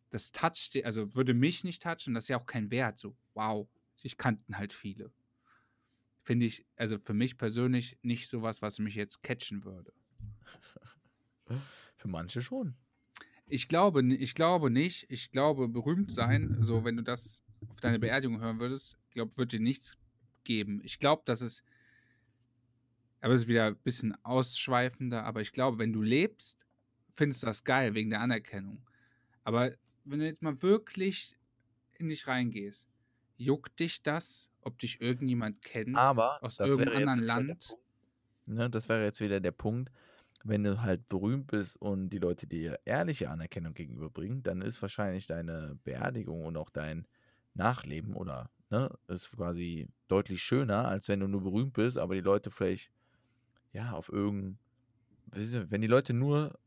das 0.10 0.32
toucht, 0.32 0.84
also 0.84 1.14
würde 1.16 1.34
mich 1.34 1.64
nicht 1.64 1.84
touchen, 1.84 2.14
das 2.14 2.26
ist 2.26 2.30
ja 2.30 2.40
auch 2.40 2.46
kein 2.46 2.72
Wert, 2.72 2.98
so, 2.98 3.16
wow, 3.34 3.68
ich 4.02 4.18
kannten 4.18 4.58
halt 4.58 4.74
viele. 4.74 5.12
Finde 6.24 6.46
ich, 6.46 6.66
also 6.76 6.98
für 6.98 7.14
mich 7.14 7.38
persönlich 7.38 7.98
nicht 8.02 8.28
sowas, 8.30 8.62
was 8.62 8.80
mich 8.80 8.96
jetzt 8.96 9.24
catchen 9.24 9.64
würde. 9.64 9.94
Für 11.96 12.08
manche 12.08 12.42
schon. 12.42 12.76
Ich 13.48 13.68
glaube, 13.68 14.04
ich 14.04 14.36
glaube 14.36 14.70
nicht. 14.70 15.06
Ich 15.10 15.32
glaube, 15.32 15.68
berühmt 15.70 16.12
sein, 16.12 16.58
so 16.60 16.84
wenn 16.84 16.98
du 16.98 17.04
das 17.04 17.44
auf 17.70 17.80
deine 17.80 18.00
Beerdigung 18.00 18.40
hören 18.40 18.60
würdest, 18.60 18.98
glaube, 19.18 19.36
wird 19.36 19.52
dir 19.52 19.60
nichts 19.60 19.98
geben. 20.44 20.80
Ich 20.84 21.00
glaube, 21.00 21.24
dass 21.26 21.42
es, 21.42 21.64
aber 23.20 23.34
es 23.34 23.42
ist 23.42 23.48
wieder 23.48 23.66
ein 23.66 23.78
bisschen 23.78 24.16
ausschweifender, 24.24 25.26
aber 25.26 25.42
ich 25.42 25.52
glaube, 25.52 25.80
wenn 25.80 25.92
du 25.92 26.02
lebst, 26.02 26.68
findest 27.12 27.42
du 27.42 27.48
das 27.48 27.64
geil 27.64 27.96
wegen 27.96 28.12
der 28.12 28.22
Anerkennung. 28.22 28.86
Aber 29.44 29.72
wenn 30.06 30.20
du 30.20 30.26
jetzt 30.26 30.44
mal 30.44 30.62
wirklich 30.62 31.36
in 31.96 32.10
dich 32.10 32.28
reingehst, 32.28 32.88
juckt 33.38 33.80
dich 33.80 34.04
das, 34.04 34.50
ob 34.62 34.78
dich 34.78 35.02
irgendjemand 35.02 35.64
kennt 35.64 35.98
aber 35.98 36.42
aus 36.44 36.60
irgendeinem 36.60 37.10
anderen 37.10 37.24
Land? 37.24 37.78
Ne, 38.46 38.70
das 38.70 38.88
wäre 38.88 39.04
jetzt 39.04 39.20
wieder 39.20 39.40
der 39.40 39.52
Punkt, 39.52 39.92
wenn 40.48 40.64
du 40.64 40.82
halt 40.82 41.08
berühmt 41.10 41.48
bist 41.48 41.78
und 41.78 42.10
die 42.10 42.20
Leute 42.20 42.48
dir 42.48 42.80
ehrliche 42.86 43.30
Anerkennung 43.30 43.74
gegenüberbringen, 43.74 44.44
dann 44.44 44.62
ist 44.62 44.82
wahrscheinlich 44.82 45.28
deine 45.28 45.78
Beerdigung 45.84 46.46
und 46.46 46.58
auch 46.58 46.70
dein 46.70 47.08
Nachleben 47.54 48.14
oder 48.14 48.50
ne, 48.70 48.90
ist 49.08 49.32
quasi 49.32 49.88
deutlich 50.08 50.42
schöner, 50.42 50.88
als 50.88 51.08
wenn 51.10 51.20
du 51.20 51.28
nur 51.28 51.44
berühmt 51.44 51.74
bist, 51.74 51.98
aber 51.98 52.16
die 52.16 52.22
Leute 52.22 52.50
vielleicht, 52.50 52.92
ja, 53.74 53.92
auf 53.92 54.10
irgendein, 54.10 54.60
wenn 55.32 55.82
die 55.82 55.88
Leute 55.88 56.14
nur 56.14 56.58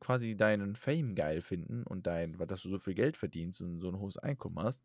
quasi 0.00 0.36
deinen 0.36 0.76
Fame 0.76 1.14
geil 1.14 1.40
finden 1.40 1.82
und 1.82 2.06
dein, 2.06 2.38
dass 2.46 2.62
du 2.62 2.68
so 2.68 2.78
viel 2.78 2.94
Geld 2.94 3.16
verdienst 3.16 3.60
und 3.60 3.80
so 3.80 3.88
ein 3.88 3.98
hohes 3.98 4.16
Einkommen 4.18 4.60
hast, 4.60 4.84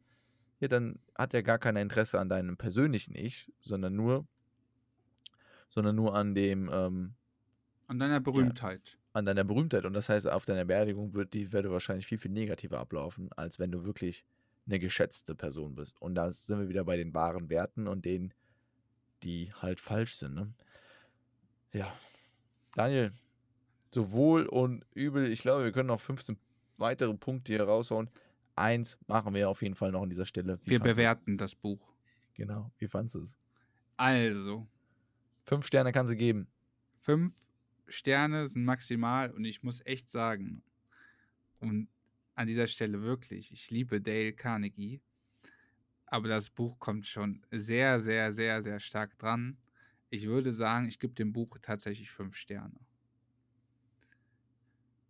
ja, 0.59 0.67
dann 0.67 0.99
hat 1.15 1.33
er 1.33 1.43
gar 1.43 1.59
kein 1.59 1.75
Interesse 1.75 2.19
an 2.19 2.29
deinem 2.29 2.57
persönlichen 2.57 3.15
Ich, 3.15 3.51
sondern 3.61 3.95
nur, 3.95 4.25
sondern 5.69 5.95
nur 5.95 6.15
an 6.15 6.33
dem, 6.33 6.69
ähm, 6.73 7.15
an 7.87 7.99
deiner 7.99 8.19
Berühmtheit. 8.19 8.81
Ja, 8.93 8.99
an 9.13 9.25
deiner 9.25 9.43
Berühmtheit. 9.43 9.85
Und 9.85 9.93
das 9.93 10.09
heißt, 10.09 10.27
auf 10.27 10.45
deiner 10.45 10.65
Beerdigung 10.65 11.13
wird 11.13 11.33
die 11.33 11.51
Werde 11.51 11.71
wahrscheinlich 11.71 12.07
viel, 12.07 12.17
viel 12.17 12.31
negativer 12.31 12.79
ablaufen, 12.79 13.31
als 13.33 13.59
wenn 13.59 13.71
du 13.71 13.83
wirklich 13.85 14.25
eine 14.65 14.79
geschätzte 14.79 15.35
Person 15.35 15.75
bist. 15.75 16.01
Und 16.01 16.15
da 16.15 16.31
sind 16.31 16.59
wir 16.59 16.69
wieder 16.69 16.85
bei 16.85 16.97
den 16.97 17.13
wahren 17.13 17.49
Werten 17.49 17.87
und 17.87 18.05
denen, 18.05 18.33
die 19.21 19.51
halt 19.61 19.79
falsch 19.79 20.15
sind. 20.15 20.35
Ne? 20.35 20.53
Ja. 21.71 21.93
Daniel, 22.73 23.11
sowohl 23.93 24.45
und 24.45 24.85
übel, 24.93 25.31
ich 25.31 25.41
glaube, 25.41 25.63
wir 25.65 25.71
können 25.71 25.87
noch 25.87 25.99
15 25.99 26.37
weitere 26.77 27.13
Punkte 27.13 27.53
hier 27.53 27.63
raushauen. 27.63 28.09
Eins 28.55 28.97
machen 29.07 29.33
wir 29.33 29.49
auf 29.49 29.61
jeden 29.61 29.75
Fall 29.75 29.91
noch 29.91 30.03
an 30.03 30.09
dieser 30.09 30.25
Stelle. 30.25 30.59
Wie 30.63 30.71
wir 30.71 30.79
bewerten 30.79 31.37
das 31.37 31.55
Buch. 31.55 31.93
Genau. 32.35 32.71
Wie 32.77 32.87
fandest 32.87 33.15
du 33.15 33.21
es? 33.21 33.37
Also. 33.97 34.67
Fünf 35.45 35.65
Sterne 35.65 35.91
kann 35.91 36.07
sie 36.07 36.15
geben. 36.15 36.47
Fünf 37.01 37.33
Sterne 37.87 38.47
sind 38.47 38.65
maximal 38.65 39.31
und 39.31 39.45
ich 39.45 39.63
muss 39.63 39.85
echt 39.85 40.09
sagen, 40.09 40.63
und 41.59 41.87
an 42.35 42.47
dieser 42.47 42.67
Stelle 42.67 43.01
wirklich. 43.01 43.51
Ich 43.51 43.69
liebe 43.69 44.01
Dale 44.01 44.33
Carnegie. 44.33 45.01
Aber 46.05 46.27
das 46.27 46.49
Buch 46.49 46.77
kommt 46.79 47.05
schon 47.07 47.45
sehr, 47.51 47.99
sehr, 47.99 48.31
sehr, 48.31 48.61
sehr 48.61 48.79
stark 48.79 49.17
dran. 49.17 49.57
Ich 50.09 50.27
würde 50.27 50.53
sagen, 50.53 50.87
ich 50.87 50.99
gebe 50.99 51.13
dem 51.13 51.33
Buch 51.33 51.57
tatsächlich 51.61 52.11
fünf 52.11 52.35
Sterne. 52.35 52.79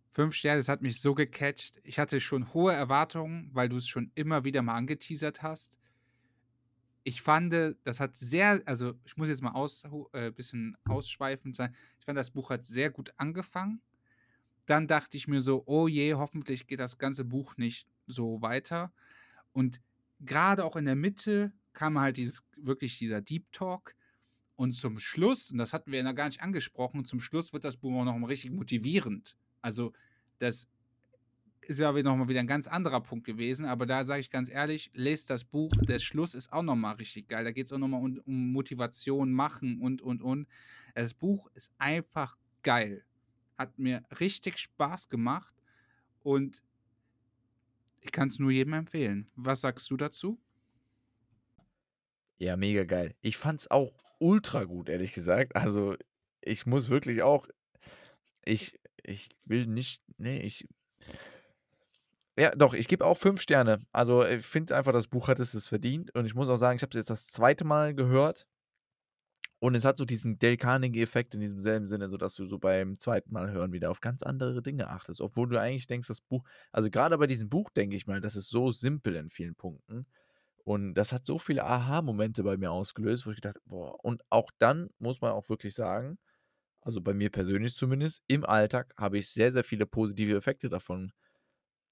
Fünf 0.08 0.34
Sterne, 0.34 0.60
das 0.60 0.68
hat 0.68 0.80
mich 0.80 1.00
so 1.00 1.14
gecatcht. 1.14 1.80
Ich 1.82 1.98
hatte 1.98 2.20
schon 2.20 2.54
hohe 2.54 2.72
Erwartungen, 2.72 3.50
weil 3.52 3.68
du 3.68 3.76
es 3.76 3.88
schon 3.88 4.12
immer 4.14 4.44
wieder 4.44 4.62
mal 4.62 4.76
angeteasert 4.76 5.42
hast. 5.42 5.76
Ich 7.04 7.22
fand, 7.22 7.52
das 7.84 8.00
hat 8.00 8.16
sehr, 8.16 8.62
also 8.64 8.94
ich 9.04 9.16
muss 9.16 9.28
jetzt 9.28 9.42
mal 9.42 9.52
aus, 9.52 9.84
äh, 10.12 10.30
bisschen 10.30 10.76
ausschweifend 10.84 11.54
sein. 11.54 11.74
Ich 11.98 12.06
fand, 12.06 12.18
das 12.18 12.30
Buch 12.30 12.50
hat 12.50 12.64
sehr 12.64 12.90
gut 12.90 13.12
angefangen 13.18 13.80
dann 14.66 14.86
dachte 14.86 15.16
ich 15.16 15.28
mir 15.28 15.40
so, 15.40 15.62
oh 15.66 15.88
je, 15.88 16.14
hoffentlich 16.14 16.66
geht 16.66 16.80
das 16.80 16.98
ganze 16.98 17.24
Buch 17.24 17.56
nicht 17.56 17.88
so 18.06 18.40
weiter. 18.40 18.92
Und 19.52 19.80
gerade 20.20 20.64
auch 20.64 20.76
in 20.76 20.86
der 20.86 20.96
Mitte 20.96 21.52
kam 21.72 21.98
halt 21.98 22.16
dieses, 22.16 22.42
wirklich 22.56 22.98
dieser 22.98 23.20
Deep 23.20 23.50
Talk. 23.52 23.94
Und 24.56 24.72
zum 24.72 24.98
Schluss, 24.98 25.50
und 25.50 25.58
das 25.58 25.72
hatten 25.72 25.90
wir 25.90 26.00
ja 26.00 26.12
gar 26.12 26.26
nicht 26.26 26.42
angesprochen, 26.42 27.04
zum 27.04 27.20
Schluss 27.20 27.52
wird 27.52 27.64
das 27.64 27.76
Buch 27.76 27.92
auch 28.00 28.04
noch 28.04 28.16
mal 28.16 28.28
richtig 28.28 28.52
motivierend. 28.52 29.36
Also, 29.60 29.92
das 30.38 30.68
ist 31.68 31.78
ja 31.78 31.92
noch 31.92 32.16
mal 32.16 32.28
wieder 32.28 32.40
ein 32.40 32.46
ganz 32.46 32.66
anderer 32.66 33.00
Punkt 33.00 33.26
gewesen, 33.26 33.66
aber 33.66 33.86
da 33.86 34.04
sage 34.04 34.20
ich 34.20 34.30
ganz 34.30 34.50
ehrlich, 34.50 34.90
lest 34.94 35.30
das 35.30 35.44
Buch, 35.44 35.70
der 35.88 35.98
Schluss 35.98 36.34
ist 36.34 36.52
auch 36.52 36.62
noch 36.62 36.76
mal 36.76 36.92
richtig 36.92 37.28
geil. 37.28 37.44
Da 37.44 37.52
geht 37.52 37.66
es 37.66 37.72
auch 37.72 37.78
noch 37.78 37.88
mal 37.88 37.98
um, 37.98 38.20
um 38.24 38.52
Motivation, 38.52 39.32
Machen 39.32 39.80
und, 39.80 40.02
und, 40.02 40.22
und. 40.22 40.46
Das 40.94 41.14
Buch 41.14 41.48
ist 41.54 41.72
einfach 41.78 42.36
geil. 42.62 43.04
Hat 43.56 43.78
mir 43.78 44.02
richtig 44.20 44.58
Spaß 44.58 45.08
gemacht 45.08 45.54
und 46.22 46.62
ich 48.00 48.12
kann 48.12 48.28
es 48.28 48.38
nur 48.38 48.50
jedem 48.50 48.74
empfehlen. 48.74 49.30
Was 49.34 49.62
sagst 49.62 49.90
du 49.90 49.96
dazu? 49.96 50.38
Ja, 52.38 52.56
mega 52.56 52.84
geil. 52.84 53.14
Ich 53.22 53.38
fand 53.38 53.60
es 53.60 53.70
auch 53.70 53.92
ultra 54.18 54.64
gut, 54.64 54.88
ehrlich 54.88 55.12
gesagt. 55.12 55.56
Also, 55.56 55.96
ich 56.40 56.66
muss 56.66 56.90
wirklich 56.90 57.22
auch. 57.22 57.48
Ich, 58.44 58.78
ich 59.02 59.30
will 59.44 59.66
nicht. 59.66 60.02
Nee, 60.18 60.40
ich. 60.40 60.68
Ja, 62.36 62.50
doch, 62.50 62.74
ich 62.74 62.88
gebe 62.88 63.04
auch 63.04 63.16
fünf 63.16 63.40
Sterne. 63.40 63.86
Also, 63.92 64.24
ich 64.26 64.44
finde 64.44 64.76
einfach, 64.76 64.92
das 64.92 65.06
Buch 65.06 65.28
hat 65.28 65.38
es 65.38 65.68
verdient. 65.68 66.12
Und 66.14 66.26
ich 66.26 66.34
muss 66.34 66.48
auch 66.48 66.56
sagen, 66.56 66.76
ich 66.76 66.82
habe 66.82 66.90
es 66.90 66.96
jetzt 66.96 67.10
das 67.10 67.28
zweite 67.28 67.64
Mal 67.64 67.94
gehört. 67.94 68.46
Und 69.60 69.74
es 69.74 69.84
hat 69.84 69.96
so 69.96 70.04
diesen 70.04 70.38
Dale 70.38 70.56
Carnegie-Effekt 70.58 71.34
in 71.34 71.40
diesem 71.40 71.58
selben 71.58 71.86
Sinne, 71.86 72.08
sodass 72.10 72.34
du 72.34 72.44
so 72.44 72.58
beim 72.58 72.98
zweiten 72.98 73.32
Mal 73.32 73.50
hören 73.50 73.72
wieder 73.72 73.90
auf 73.90 74.00
ganz 74.00 74.22
andere 74.22 74.60
Dinge 74.62 74.88
achtest. 74.90 75.20
Obwohl 75.22 75.48
du 75.48 75.58
eigentlich 75.58 75.86
denkst, 75.86 76.08
das 76.08 76.20
Buch, 76.20 76.44
also 76.70 76.90
gerade 76.90 77.16
bei 77.16 77.26
diesem 77.26 77.48
Buch 77.48 77.70
denke 77.70 77.96
ich 77.96 78.06
mal, 78.06 78.20
das 78.20 78.36
ist 78.36 78.50
so 78.50 78.72
simpel 78.72 79.16
in 79.16 79.30
vielen 79.30 79.54
Punkten. 79.54 80.06
Und 80.64 80.94
das 80.94 81.12
hat 81.12 81.24
so 81.26 81.38
viele 81.38 81.64
Aha-Momente 81.64 82.42
bei 82.42 82.56
mir 82.58 82.72
ausgelöst, 82.72 83.26
wo 83.26 83.30
ich 83.30 83.36
gedacht, 83.36 83.58
boah, 83.64 84.02
und 84.04 84.22
auch 84.30 84.50
dann 84.58 84.90
muss 84.98 85.20
man 85.22 85.32
auch 85.32 85.48
wirklich 85.48 85.74
sagen, 85.74 86.18
also 86.82 87.00
bei 87.00 87.14
mir 87.14 87.30
persönlich 87.30 87.74
zumindest, 87.74 88.22
im 88.28 88.44
Alltag 88.44 88.94
habe 88.98 89.18
ich 89.18 89.30
sehr, 89.30 89.52
sehr 89.52 89.64
viele 89.64 89.86
positive 89.86 90.36
Effekte 90.36 90.68
davon 90.68 91.12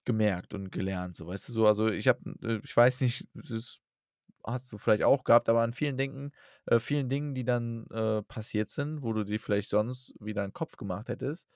gemerkt 0.04 0.54
und 0.54 0.70
gelernt. 0.72 1.16
So, 1.16 1.26
weißt 1.26 1.48
du, 1.48 1.52
so, 1.52 1.66
also 1.66 1.88
ich 1.88 2.08
habe, 2.08 2.20
äh, 2.42 2.60
ich 2.64 2.76
weiß 2.76 3.00
nicht, 3.02 3.28
ist 3.48 3.82
hast 4.44 4.72
du 4.72 4.78
vielleicht 4.78 5.02
auch 5.04 5.24
gehabt, 5.24 5.48
aber 5.48 5.62
an 5.62 5.72
vielen 5.72 5.96
Dingen, 5.96 6.32
äh, 6.66 6.78
vielen 6.78 7.08
Dingen, 7.08 7.34
die 7.34 7.44
dann 7.44 7.86
äh, 7.88 8.22
passiert 8.22 8.70
sind, 8.70 9.02
wo 9.02 9.12
du 9.12 9.24
dir 9.24 9.40
vielleicht 9.40 9.70
sonst 9.70 10.14
wieder 10.20 10.42
einen 10.42 10.52
Kopf 10.52 10.76
gemacht 10.76 11.08
hättest, 11.08 11.48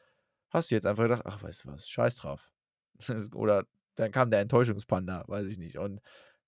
hast 0.50 0.70
du 0.70 0.74
jetzt 0.74 0.86
einfach 0.86 1.04
gedacht, 1.04 1.22
ach, 1.24 1.42
weißt 1.42 1.64
du 1.64 1.68
was, 1.72 1.88
scheiß 1.88 2.16
drauf. 2.16 2.52
Oder 3.34 3.66
dann 3.96 4.12
kam 4.12 4.30
der 4.30 4.40
Enttäuschungspanda, 4.40 5.24
weiß 5.26 5.48
ich 5.48 5.58
nicht. 5.58 5.78
Und 5.78 6.00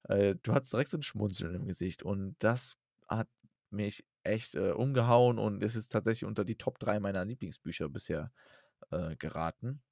äh, 0.05 0.37
du 0.43 0.53
hattest 0.55 0.73
direkt 0.73 0.91
so 0.91 0.99
ein 0.99 1.03
Schmunzeln 1.03 1.55
im 1.55 1.67
Gesicht. 1.67 2.03
Und 2.03 2.37
das 2.39 2.77
hat 3.09 3.29
mich 3.71 4.05
echt 4.23 4.55
äh, 4.55 4.73
umgehauen 4.73 5.39
und 5.39 5.63
es 5.63 5.77
ist 5.77 5.91
tatsächlich 5.91 6.27
unter 6.27 6.45
die 6.45 6.57
Top 6.57 6.79
3 6.79 7.01
meiner 7.01 7.25
Lieblingsbücher 7.25 7.89
bisher 7.89 8.33
äh, 8.91 9.17
geraten. 9.17 9.83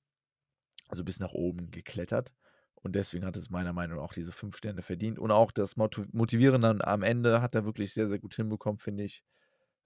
Also 0.88 1.04
bis 1.04 1.20
nach 1.20 1.32
oben 1.32 1.70
geklettert. 1.70 2.32
Und 2.74 2.94
deswegen 2.94 3.24
hat 3.26 3.36
es 3.36 3.50
meiner 3.50 3.72
Meinung 3.72 3.96
nach 3.96 4.04
auch 4.04 4.12
diese 4.12 4.32
fünf 4.32 4.56
Sterne 4.56 4.82
verdient. 4.82 5.18
Und 5.18 5.30
auch 5.30 5.50
das 5.50 5.76
Motivieren 5.76 6.60
dann 6.60 6.82
am 6.82 7.02
Ende 7.02 7.42
hat 7.42 7.54
er 7.54 7.66
wirklich 7.66 7.92
sehr, 7.92 8.06
sehr 8.06 8.18
gut 8.18 8.34
hinbekommen, 8.34 8.78
finde 8.78 9.04
ich. 9.04 9.24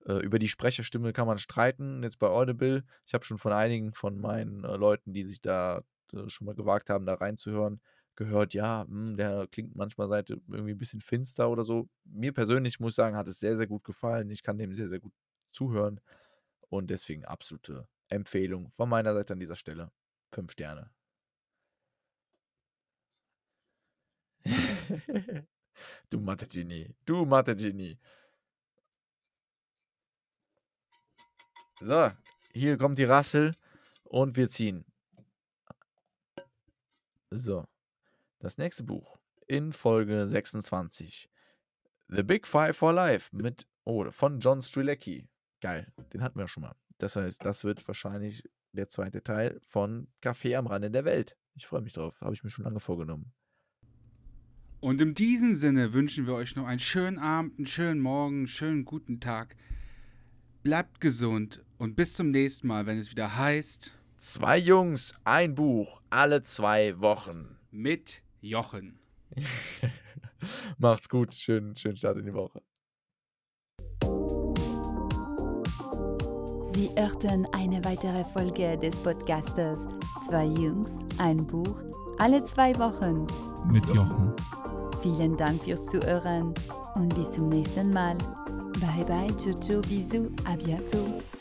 Äh, 0.06 0.18
über 0.24 0.38
die 0.38 0.48
Sprecherstimme 0.48 1.12
kann 1.12 1.26
man 1.26 1.38
streiten. 1.38 2.02
Jetzt 2.02 2.18
bei 2.18 2.28
Audible. 2.28 2.84
Ich 3.06 3.14
habe 3.14 3.24
schon 3.24 3.38
von 3.38 3.52
einigen 3.52 3.94
von 3.94 4.20
meinen 4.20 4.64
äh, 4.64 4.76
Leuten, 4.76 5.12
die 5.12 5.24
sich 5.24 5.40
da 5.40 5.82
äh, 6.12 6.28
schon 6.28 6.46
mal 6.46 6.54
gewagt 6.54 6.90
haben, 6.90 7.06
da 7.06 7.14
reinzuhören, 7.14 7.80
gehört, 8.16 8.54
ja, 8.54 8.84
mh, 8.88 9.10
hm, 9.10 9.16
der 9.16 9.46
klingt 9.50 9.76
manchmal 9.76 10.08
Seite 10.08 10.40
irgendwie 10.48 10.72
ein 10.72 10.78
bisschen 10.78 11.00
finster 11.00 11.50
oder 11.50 11.64
so. 11.64 11.88
Mir 12.04 12.32
persönlich 12.32 12.80
muss 12.80 12.92
ich 12.92 12.96
sagen, 12.96 13.16
hat 13.16 13.28
es 13.28 13.40
sehr, 13.40 13.56
sehr 13.56 13.66
gut 13.66 13.84
gefallen. 13.84 14.30
Ich 14.30 14.42
kann 14.42 14.58
dem 14.58 14.72
sehr, 14.72 14.88
sehr 14.88 15.00
gut 15.00 15.12
zuhören. 15.52 16.00
Und 16.68 16.90
deswegen 16.90 17.24
absolute 17.24 17.88
Empfehlung 18.10 18.70
von 18.76 18.88
meiner 18.88 19.14
Seite 19.14 19.32
an 19.32 19.40
dieser 19.40 19.56
Stelle. 19.56 19.90
Fünf 20.32 20.52
Sterne. 20.52 20.90
du 26.10 26.20
Mathe-Genie. 26.20 26.94
Du 27.04 27.24
Mathe-Genie. 27.24 27.98
So, 31.80 32.10
hier 32.52 32.76
kommt 32.76 32.98
die 32.98 33.04
Rassel 33.04 33.54
und 34.04 34.36
wir 34.36 34.48
ziehen. 34.48 34.84
So, 37.30 37.66
das 38.38 38.58
nächste 38.58 38.82
Buch 38.82 39.18
in 39.46 39.72
Folge 39.72 40.26
26. 40.26 41.30
The 42.08 42.22
Big 42.22 42.46
Five 42.46 42.76
for 42.76 42.92
Life 42.92 43.34
mit, 43.34 43.66
oh, 43.84 44.10
von 44.10 44.40
John 44.40 44.62
Strilecki. 44.62 45.28
Geil, 45.60 45.92
den 46.12 46.22
hatten 46.22 46.38
wir 46.38 46.48
schon 46.48 46.62
mal. 46.62 46.74
Das 46.98 47.16
heißt, 47.16 47.44
das 47.44 47.64
wird 47.64 47.86
wahrscheinlich 47.86 48.48
der 48.72 48.88
zweite 48.88 49.22
Teil 49.22 49.60
von 49.62 50.08
Café 50.22 50.56
am 50.56 50.66
Rande 50.66 50.90
der 50.90 51.04
Welt. 51.04 51.36
Ich 51.54 51.66
freue 51.66 51.82
mich 51.82 51.92
drauf, 51.92 52.20
habe 52.20 52.34
ich 52.34 52.44
mir 52.44 52.50
schon 52.50 52.64
lange 52.64 52.80
vorgenommen. 52.80 53.32
Und 54.80 55.00
in 55.00 55.14
diesem 55.14 55.54
Sinne 55.54 55.92
wünschen 55.92 56.26
wir 56.26 56.34
euch 56.34 56.56
noch 56.56 56.66
einen 56.66 56.78
schönen 56.78 57.18
Abend, 57.18 57.58
einen 57.58 57.66
schönen 57.66 58.00
Morgen, 58.00 58.38
einen 58.38 58.46
schönen 58.46 58.84
guten 58.86 59.20
Tag. 59.20 59.56
Bleibt 60.62 61.00
gesund 61.00 61.62
und 61.76 61.96
bis 61.96 62.14
zum 62.14 62.30
nächsten 62.30 62.66
Mal, 62.66 62.86
wenn 62.86 62.98
es 62.98 63.10
wieder 63.10 63.36
heißt: 63.36 63.92
Zwei 64.16 64.58
Jungs, 64.58 65.14
ein 65.24 65.54
Buch, 65.54 66.00
alle 66.08 66.42
zwei 66.42 66.98
Wochen. 67.00 67.56
Mit 67.70 68.22
Jochen. 68.40 68.98
Macht's 70.78 71.08
gut, 71.08 71.34
schönen, 71.34 71.76
schönen 71.76 71.96
Start 71.96 72.16
in 72.16 72.26
die 72.26 72.34
Woche. 72.34 72.62
Sie 76.72 76.90
hörten 76.96 77.46
eine 77.52 77.84
weitere 77.84 78.24
Folge 78.32 78.78
des 78.78 78.96
Podcasters 78.96 79.78
Zwei 80.26 80.44
Jungs, 80.44 80.90
ein 81.18 81.44
Buch, 81.44 81.82
alle 82.18 82.44
zwei 82.44 82.78
Wochen. 82.78 83.26
Mit 83.70 83.84
Jochen. 83.86 84.32
Vielen 85.02 85.36
Dank 85.36 85.62
fürs 85.62 85.84
Zuhören 85.86 86.54
und 86.94 87.14
bis 87.14 87.30
zum 87.32 87.48
nächsten 87.48 87.90
Mal. 87.90 88.16
Bye 88.80 89.04
bye, 89.06 89.36
ciao, 89.36 89.52
ciao, 89.54 89.80
bisous, 89.82 90.30
à 90.44 90.56
bientôt. 90.56 91.39